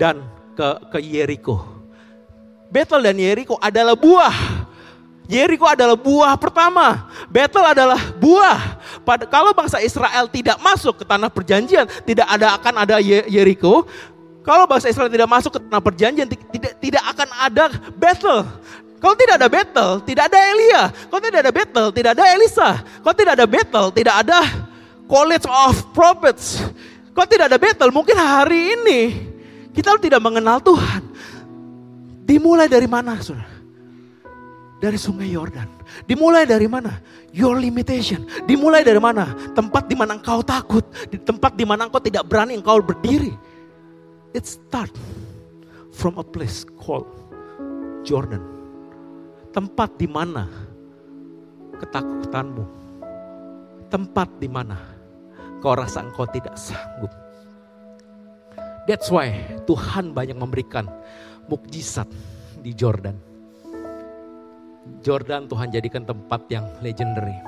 dan 0.00 0.24
ke 0.56 0.68
ke 0.90 0.98
Jericho? 1.04 1.60
Bethel 2.72 3.04
dan 3.04 3.14
Jericho 3.14 3.60
adalah 3.60 3.94
buah. 3.94 4.66
Jericho 5.26 5.66
adalah 5.66 5.98
buah 5.98 6.38
pertama, 6.38 7.10
Bethel 7.26 7.66
adalah 7.66 7.98
buah 8.14 8.78
Pada, 9.02 9.26
kalau 9.26 9.50
bangsa 9.50 9.82
Israel 9.82 10.30
tidak 10.30 10.54
masuk 10.62 11.02
ke 11.02 11.04
tanah 11.06 11.26
perjanjian, 11.26 11.86
tidak 12.06 12.26
ada 12.30 12.54
akan 12.54 12.74
ada 12.86 12.96
Jericho. 13.02 13.86
Kalau 14.46 14.70
bangsa 14.70 14.86
Israel 14.86 15.10
tidak 15.10 15.26
masuk 15.26 15.58
ke 15.58 15.60
tanah 15.66 15.82
perjanjian, 15.82 16.26
tidak 16.30 16.78
tidak 16.78 17.02
akan 17.10 17.28
ada 17.42 17.64
battle. 17.98 18.46
Kalau 18.96 19.14
tidak 19.14 19.36
ada 19.36 19.48
battle, 19.52 19.92
tidak 20.08 20.24
ada 20.32 20.38
Elia. 20.40 20.82
Kalau 20.88 21.20
tidak 21.20 21.40
ada 21.44 21.52
battle, 21.52 21.88
tidak 21.92 22.10
ada 22.16 22.24
Elisa. 22.32 22.70
Kalau 23.04 23.16
tidak 23.16 23.32
ada 23.36 23.46
battle, 23.46 23.88
tidak 23.92 24.14
ada 24.24 24.38
College 25.04 25.46
of 25.46 25.74
Prophets. 25.92 26.64
Kalau 27.12 27.28
tidak 27.28 27.52
ada 27.52 27.58
battle, 27.60 27.92
mungkin 27.92 28.16
hari 28.16 28.72
ini 28.72 29.00
kita 29.76 30.00
tidak 30.00 30.20
mengenal 30.24 30.64
Tuhan. 30.64 31.04
Dimulai 32.24 32.66
dari 32.66 32.88
mana, 32.88 33.20
saudara? 33.20 33.52
Dari 34.80 34.98
sungai 34.98 35.28
Yordan. 35.30 35.68
Dimulai 36.08 36.48
dari 36.48 36.66
mana? 36.66 37.00
Your 37.32 37.60
limitation. 37.60 38.24
Dimulai 38.48 38.80
dari 38.80 38.98
mana? 38.98 39.32
Tempat 39.52 39.88
di 39.88 39.94
mana 39.96 40.16
engkau 40.16 40.40
takut. 40.40 40.84
Di 41.08 41.20
tempat 41.20 41.52
di 41.54 41.64
mana 41.68 41.88
engkau 41.88 42.00
tidak 42.00 42.24
berani 42.28 42.56
engkau 42.56 42.80
berdiri. 42.80 43.32
It 44.32 44.44
start 44.44 44.92
from 45.92 46.20
a 46.20 46.24
place 46.26 46.64
called 46.76 47.08
Jordan. 48.04 48.55
Tempat 49.56 49.96
di 49.96 50.04
mana 50.04 50.44
ketakutanmu. 51.80 52.64
Tempat 53.88 54.28
di 54.36 54.52
mana 54.52 54.76
kau 55.64 55.72
rasa 55.72 56.04
engkau 56.04 56.28
tidak 56.28 56.60
sanggup. 56.60 57.08
That's 58.84 59.08
why 59.08 59.32
Tuhan 59.64 60.12
banyak 60.12 60.36
memberikan 60.36 60.84
mukjizat 61.48 62.04
di 62.60 62.76
Jordan. 62.76 63.16
Jordan 65.00 65.48
Tuhan 65.48 65.72
jadikan 65.72 66.04
tempat 66.04 66.52
yang 66.52 66.68
legendary. 66.84 67.40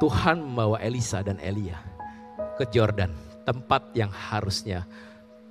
Tuhan 0.00 0.40
membawa 0.40 0.80
Elisa 0.80 1.20
dan 1.20 1.36
Elia 1.38 1.76
ke 2.56 2.64
Jordan, 2.72 3.12
tempat 3.44 3.92
yang 3.92 4.08
harusnya 4.08 4.88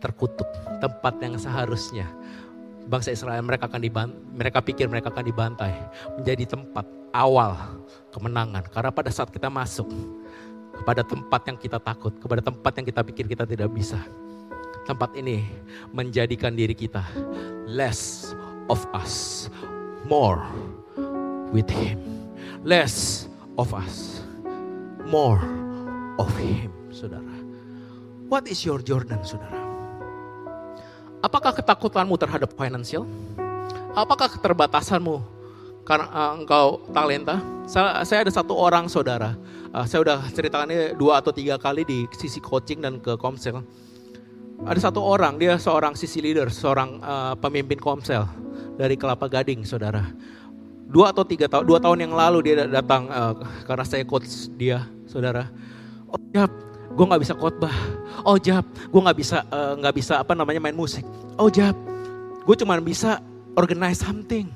terkutuk, 0.01 0.49
tempat 0.81 1.13
yang 1.21 1.37
seharusnya 1.37 2.09
bangsa 2.91 3.15
Israel 3.15 3.39
mereka 3.39 3.71
akan 3.71 3.79
dibantai, 3.79 4.19
mereka 4.35 4.59
pikir 4.59 4.91
mereka 4.91 5.07
akan 5.07 5.23
dibantai, 5.23 5.71
menjadi 6.19 6.43
tempat 6.59 6.83
awal 7.15 7.55
kemenangan. 8.11 8.67
Karena 8.67 8.91
pada 8.91 9.07
saat 9.07 9.31
kita 9.31 9.47
masuk 9.47 9.87
kepada 10.75 11.07
tempat 11.07 11.41
yang 11.47 11.55
kita 11.55 11.79
takut, 11.79 12.11
kepada 12.19 12.43
tempat 12.43 12.71
yang 12.75 12.85
kita 12.91 13.01
pikir 13.07 13.25
kita 13.31 13.47
tidak 13.47 13.71
bisa, 13.71 14.03
tempat 14.83 15.15
ini 15.15 15.47
menjadikan 15.95 16.51
diri 16.51 16.75
kita 16.75 17.07
less 17.63 18.35
of 18.67 18.83
us, 18.91 19.47
more 20.03 20.43
with 21.55 21.71
him. 21.71 21.99
Less 22.61 23.25
of 23.57 23.73
us, 23.73 24.21
more 25.09 25.41
of 26.21 26.29
him, 26.37 26.69
saudara. 26.93 27.33
What 28.29 28.45
is 28.45 28.61
your 28.61 28.85
Jordan, 28.85 29.25
saudara? 29.25 29.60
Apakah 31.21 31.53
ketakutanmu 31.53 32.17
terhadap 32.17 32.51
financial? 32.57 33.05
Apakah 33.93 34.27
keterbatasanmu 34.33 35.21
karena 35.85 36.05
uh, 36.09 36.33
engkau 36.41 36.85
talenta? 36.89 37.37
Saya, 37.69 38.01
saya 38.03 38.25
ada 38.25 38.33
satu 38.33 38.57
orang 38.57 38.89
saudara, 38.89 39.37
uh, 39.71 39.85
saya 39.85 40.01
udah 40.01 40.17
ceritakan 40.33 40.67
ini 40.73 40.97
dua 40.97 41.21
atau 41.21 41.29
tiga 41.29 41.61
kali 41.61 41.85
di 41.85 42.09
sisi 42.17 42.41
coaching 42.41 42.81
dan 42.81 42.97
ke 42.99 43.15
komsel 43.15 43.63
ada 44.61 44.77
satu 44.77 45.01
orang, 45.01 45.41
dia 45.41 45.57
seorang 45.57 45.97
sisi 45.97 46.21
leader, 46.21 46.53
seorang 46.53 47.01
uh, 47.01 47.33
pemimpin 47.33 47.81
komsel 47.81 48.29
dari 48.77 48.93
Kelapa 48.93 49.25
Gading, 49.25 49.65
saudara. 49.65 50.05
Dua 50.85 51.09
atau 51.09 51.25
tiga 51.25 51.49
tahun, 51.49 51.65
dua 51.65 51.79
tahun 51.81 52.05
yang 52.05 52.13
lalu 52.13 52.45
dia 52.45 52.69
datang 52.69 53.09
uh, 53.09 53.33
karena 53.65 53.85
saya 53.87 54.05
coach 54.05 54.51
dia, 54.61 54.85
saudara. 55.09 55.49
Oh 56.05 56.19
Jap, 56.29 56.53
gue 56.93 57.05
nggak 57.09 57.21
bisa 57.25 57.33
khotbah. 57.33 57.73
Oh 58.27 58.37
Jap, 58.37 58.65
gue 58.67 59.01
nggak 59.01 59.17
bisa 59.17 59.43
eh, 59.47 59.73
nggak 59.79 59.93
uh, 59.93 59.97
bisa 59.97 60.13
apa 60.21 60.33
namanya 60.37 60.61
main 60.61 60.75
musik. 60.75 61.03
Oh 61.39 61.49
Jap, 61.49 61.73
gue 62.45 62.55
cuma 62.59 62.77
bisa 62.79 63.19
organize 63.55 64.03
something. 64.03 64.47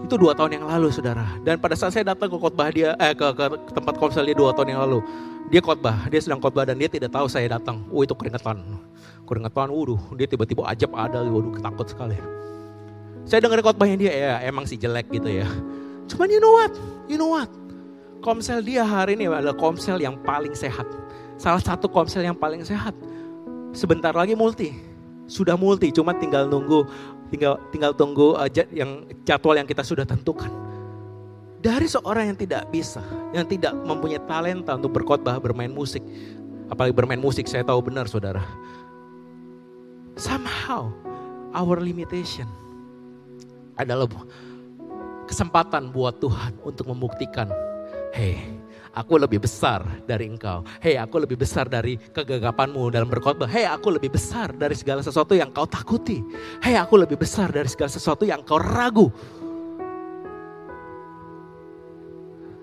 Itu 0.00 0.16
dua 0.16 0.32
tahun 0.32 0.60
yang 0.60 0.64
lalu, 0.64 0.88
saudara. 0.88 1.28
Dan 1.44 1.60
pada 1.60 1.76
saat 1.76 1.92
saya 1.92 2.16
datang 2.16 2.32
ke 2.32 2.36
khotbah 2.40 2.72
dia, 2.72 2.96
eh, 2.96 3.12
ke, 3.12 3.26
ke 3.36 3.44
tempat 3.76 3.94
komsel 4.00 4.24
dia 4.24 4.32
dua 4.32 4.56
tahun 4.56 4.72
yang 4.72 4.80
lalu, 4.88 5.04
dia 5.52 5.60
khotbah, 5.60 6.08
dia 6.08 6.20
sedang 6.24 6.40
khotbah 6.40 6.64
dan 6.64 6.80
dia 6.80 6.88
tidak 6.88 7.12
tahu 7.12 7.28
saya 7.28 7.52
datang. 7.52 7.84
Oh 7.92 8.00
itu 8.00 8.16
keringetan. 8.16 8.64
Keringetan, 9.28 9.68
waduh, 9.68 10.00
dia 10.16 10.26
tiba-tiba 10.26 10.64
ajab 10.72 10.90
ada, 10.96 11.20
waduh 11.22 11.52
takut 11.60 11.86
sekali. 11.86 12.16
Saya 13.28 13.44
dengar 13.44 13.60
khotbahnya 13.60 13.96
dia, 14.00 14.12
ya 14.12 14.32
emang 14.48 14.64
sih 14.64 14.80
jelek 14.80 15.12
gitu 15.12 15.28
ya. 15.28 15.46
Cuman 16.10 16.26
you 16.32 16.40
know 16.42 16.54
what? 16.56 16.72
You 17.06 17.20
know 17.20 17.30
what? 17.30 17.50
Komsel 18.24 18.60
dia 18.64 18.82
hari 18.82 19.16
ini 19.16 19.30
adalah 19.30 19.54
komsel 19.54 20.00
yang 20.02 20.18
paling 20.26 20.52
sehat. 20.52 20.84
Salah 21.40 21.64
satu 21.64 21.88
komsel 21.88 22.20
yang 22.20 22.36
paling 22.36 22.60
sehat. 22.60 22.92
Sebentar 23.72 24.12
lagi 24.12 24.36
multi. 24.36 24.76
Sudah 25.24 25.56
multi, 25.56 25.88
cuma 25.88 26.12
tinggal 26.12 26.44
nunggu 26.44 26.84
tinggal 27.32 27.56
tinggal 27.72 27.96
tunggu 27.96 28.36
uh, 28.36 28.50
yang 28.74 29.08
jadwal 29.24 29.56
yang 29.56 29.64
kita 29.64 29.80
sudah 29.80 30.04
tentukan. 30.04 30.52
Dari 31.64 31.88
seorang 31.88 32.34
yang 32.34 32.38
tidak 32.40 32.68
bisa, 32.68 33.00
yang 33.32 33.48
tidak 33.48 33.72
mempunyai 33.72 34.20
talenta 34.28 34.76
untuk 34.76 35.00
berkhotbah, 35.00 35.40
bermain 35.40 35.72
musik. 35.72 36.04
Apalagi 36.68 36.92
bermain 36.92 37.20
musik, 37.20 37.48
saya 37.48 37.64
tahu 37.64 37.80
benar 37.88 38.04
saudara. 38.04 38.44
Somehow, 40.20 40.92
our 41.56 41.80
limitation 41.80 42.48
adalah 43.80 44.08
kesempatan 45.24 45.88
buat 45.88 46.20
Tuhan 46.20 46.58
untuk 46.64 46.88
membuktikan, 46.88 47.48
hey, 48.12 48.59
aku 48.94 49.14
lebih 49.18 49.42
besar 49.42 49.82
dari 50.06 50.26
engkau. 50.26 50.66
Hei, 50.82 50.98
aku 50.98 51.22
lebih 51.22 51.38
besar 51.38 51.70
dari 51.70 51.98
kegagapanmu 51.98 52.90
dalam 52.90 53.06
berkhotbah. 53.06 53.46
Hei, 53.46 53.66
aku 53.66 53.94
lebih 53.94 54.10
besar 54.14 54.50
dari 54.54 54.74
segala 54.74 55.02
sesuatu 55.04 55.34
yang 55.34 55.50
kau 55.54 55.66
takuti. 55.66 56.22
Hei, 56.62 56.74
aku 56.74 56.98
lebih 56.98 57.18
besar 57.18 57.50
dari 57.50 57.70
segala 57.70 57.90
sesuatu 57.90 58.26
yang 58.26 58.42
kau 58.42 58.58
ragu. 58.58 59.08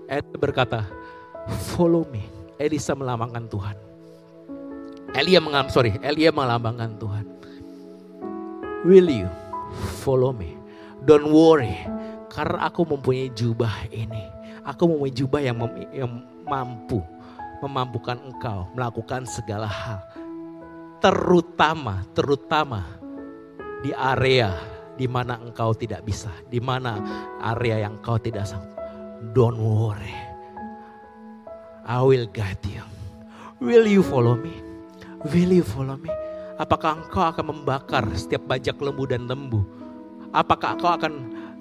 Elia 0.08 0.38
berkata, 0.40 0.88
follow 1.76 2.08
me. 2.08 2.24
Elisa 2.58 2.96
melambangkan 2.96 3.46
Tuhan. 3.52 3.78
Elia 5.14 5.40
mengalami, 5.40 5.70
sorry, 5.72 5.92
Elia 6.02 6.32
melambangkan 6.34 6.96
Tuhan. 7.00 7.26
Will 8.88 9.10
you 9.10 9.28
follow 10.02 10.32
me? 10.32 10.56
Don't 11.04 11.30
worry, 11.30 11.76
karena 12.32 12.72
aku 12.72 12.88
mempunyai 12.88 13.32
jubah 13.36 13.72
ini. 13.92 14.37
Aku 14.68 14.84
mempunyai 14.84 15.16
jubah 15.16 15.40
yang, 15.40 15.56
mem, 15.56 15.72
yang 15.96 16.12
mampu 16.44 17.00
memampukan 17.64 18.20
engkau 18.20 18.68
melakukan 18.76 19.24
segala 19.24 19.66
hal. 19.66 20.00
Terutama, 21.00 22.04
terutama 22.12 22.84
di 23.86 23.94
area 23.94 24.52
di 24.98 25.06
mana 25.06 25.38
engkau 25.38 25.72
tidak 25.78 26.04
bisa, 26.04 26.34
di 26.50 26.58
mana 26.58 26.98
area 27.54 27.88
yang 27.88 28.02
engkau 28.02 28.18
tidak 28.18 28.50
sanggup. 28.50 28.76
Don't 29.34 29.58
worry. 29.58 30.14
I 31.88 32.04
will 32.04 32.28
guide 32.28 32.62
you. 32.68 32.84
Will 33.64 33.88
you 33.88 34.04
follow 34.04 34.36
me? 34.36 34.54
Will 35.32 35.50
you 35.50 35.64
follow 35.64 35.96
me? 35.96 36.12
Apakah 36.58 37.06
engkau 37.06 37.24
akan 37.24 37.54
membakar 37.54 38.04
setiap 38.18 38.44
bajak 38.50 38.76
lembu 38.82 39.06
dan 39.06 39.30
lembu? 39.30 39.62
Apakah 40.34 40.76
engkau 40.76 40.92
akan 40.92 41.14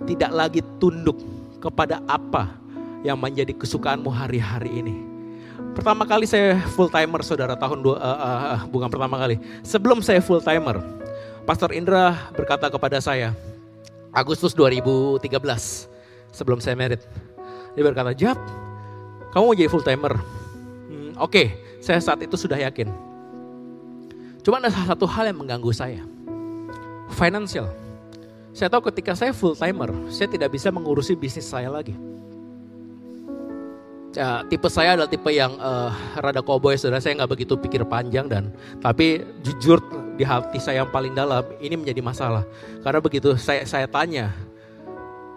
tidak 0.09 0.33
lagi 0.33 0.61
tunduk 0.81 1.21
kepada 1.61 2.01
apa 2.09 2.66
yang 3.07 3.15
menjadi 3.15 3.55
kesukaanmu 3.55 4.11
hari-hari 4.11 4.83
ini? 4.83 4.95
Pertama 5.79 6.03
kali 6.09 6.27
saya 6.27 6.59
full 6.75 6.91
timer 6.91 7.23
saudara 7.23 7.55
tahun 7.55 7.85
dua, 7.85 7.97
uh, 8.01 8.03
uh, 8.03 8.59
bukan 8.67 8.91
pertama 8.91 9.21
kali. 9.21 9.37
Sebelum 9.63 10.03
saya 10.03 10.19
full 10.25 10.43
timer, 10.43 10.81
Pastor 11.47 11.71
Indra 11.71 12.33
berkata 12.35 12.67
kepada 12.67 12.99
saya, 12.99 13.37
Agustus 14.11 14.57
2013, 14.57 15.29
sebelum 16.33 16.59
saya 16.59 16.75
merit, 16.75 17.05
dia 17.77 17.85
berkata, 17.85 18.17
Jap, 18.17 18.41
kamu 19.31 19.43
mau 19.45 19.55
jadi 19.55 19.69
full 19.69 19.85
timer? 19.85 20.17
Hmm, 20.89 21.13
Oke, 21.21 21.29
okay. 21.29 21.47
saya 21.85 22.01
saat 22.01 22.25
itu 22.25 22.35
sudah 22.41 22.57
yakin. 22.57 22.89
Cuma 24.41 24.57
ada 24.57 24.73
satu 24.73 25.05
hal 25.05 25.29
yang 25.29 25.45
mengganggu 25.45 25.71
saya. 25.77 26.01
Financial. 27.13 27.69
Saya 28.57 28.73
tahu 28.73 28.89
ketika 28.89 29.13
saya 29.13 29.37
full 29.37 29.53
timer, 29.53 29.93
saya 30.09 30.33
tidak 30.33 30.57
bisa 30.57 30.73
mengurusi 30.73 31.13
bisnis 31.13 31.45
saya 31.45 31.69
lagi. 31.69 31.93
Ya, 34.17 34.41
tipe 34.49 34.65
saya 34.73 34.97
adalah 34.97 35.13
tipe 35.13 35.29
yang 35.29 35.61
uh, 35.61 35.93
rada 36.17 36.41
cowboy, 36.41 36.73
saudara. 36.81 37.05
Saya 37.05 37.21
nggak 37.21 37.37
begitu 37.37 37.53
pikir 37.61 37.85
panjang 37.85 38.25
dan 38.33 38.49
tapi 38.81 39.21
jujur 39.45 39.77
di 40.17 40.25
hati 40.25 40.57
saya 40.57 40.81
yang 40.81 40.89
paling 40.89 41.13
dalam 41.13 41.45
ini 41.61 41.77
menjadi 41.77 42.01
masalah. 42.01 42.49
Karena 42.81 43.05
begitu 43.05 43.37
saya 43.37 43.69
saya 43.69 43.85
tanya, 43.85 44.33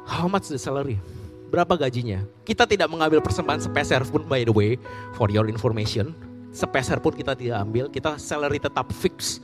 how 0.07 0.32
much 0.32 0.47
the 0.47 0.55
salary? 0.55 0.95
berapa 1.49 1.73
gajinya. 1.75 2.23
Kita 2.45 2.69
tidak 2.69 2.88
mengambil 2.88 3.19
persembahan 3.19 3.59
sepeser 3.59 4.05
pun 4.07 4.23
by 4.30 4.45
the 4.45 4.53
way, 4.53 4.77
for 5.17 5.27
your 5.34 5.49
information. 5.49 6.13
Sepeser 6.53 7.01
pun 7.01 7.13
kita 7.17 7.34
tidak 7.34 7.57
ambil, 7.65 7.89
kita 7.89 8.21
salary 8.21 8.61
tetap 8.61 8.89
fix. 8.93 9.41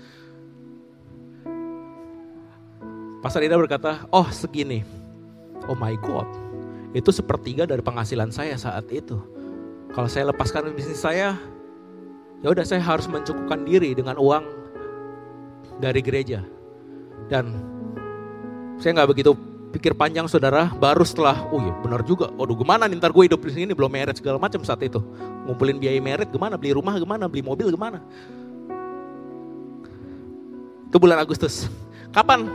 Pastor 3.26 3.42
Ida 3.42 3.58
berkata, 3.58 4.06
oh 4.14 4.30
segini. 4.30 4.86
Oh 5.66 5.74
my 5.74 5.98
God, 5.98 6.30
itu 6.96 7.12
sepertiga 7.12 7.68
dari 7.68 7.84
penghasilan 7.84 8.32
saya 8.32 8.56
saat 8.56 8.88
itu. 8.88 9.20
Kalau 9.92 10.08
saya 10.08 10.32
lepaskan 10.32 10.72
bisnis 10.72 11.04
saya, 11.04 11.36
ya 12.40 12.48
udah 12.48 12.64
saya 12.64 12.80
harus 12.80 13.12
mencukupkan 13.12 13.68
diri 13.68 13.92
dengan 13.92 14.16
uang 14.16 14.48
dari 15.84 16.00
gereja. 16.00 16.40
Dan 17.28 17.52
saya 18.80 18.96
nggak 18.96 19.12
begitu 19.12 19.36
pikir 19.76 19.92
panjang 19.92 20.24
saudara, 20.32 20.72
baru 20.72 21.04
setelah, 21.04 21.36
oh 21.52 21.60
iya 21.60 21.76
benar 21.84 22.00
juga, 22.08 22.32
waduh 22.40 22.56
gimana 22.56 22.88
nih 22.88 22.96
ntar 22.96 23.12
gue 23.12 23.28
hidup 23.28 23.44
di 23.44 23.52
sini 23.52 23.76
belum 23.76 23.92
merit 23.92 24.16
segala 24.16 24.40
macam 24.40 24.64
saat 24.64 24.80
itu. 24.80 25.04
Ngumpulin 25.44 25.76
biaya 25.84 26.00
merit 26.00 26.32
gimana, 26.32 26.56
beli 26.56 26.72
rumah 26.72 26.96
gimana, 26.96 27.28
beli 27.28 27.44
mobil 27.44 27.68
gimana. 27.76 28.00
Itu 30.88 30.96
bulan 30.96 31.20
Agustus. 31.20 31.68
Kapan? 32.16 32.48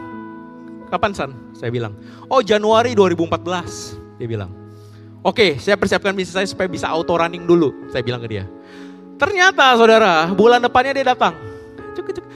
Kapan 0.89 1.13
San? 1.13 1.31
Saya 1.53 1.69
bilang, 1.69 1.93
oh 2.33 2.41
Januari 2.41 2.97
2014. 2.97 4.00
Dia 4.21 4.29
bilang, 4.29 4.53
oke 5.25 5.57
saya 5.57 5.81
persiapkan 5.81 6.13
bisnis 6.13 6.37
saya 6.37 6.45
supaya 6.45 6.69
bisa 6.69 6.93
auto 6.93 7.17
running 7.17 7.49
dulu. 7.49 7.89
Saya 7.89 8.05
bilang 8.05 8.21
ke 8.21 8.29
dia. 8.29 8.45
Ternyata 9.17 9.73
saudara, 9.81 10.29
bulan 10.37 10.61
depannya 10.61 10.93
dia 10.93 11.17
datang. 11.17 11.33
Cuk, 11.97 12.13
cuk. 12.13 12.27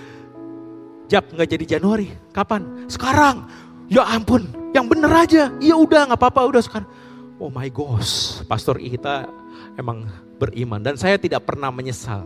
Jap, 1.12 1.28
nggak 1.28 1.49
jadi 1.49 1.64
Januari. 1.76 2.09
Kapan? 2.32 2.89
Sekarang. 2.89 3.45
Ya 3.93 4.01
ampun, 4.09 4.49
yang 4.72 4.89
bener 4.89 5.12
aja. 5.12 5.53
Iya 5.61 5.76
udah 5.76 6.09
nggak 6.09 6.20
apa-apa 6.20 6.49
udah 6.49 6.62
sekarang. 6.64 6.89
Oh 7.37 7.53
my 7.53 7.68
gosh, 7.68 8.41
pastor 8.49 8.80
kita 8.80 9.28
emang 9.76 10.09
beriman 10.41 10.80
dan 10.80 10.97
saya 10.97 11.20
tidak 11.20 11.45
pernah 11.45 11.68
menyesal. 11.68 12.24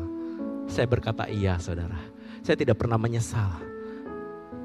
Saya 0.70 0.86
berkata 0.86 1.26
iya 1.26 1.58
saudara. 1.58 1.98
Saya 2.46 2.54
tidak 2.54 2.78
pernah 2.78 2.94
menyesal. 2.94 3.58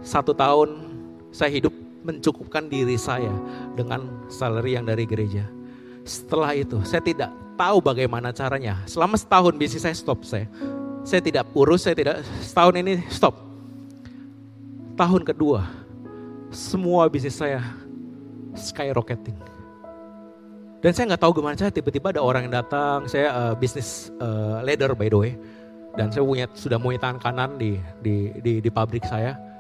Satu 0.06 0.38
tahun 0.38 0.94
saya 1.34 1.50
hidup 1.50 1.74
mencukupkan 2.04 2.68
diri 2.68 3.00
saya 3.00 3.32
dengan 3.74 4.28
salary 4.28 4.76
yang 4.76 4.86
dari 4.86 5.08
gereja. 5.08 5.48
Setelah 6.04 6.52
itu 6.54 6.84
saya 6.84 7.00
tidak 7.00 7.32
tahu 7.56 7.80
bagaimana 7.80 8.36
caranya. 8.36 8.84
Selama 8.86 9.16
setahun 9.16 9.56
bisnis 9.56 9.84
saya 9.88 9.96
stop 9.96 10.28
saya. 10.28 10.46
Saya 11.04 11.20
tidak 11.20 11.52
urus, 11.52 11.84
saya 11.84 11.96
tidak 11.96 12.24
setahun 12.44 12.76
ini 12.80 13.04
stop. 13.12 13.36
Tahun 14.96 15.22
kedua, 15.26 15.68
semua 16.52 17.10
bisnis 17.12 17.36
saya 17.36 17.60
skyrocketing. 18.56 19.36
Dan 20.84 20.92
saya 20.92 21.16
nggak 21.16 21.24
tahu 21.24 21.40
gimana 21.40 21.56
saya 21.56 21.72
tiba-tiba 21.72 22.12
ada 22.12 22.20
orang 22.20 22.48
yang 22.48 22.60
datang, 22.60 23.08
saya 23.08 23.32
uh, 23.32 23.54
bisnis 23.56 24.12
uh, 24.20 24.60
leader 24.68 24.92
by 24.92 25.08
the 25.08 25.16
way, 25.16 25.32
dan 25.96 26.12
saya 26.12 26.28
punya 26.28 26.46
sudah 26.52 26.76
punya 26.76 27.00
tangan 27.00 27.20
kanan 27.24 27.56
di 27.56 27.80
di 28.04 28.36
di, 28.44 28.60
di 28.60 28.70
pabrik 28.72 29.08
saya 29.08 29.53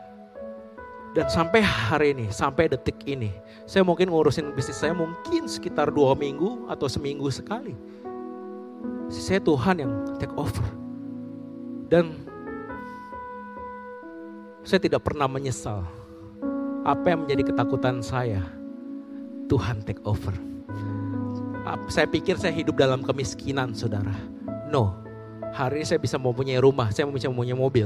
dan 1.13 1.29
sampai 1.29 1.61
hari 1.61 2.17
ini, 2.17 2.25
sampai 2.33 2.65
detik 2.65 2.97
ini, 3.05 3.29
saya 3.69 3.85
mungkin 3.85 4.09
ngurusin 4.09 4.49
bisnis 4.57 4.81
saya 4.81 4.97
mungkin 4.97 5.45
sekitar 5.45 5.93
dua 5.93 6.17
minggu 6.17 6.65
atau 6.65 6.89
seminggu 6.89 7.29
sekali. 7.29 7.77
Saya 9.13 9.37
Tuhan 9.37 9.77
yang 9.77 9.93
take 10.17 10.33
over. 10.33 10.65
Dan 11.85 12.17
saya 14.65 14.81
tidak 14.81 15.05
pernah 15.05 15.29
menyesal. 15.29 15.85
Apa 16.81 17.13
yang 17.13 17.29
menjadi 17.29 17.53
ketakutan 17.53 18.01
saya, 18.01 18.41
Tuhan 19.45 19.85
take 19.85 20.01
over. 20.09 20.33
Saya 21.93 22.09
pikir 22.09 22.41
saya 22.41 22.51
hidup 22.57 22.73
dalam 22.73 23.05
kemiskinan 23.05 23.77
saudara. 23.77 24.17
No, 24.65 24.97
hari 25.53 25.85
ini 25.85 25.85
saya 25.85 26.01
bisa 26.01 26.17
mempunyai 26.17 26.57
rumah, 26.57 26.89
saya 26.89 27.05
bisa 27.05 27.29
mempunyai 27.29 27.53
mobil. 27.53 27.85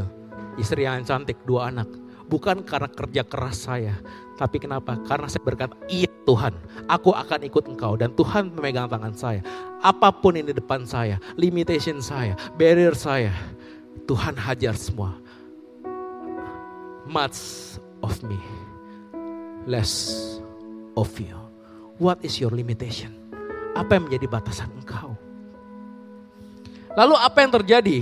Istri 0.56 0.88
yang 0.88 1.04
cantik, 1.04 1.38
dua 1.44 1.70
anak 1.70 2.07
Bukan 2.28 2.64
karena 2.68 2.92
kerja 2.92 3.24
keras 3.24 3.68
saya. 3.68 3.96
Tapi 4.38 4.60
kenapa? 4.62 5.00
Karena 5.08 5.26
saya 5.32 5.42
berkata, 5.42 5.74
iya 5.90 6.12
Tuhan, 6.28 6.54
aku 6.86 7.16
akan 7.16 7.42
ikut 7.48 7.64
engkau. 7.72 7.96
Dan 7.96 8.14
Tuhan 8.14 8.52
memegang 8.54 8.92
tangan 8.92 9.16
saya. 9.16 9.42
Apa 9.80 10.12
pun 10.12 10.36
di 10.36 10.52
depan 10.52 10.84
saya, 10.84 11.18
limitation 11.40 12.04
saya, 12.04 12.36
barrier 12.60 12.94
saya. 12.94 13.32
Tuhan 14.06 14.36
hajar 14.36 14.76
semua. 14.76 15.16
Much 17.08 17.40
of 18.04 18.20
me, 18.28 18.40
less 19.64 20.12
of 21.00 21.12
you. 21.18 21.36
What 21.98 22.22
is 22.22 22.38
your 22.38 22.52
limitation? 22.54 23.16
Apa 23.74 23.98
yang 23.98 24.12
menjadi 24.12 24.28
batasan 24.28 24.70
engkau? 24.76 25.16
Lalu 26.94 27.16
apa 27.18 27.38
yang 27.42 27.52
terjadi 27.58 28.00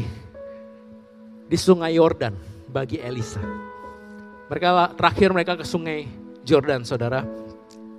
di 1.45 1.57
sungai 1.59 1.95
Yordan 1.95 2.33
bagi 2.67 2.99
Elisa? 2.99 3.64
Mereka 4.45 4.93
terakhir 4.93 5.29
mereka 5.33 5.53
ke 5.57 5.65
sungai 5.65 6.05
Jordan, 6.45 6.85
saudara. 6.85 7.25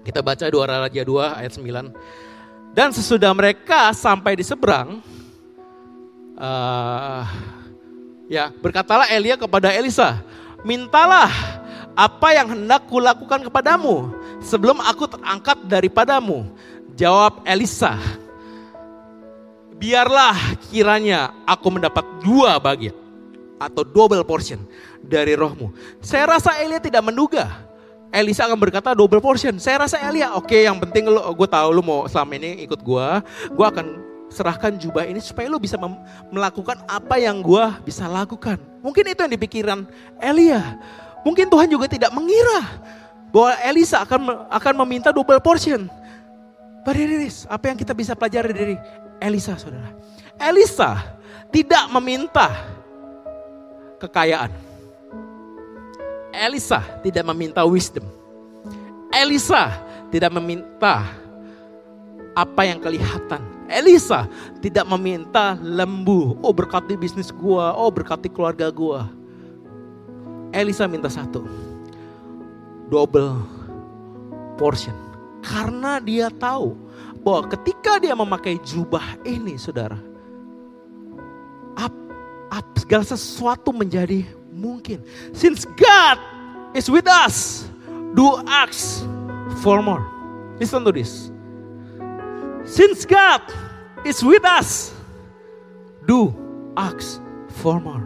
Kita 0.06 0.22
baca 0.22 0.46
dua 0.46 0.86
Raja 0.86 1.02
2 1.02 1.40
ayat 1.42 1.52
9. 1.58 2.70
Dan 2.70 2.94
sesudah 2.94 3.34
mereka 3.34 3.90
sampai 3.90 4.38
di 4.38 4.46
seberang, 4.46 5.02
uh, 6.38 7.26
ya 8.30 8.54
berkatalah 8.54 9.10
Elia 9.10 9.34
kepada 9.34 9.74
Elisa, 9.74 10.22
mintalah 10.62 11.32
apa 11.98 12.28
yang 12.36 12.54
hendak 12.54 12.86
kulakukan 12.86 13.50
kepadamu 13.50 14.14
sebelum 14.38 14.78
aku 14.78 15.10
terangkat 15.10 15.58
daripadamu. 15.66 16.46
Jawab 16.94 17.42
Elisa, 17.42 17.98
biarlah 19.74 20.38
kiranya 20.70 21.34
aku 21.42 21.74
mendapat 21.74 22.06
dua 22.22 22.56
bagian 22.62 22.94
atau 23.56 23.82
double 23.82 24.24
portion 24.24 24.60
dari 25.06 25.38
rohmu. 25.38 25.72
Saya 26.02 26.36
rasa 26.36 26.58
Elia 26.60 26.82
tidak 26.82 27.02
menduga. 27.06 27.66
Elisa 28.14 28.46
akan 28.46 28.58
berkata 28.58 28.94
double 28.94 29.22
portion. 29.22 29.58
Saya 29.58 29.86
rasa 29.86 29.98
Elia, 30.02 30.34
oke 30.34 30.46
okay, 30.50 30.66
yang 30.66 30.78
penting 30.78 31.10
lu, 31.10 31.18
gue 31.18 31.48
tahu 31.48 31.68
lu 31.74 31.82
mau 31.82 32.06
selama 32.06 32.38
ini 32.38 32.62
ikut 32.66 32.80
gue. 32.80 33.08
Gue 33.54 33.66
akan 33.66 33.86
serahkan 34.30 34.74
jubah 34.78 35.06
ini 35.06 35.22
supaya 35.22 35.46
lu 35.46 35.58
bisa 35.58 35.78
melakukan 36.30 36.82
apa 36.86 37.18
yang 37.18 37.42
gue 37.42 37.64
bisa 37.86 38.06
lakukan. 38.10 38.58
Mungkin 38.82 39.04
itu 39.06 39.20
yang 39.22 39.32
dipikiran 39.32 39.78
Elia. 40.18 40.78
Mungkin 41.26 41.50
Tuhan 41.50 41.66
juga 41.66 41.90
tidak 41.90 42.14
mengira 42.14 42.78
bahwa 43.34 43.52
Elisa 43.66 44.02
akan 44.06 44.48
akan 44.48 44.74
meminta 44.86 45.10
double 45.10 45.42
portion. 45.42 45.90
Bariris, 46.86 47.50
apa 47.50 47.74
yang 47.74 47.78
kita 47.78 47.90
bisa 47.90 48.14
pelajari 48.14 48.54
dari 48.54 48.76
Elisa 49.18 49.58
saudara? 49.58 49.90
Elisa 50.38 51.18
tidak 51.50 51.90
meminta 51.90 52.46
kekayaan. 53.98 54.65
Elisa 56.36 56.84
tidak 57.00 57.24
meminta 57.32 57.64
wisdom. 57.64 58.04
Elisa 59.08 59.72
tidak 60.12 60.36
meminta 60.36 61.08
apa 62.36 62.68
yang 62.68 62.76
kelihatan. 62.76 63.40
Elisa 63.66 64.28
tidak 64.60 64.84
meminta 64.84 65.56
lembu. 65.64 66.36
Oh 66.44 66.52
berkati 66.52 66.94
bisnis 66.94 67.32
gua, 67.32 67.72
oh 67.72 67.88
berkati 67.88 68.28
keluarga 68.28 68.68
gua. 68.68 69.08
Elisa 70.52 70.84
minta 70.84 71.08
satu. 71.08 71.48
Double 72.92 73.40
portion. 74.60 74.94
Karena 75.40 75.96
dia 75.98 76.28
tahu 76.28 76.76
bahwa 77.24 77.48
ketika 77.56 77.96
dia 77.96 78.12
memakai 78.12 78.60
jubah 78.60 79.16
ini 79.24 79.56
saudara. 79.56 79.98
Up, 81.80 81.92
segala 82.78 83.02
sesuatu 83.02 83.74
menjadi 83.74 84.22
mungkin. 84.56 85.04
Since 85.36 85.68
God 85.76 86.16
is 86.72 86.88
with 86.88 87.04
us, 87.04 87.68
do 88.16 88.40
acts 88.48 89.04
for 89.60 89.84
more. 89.84 90.02
Listen 90.56 90.80
to 90.88 90.90
this. 90.90 91.28
Since 92.64 93.04
God 93.04 93.44
is 94.02 94.24
with 94.24 94.42
us, 94.42 94.96
do 96.08 96.32
acts 96.74 97.20
for 97.60 97.76
more. 97.76 98.02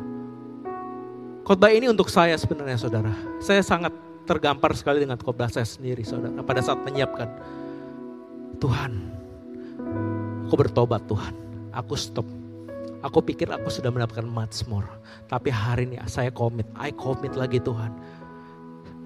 Khotbah 1.47 1.71
ini 1.71 1.87
untuk 1.91 2.11
saya 2.11 2.35
sebenarnya 2.35 2.77
saudara. 2.79 3.15
Saya 3.39 3.63
sangat 3.63 3.95
tergampar 4.29 4.71
sekali 4.79 5.03
dengan 5.03 5.19
khotbah 5.19 5.51
saya 5.51 5.67
sendiri 5.67 6.07
saudara. 6.07 6.43
Pada 6.47 6.63
saat 6.63 6.79
menyiapkan, 6.87 7.27
Tuhan, 8.63 8.93
aku 10.47 10.55
bertobat 10.55 11.03
Tuhan. 11.11 11.35
Aku 11.71 11.95
stop 11.99 12.27
Aku 13.01 13.25
pikir 13.25 13.49
aku 13.49 13.73
sudah 13.73 13.89
mendapatkan 13.89 14.29
much 14.29 14.69
more. 14.69 14.85
Tapi 15.25 15.49
hari 15.49 15.89
ini 15.89 15.97
saya 16.05 16.29
komit. 16.29 16.69
I 16.77 16.93
komit 16.93 17.33
lagi 17.33 17.57
Tuhan. 17.57 17.89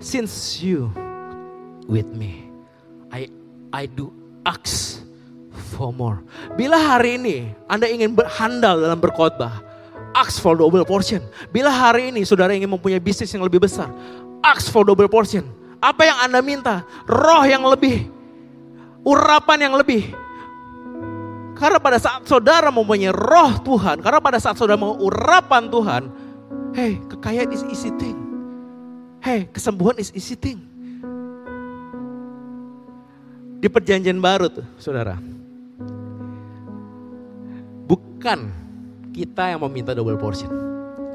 Since 0.03 0.59
you 0.66 0.90
with 1.86 2.11
me, 2.11 2.51
I 3.14 3.30
I 3.70 3.86
do 3.86 4.11
ask 4.42 4.99
for 5.74 5.95
more. 5.95 6.26
Bila 6.59 6.74
hari 6.74 7.22
ini 7.22 7.55
Anda 7.70 7.86
ingin 7.86 8.18
berhandal 8.18 8.82
dalam 8.82 8.99
berkhotbah, 8.99 9.62
ask 10.18 10.42
for 10.42 10.59
double 10.59 10.82
portion. 10.82 11.22
Bila 11.55 11.70
hari 11.70 12.11
ini 12.11 12.26
saudara 12.26 12.51
ingin 12.51 12.70
mempunyai 12.70 12.99
bisnis 12.99 13.30
yang 13.30 13.47
lebih 13.47 13.62
besar, 13.62 13.90
ask 14.42 14.74
for 14.74 14.82
double 14.82 15.07
portion. 15.07 15.47
Apa 15.78 16.03
yang 16.03 16.18
Anda 16.18 16.40
minta? 16.42 16.82
Roh 17.07 17.45
yang 17.47 17.62
lebih, 17.62 18.11
urapan 19.05 19.70
yang 19.70 19.74
lebih, 19.76 20.16
karena 21.64 21.80
pada 21.80 21.96
saat 21.96 22.28
saudara 22.28 22.68
mempunyai 22.68 23.08
roh 23.08 23.56
Tuhan, 23.64 24.04
karena 24.04 24.20
pada 24.20 24.36
saat 24.36 24.52
saudara 24.60 24.76
mau 24.76 25.00
urapan 25.00 25.72
Tuhan, 25.72 26.12
hey, 26.76 27.00
kekayaan 27.08 27.48
is 27.56 27.64
easy 27.72 27.88
thing. 27.96 28.12
Hey, 29.24 29.48
kesembuhan 29.48 29.96
is 29.96 30.12
easy 30.12 30.36
thing. 30.36 30.60
Di 33.64 33.72
perjanjian 33.72 34.20
baru 34.20 34.52
tuh, 34.52 34.66
saudara. 34.76 35.16
Bukan 37.88 38.52
kita 39.16 39.56
yang 39.56 39.64
meminta 39.64 39.96
double 39.96 40.20
portion. 40.20 40.52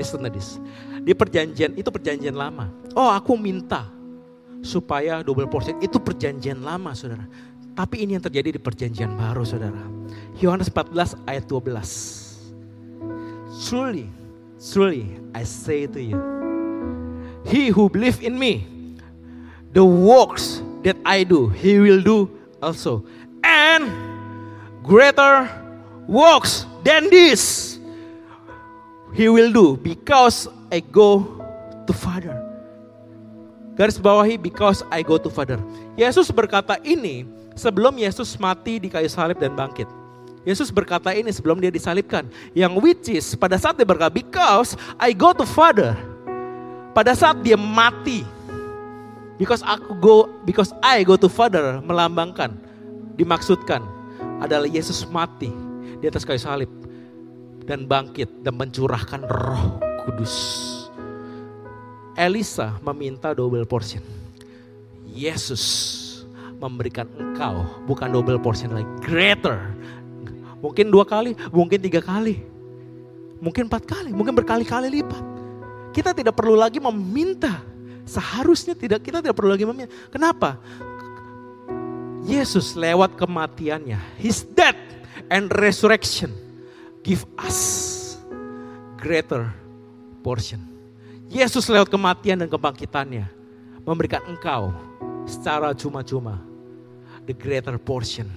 Listen 0.02 0.26
to 0.26 0.34
this. 0.34 0.58
Di 1.06 1.14
perjanjian, 1.14 1.78
itu 1.78 1.94
perjanjian 1.94 2.34
lama. 2.34 2.74
Oh 2.98 3.14
aku 3.14 3.38
minta 3.38 3.86
supaya 4.66 5.22
double 5.22 5.46
portion. 5.46 5.78
Itu 5.78 6.02
perjanjian 6.02 6.66
lama 6.66 6.98
saudara. 6.98 7.30
Tapi 7.76 8.06
ini 8.06 8.18
yang 8.18 8.24
terjadi 8.24 8.56
di 8.56 8.62
perjanjian 8.62 9.14
baru 9.16 9.44
saudara. 9.44 9.82
Yohanes 10.40 10.72
14 10.72 11.20
ayat 11.28 11.46
12. 11.48 11.70
Truly, 13.68 14.08
truly 14.60 15.20
I 15.36 15.44
say 15.44 15.86
to 15.88 16.00
you. 16.00 16.20
He 17.48 17.72
who 17.72 17.90
believe 17.90 18.24
in 18.24 18.40
me, 18.40 18.68
the 19.76 19.84
works 19.84 20.64
that 20.84 20.96
I 21.04 21.24
do, 21.24 21.50
he 21.50 21.80
will 21.80 22.00
do 22.00 22.32
also. 22.64 23.04
And 23.44 23.92
greater 24.84 25.48
works 26.08 26.66
than 26.84 27.10
this 27.10 27.70
he 29.14 29.30
will 29.30 29.52
do 29.52 29.78
because 29.78 30.48
I 30.72 30.80
go 30.80 31.26
to 31.88 31.94
Father. 31.94 32.38
Garis 33.74 33.98
bawahi 33.98 34.36
because 34.36 34.84
I 34.92 35.02
go 35.02 35.18
to 35.18 35.30
Father. 35.32 35.58
Yesus 35.96 36.30
berkata 36.30 36.78
ini 36.84 37.24
sebelum 37.60 38.00
Yesus 38.00 38.40
mati 38.40 38.80
di 38.80 38.88
kayu 38.88 39.12
salib 39.12 39.36
dan 39.36 39.52
bangkit. 39.52 39.86
Yesus 40.48 40.72
berkata 40.72 41.12
ini 41.12 41.28
sebelum 41.36 41.60
dia 41.60 41.68
disalibkan. 41.68 42.24
Yang 42.56 42.74
which 42.80 43.06
is 43.12 43.36
pada 43.36 43.60
saat 43.60 43.76
dia 43.76 43.84
berkata 43.84 44.16
because 44.16 44.80
I 44.96 45.12
go 45.12 45.36
to 45.36 45.44
Father. 45.44 46.00
Pada 46.96 47.12
saat 47.12 47.44
dia 47.44 47.60
mati. 47.60 48.24
Because 49.36 49.64
aku 49.64 49.92
go 50.00 50.16
because 50.48 50.72
I 50.80 51.04
go 51.04 51.20
to 51.20 51.28
Father 51.28 51.80
melambangkan 51.84 52.56
dimaksudkan 53.20 53.84
adalah 54.40 54.68
Yesus 54.68 55.04
mati 55.08 55.52
di 56.00 56.08
atas 56.08 56.24
kayu 56.24 56.40
salib 56.40 56.72
dan 57.68 57.88
bangkit 57.88 58.28
dan 58.44 58.56
mencurahkan 58.56 59.28
Roh 59.28 59.80
Kudus. 60.04 60.36
Elisa 62.20 62.76
meminta 62.84 63.32
double 63.32 63.64
portion. 63.64 64.04
Yesus 65.08 65.64
memberikan 66.60 67.08
engkau 67.16 67.64
bukan 67.88 68.12
double 68.12 68.38
portion 68.38 68.76
lagi, 68.76 68.88
greater. 69.00 69.72
Mungkin 70.60 70.92
dua 70.92 71.08
kali, 71.08 71.34
mungkin 71.56 71.80
tiga 71.80 72.04
kali, 72.04 72.44
mungkin 73.40 73.72
empat 73.72 73.88
kali, 73.88 74.12
mungkin 74.12 74.36
berkali-kali 74.36 74.92
lipat. 75.00 75.24
Kita 75.96 76.12
tidak 76.12 76.36
perlu 76.36 76.60
lagi 76.60 76.78
meminta. 76.84 77.64
Seharusnya 78.04 78.76
tidak 78.76 79.08
kita 79.08 79.24
tidak 79.24 79.40
perlu 79.40 79.56
lagi 79.56 79.64
meminta. 79.64 79.92
Kenapa? 80.12 80.60
Yesus 82.28 82.76
lewat 82.76 83.16
kematiannya, 83.16 84.20
His 84.20 84.44
death 84.44 84.78
and 85.32 85.48
resurrection 85.56 86.36
give 87.02 87.24
us 87.40 88.20
greater 89.00 89.48
portion. 90.20 90.60
Yesus 91.32 91.72
lewat 91.72 91.88
kematian 91.88 92.44
dan 92.44 92.52
kebangkitannya 92.52 93.32
memberikan 93.88 94.20
engkau 94.28 94.76
secara 95.30 95.72
cuma-cuma 95.78 96.49
the 97.26 97.36
greater 97.36 97.76
portion. 97.80 98.28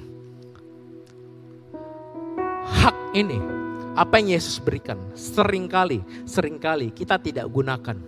Hak 2.66 2.96
ini 3.14 3.38
apa 3.92 4.18
yang 4.18 4.38
Yesus 4.38 4.56
berikan 4.56 4.96
sering 5.12 5.68
kali 5.68 6.00
sering 6.24 6.56
kali 6.56 6.90
kita 6.94 7.20
tidak 7.20 7.46
gunakan. 7.50 7.98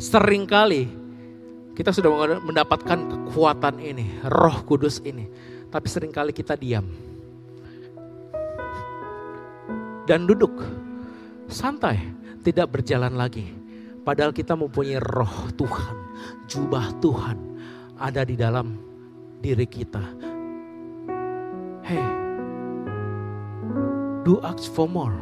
Seringkali 0.00 0.82
kita 1.72 1.88
sudah 1.92 2.40
mendapatkan 2.40 2.98
kekuatan 3.08 3.80
ini, 3.80 4.20
Roh 4.28 4.60
Kudus 4.64 5.00
ini, 5.04 5.24
tapi 5.72 5.88
sering 5.88 6.12
kali 6.12 6.32
kita 6.36 6.56
diam. 6.56 6.84
Dan 10.04 10.26
duduk 10.26 10.52
santai, 11.48 11.96
tidak 12.42 12.74
berjalan 12.74 13.14
lagi 13.14 13.62
Padahal 14.02 14.34
kita 14.34 14.58
mempunyai 14.58 14.98
roh 14.98 15.46
Tuhan, 15.54 15.96
jubah 16.50 16.90
Tuhan 16.98 17.38
ada 18.02 18.26
di 18.26 18.34
dalam 18.34 18.74
diri 19.42 19.66
kita. 19.66 20.00
Hey, 21.82 22.06
do 24.22 24.38
ask 24.46 24.70
for 24.70 24.86
more. 24.86 25.18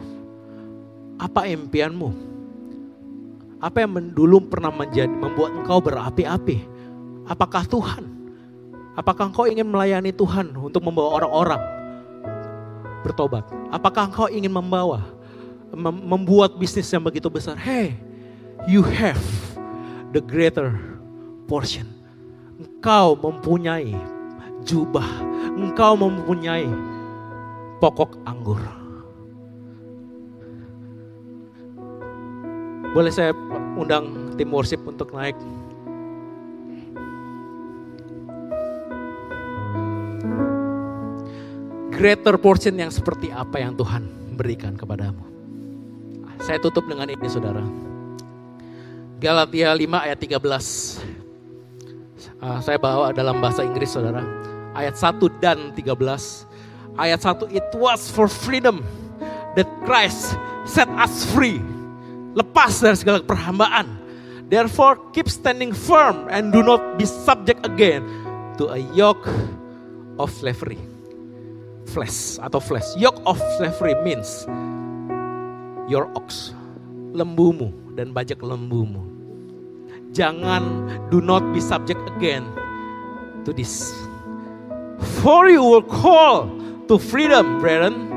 Apa 1.17 1.49
impianmu? 1.49 2.13
Apa 3.61 3.85
yang 3.85 4.13
dulu 4.13 4.45
pernah 4.45 4.69
menjadi 4.73 5.13
membuat 5.13 5.57
engkau 5.57 5.81
berapi-api? 5.81 6.65
Apakah 7.29 7.65
Tuhan? 7.65 8.05
Apakah 8.97 9.33
engkau 9.33 9.49
ingin 9.49 9.65
melayani 9.65 10.13
Tuhan 10.13 10.53
untuk 10.53 10.85
membawa 10.85 11.25
orang-orang 11.25 11.63
bertobat? 13.01 13.49
Apakah 13.73 14.13
engkau 14.13 14.29
ingin 14.29 14.53
membawa 14.53 15.05
membuat 16.05 16.57
bisnis 16.61 16.89
yang 16.93 17.05
begitu 17.05 17.29
besar? 17.33 17.57
Hey, 17.57 17.97
you 18.69 18.85
have 18.85 19.21
the 20.13 20.21
greater 20.21 20.77
portion. 21.49 22.00
Engkau 22.81 23.13
mempunyai 23.13 23.93
jubah, 24.65 25.05
engkau 25.53 26.01
mempunyai 26.01 26.65
pokok 27.77 28.17
anggur. 28.25 28.57
Boleh 32.97 33.13
saya 33.13 33.37
undang 33.77 34.33
tim 34.41 34.49
worship 34.49 34.81
untuk 34.89 35.13
naik? 35.13 35.37
Greater 41.93 42.41
portion 42.41 42.81
yang 42.81 42.89
seperti 42.89 43.29
apa 43.29 43.61
yang 43.61 43.77
Tuhan 43.77 44.09
berikan 44.41 44.73
kepadamu. 44.73 45.29
Saya 46.41 46.57
tutup 46.65 46.89
dengan 46.89 47.13
ini 47.13 47.29
saudara. 47.29 47.61
Galatia 49.21 49.69
5 49.69 49.85
ayat 49.85 50.17
13. 50.17 51.20
Uh, 52.41 52.57
saya 52.65 52.81
bawa 52.81 53.13
dalam 53.13 53.37
bahasa 53.45 53.61
Inggris 53.61 53.93
saudara. 53.93 54.25
Ayat 54.73 54.97
1 54.97 55.21
dan 55.45 55.77
13. 55.77 55.93
Ayat 56.97 57.21
1, 57.21 57.53
it 57.53 57.69
was 57.77 58.09
for 58.09 58.25
freedom 58.33 58.81
that 59.53 59.69
Christ 59.85 60.41
set 60.65 60.89
us 60.97 61.29
free. 61.37 61.61
Lepas 62.33 62.81
dari 62.81 62.97
segala 62.97 63.21
perhambaan. 63.21 63.93
Therefore 64.49 64.99
keep 65.13 65.29
standing 65.29 65.71
firm 65.71 66.27
and 66.33 66.49
do 66.51 66.65
not 66.65 66.81
be 66.97 67.05
subject 67.07 67.63
again 67.63 68.03
to 68.57 68.73
a 68.73 68.81
yoke 68.97 69.29
of 70.17 70.33
slavery. 70.33 70.81
Flesh 71.93 72.41
atau 72.41 72.59
flesh. 72.59 72.89
Yoke 72.97 73.21
of 73.29 73.37
slavery 73.61 73.95
means 74.01 74.49
your 75.91 76.09
ox, 76.17 76.57
lembumu 77.13 77.69
dan 77.99 78.15
bajak 78.15 78.41
lembumu. 78.41 79.10
Jangan 80.11 80.91
do 81.15 81.23
not 81.23 81.55
be 81.55 81.63
subject 81.63 82.03
again 82.19 82.43
to 83.47 83.55
this. 83.55 83.95
For 85.23 85.47
you 85.47 85.63
were 85.63 85.87
called 85.87 86.51
to 86.91 86.99
freedom, 86.99 87.63
brethren. 87.63 88.11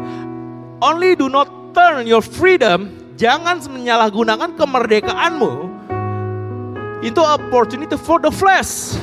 Only 0.82 1.14
do 1.14 1.30
not 1.30 1.78
turn 1.78 2.10
your 2.10 2.26
freedom, 2.26 3.14
jangan 3.16 3.62
menyalahgunakan 3.70 4.58
kemerdekaanmu 4.58 5.54
itu 7.06 7.22
opportunity 7.22 8.00
for 8.00 8.18
the 8.18 8.34
flesh. 8.34 8.98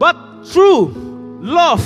But 0.00 0.18
through 0.42 0.90
love 1.38 1.84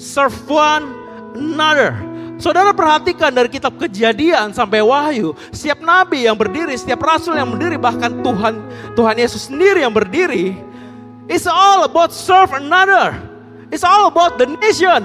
serve 0.00 0.32
one 0.48 0.96
another 1.36 2.07
Saudara 2.38 2.70
perhatikan 2.70 3.34
dari 3.34 3.50
kitab 3.50 3.74
kejadian 3.74 4.54
sampai 4.54 4.78
wahyu. 4.78 5.34
Setiap 5.50 5.82
nabi 5.82 6.30
yang 6.30 6.38
berdiri, 6.38 6.78
setiap 6.78 7.02
rasul 7.02 7.34
yang 7.34 7.50
berdiri, 7.50 7.74
bahkan 7.74 8.22
Tuhan 8.22 8.62
Tuhan 8.94 9.16
Yesus 9.18 9.50
sendiri 9.50 9.82
yang 9.82 9.90
berdiri. 9.90 10.54
It's 11.26 11.50
all 11.50 11.82
about 11.82 12.14
serve 12.14 12.54
another. 12.54 13.18
It's 13.74 13.82
all 13.82 14.06
about 14.06 14.38
the 14.38 14.48
nation. 14.62 15.04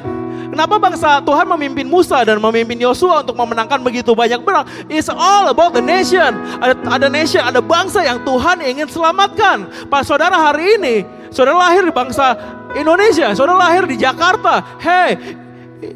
Kenapa 0.53 0.77
bangsa 0.77 1.17
Tuhan 1.25 1.49
memimpin 1.49 1.89
Musa 1.89 2.21
dan 2.21 2.37
memimpin 2.37 2.77
Yosua 2.77 3.25
untuk 3.25 3.33
memenangkan 3.33 3.81
begitu 3.81 4.13
banyak 4.13 4.45
perang? 4.45 4.69
It's 4.85 5.09
all 5.09 5.49
about 5.49 5.73
the 5.73 5.81
nation. 5.81 6.37
Ada, 6.61 6.77
ada 7.01 7.07
nation, 7.09 7.41
ada 7.41 7.57
bangsa 7.57 8.05
yang 8.05 8.21
Tuhan 8.21 8.61
ingin 8.61 8.85
selamatkan. 8.85 9.89
Pak 9.89 10.05
saudara 10.05 10.37
hari 10.37 10.77
ini, 10.77 10.95
saudara 11.33 11.57
lahir 11.57 11.89
di 11.89 11.89
bangsa 11.89 12.37
Indonesia, 12.77 13.33
saudara 13.33 13.65
lahir 13.65 13.89
di 13.89 13.97
Jakarta. 13.97 14.61
Hey, 14.77 15.41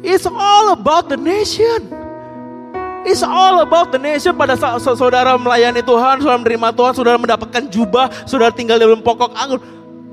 It's 0.04 0.28
all 0.28 0.76
about 0.76 1.08
the 1.08 1.16
nation. 1.16 1.88
It's 3.08 3.24
all 3.24 3.64
about 3.64 3.88
the 3.88 4.00
nation. 4.00 4.36
Pada 4.36 4.58
saat 4.58 4.84
saudara 4.84 5.38
melayani 5.40 5.80
Tuhan, 5.80 6.20
saudara 6.20 6.38
menerima 6.40 6.68
Tuhan, 6.76 6.92
saudara 6.92 7.16
mendapatkan 7.16 7.62
jubah, 7.72 8.12
saudara 8.28 8.52
tinggal 8.52 8.76
di 8.76 8.84
dalam 8.84 9.00
pokok 9.00 9.32
anggur. 9.32 9.60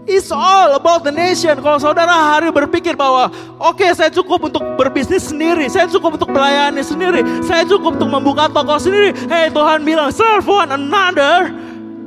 It's 0.05 0.29
all 0.29 0.77
about 0.77 1.01
the 1.01 1.09
nation. 1.09 1.57
Kalau 1.65 1.81
saudara 1.81 2.13
hari 2.13 2.53
berpikir 2.53 2.93
bahwa, 2.93 3.33
oke 3.57 3.81
okay, 3.81 3.89
saya 3.89 4.13
cukup 4.13 4.53
untuk 4.53 4.61
berbisnis 4.77 5.33
sendiri, 5.33 5.65
saya 5.65 5.89
cukup 5.89 6.21
untuk 6.21 6.29
melayani 6.29 6.85
sendiri, 6.85 7.25
saya 7.41 7.65
cukup 7.65 7.97
untuk 7.97 8.13
membuka 8.13 8.45
toko 8.53 8.77
sendiri. 8.77 9.17
Hey 9.25 9.49
Tuhan 9.49 9.81
bilang, 9.81 10.13
serve 10.13 10.45
one 10.45 10.69
another. 10.69 11.49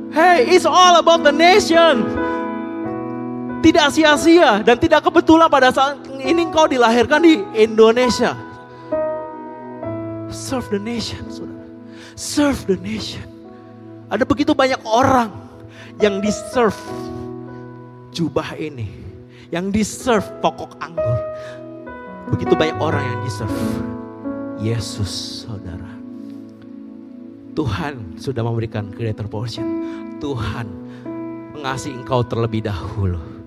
Hey, 0.09 0.47
it's 0.49 0.65
all 0.65 0.97
about 0.97 1.21
the 1.21 1.35
nation. 1.35 2.07
Tidak 3.59 3.87
sia-sia 3.91 4.63
dan 4.63 4.79
tidak 4.79 5.03
kebetulan 5.03 5.51
pada 5.51 5.67
saat 5.67 5.99
ini 6.23 6.47
engkau 6.47 6.63
dilahirkan 6.65 7.19
di 7.19 7.43
Indonesia. 7.59 8.31
Serve 10.31 10.69
the 10.71 10.81
nation, 10.81 11.27
saudara. 11.27 11.67
Serve 12.15 12.59
the 12.69 12.77
nation. 12.79 13.25
Ada 14.07 14.23
begitu 14.23 14.55
banyak 14.55 14.79
orang 14.87 15.33
yang 15.99 16.23
deserve 16.23 16.77
jubah 18.15 18.55
ini. 18.55 18.87
Yang 19.49 19.65
deserve 19.81 20.27
pokok 20.39 20.77
anggur. 20.79 21.19
Begitu 22.31 22.53
banyak 22.53 22.77
orang 22.77 23.03
yang 23.03 23.19
deserve. 23.25 23.59
Yesus, 24.61 25.43
saudara. 25.43 25.89
Tuhan 27.57 28.15
sudah 28.21 28.45
memberikan 28.45 28.87
greater 28.93 29.27
portion. 29.27 29.67
Tuhan 30.21 30.69
mengasihi 31.57 31.97
engkau 31.97 32.23
terlebih 32.23 32.63
dahulu. 32.63 33.38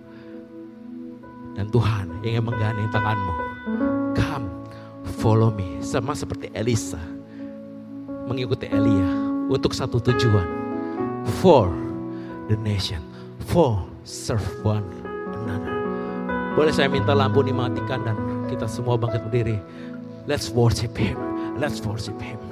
Dan 1.52 1.68
Tuhan 1.68 2.08
ingin 2.24 2.48
menggandeng 2.48 2.88
tanganmu. 2.92 3.34
Come, 4.16 4.46
follow 5.20 5.52
me. 5.52 5.80
Sama 5.84 6.16
seperti 6.16 6.48
Elisa. 6.56 7.00
Mengikuti 8.28 8.68
Elia. 8.72 9.10
Untuk 9.52 9.76
satu 9.76 10.00
tujuan. 10.00 10.48
For 11.40 11.68
the 12.48 12.56
nation. 12.60 13.04
For 13.48 13.84
serve 14.02 14.44
one 14.64 14.86
another. 15.44 15.74
Boleh 16.52 16.72
saya 16.72 16.88
minta 16.92 17.16
lampu 17.16 17.40
dimatikan 17.40 18.04
dan 18.04 18.16
kita 18.48 18.68
semua 18.68 19.00
bangkit 19.00 19.24
berdiri. 19.28 19.56
Let's 20.28 20.52
worship 20.52 20.92
Him. 20.96 21.16
Let's 21.56 21.80
worship 21.80 22.20
Him. 22.20 22.51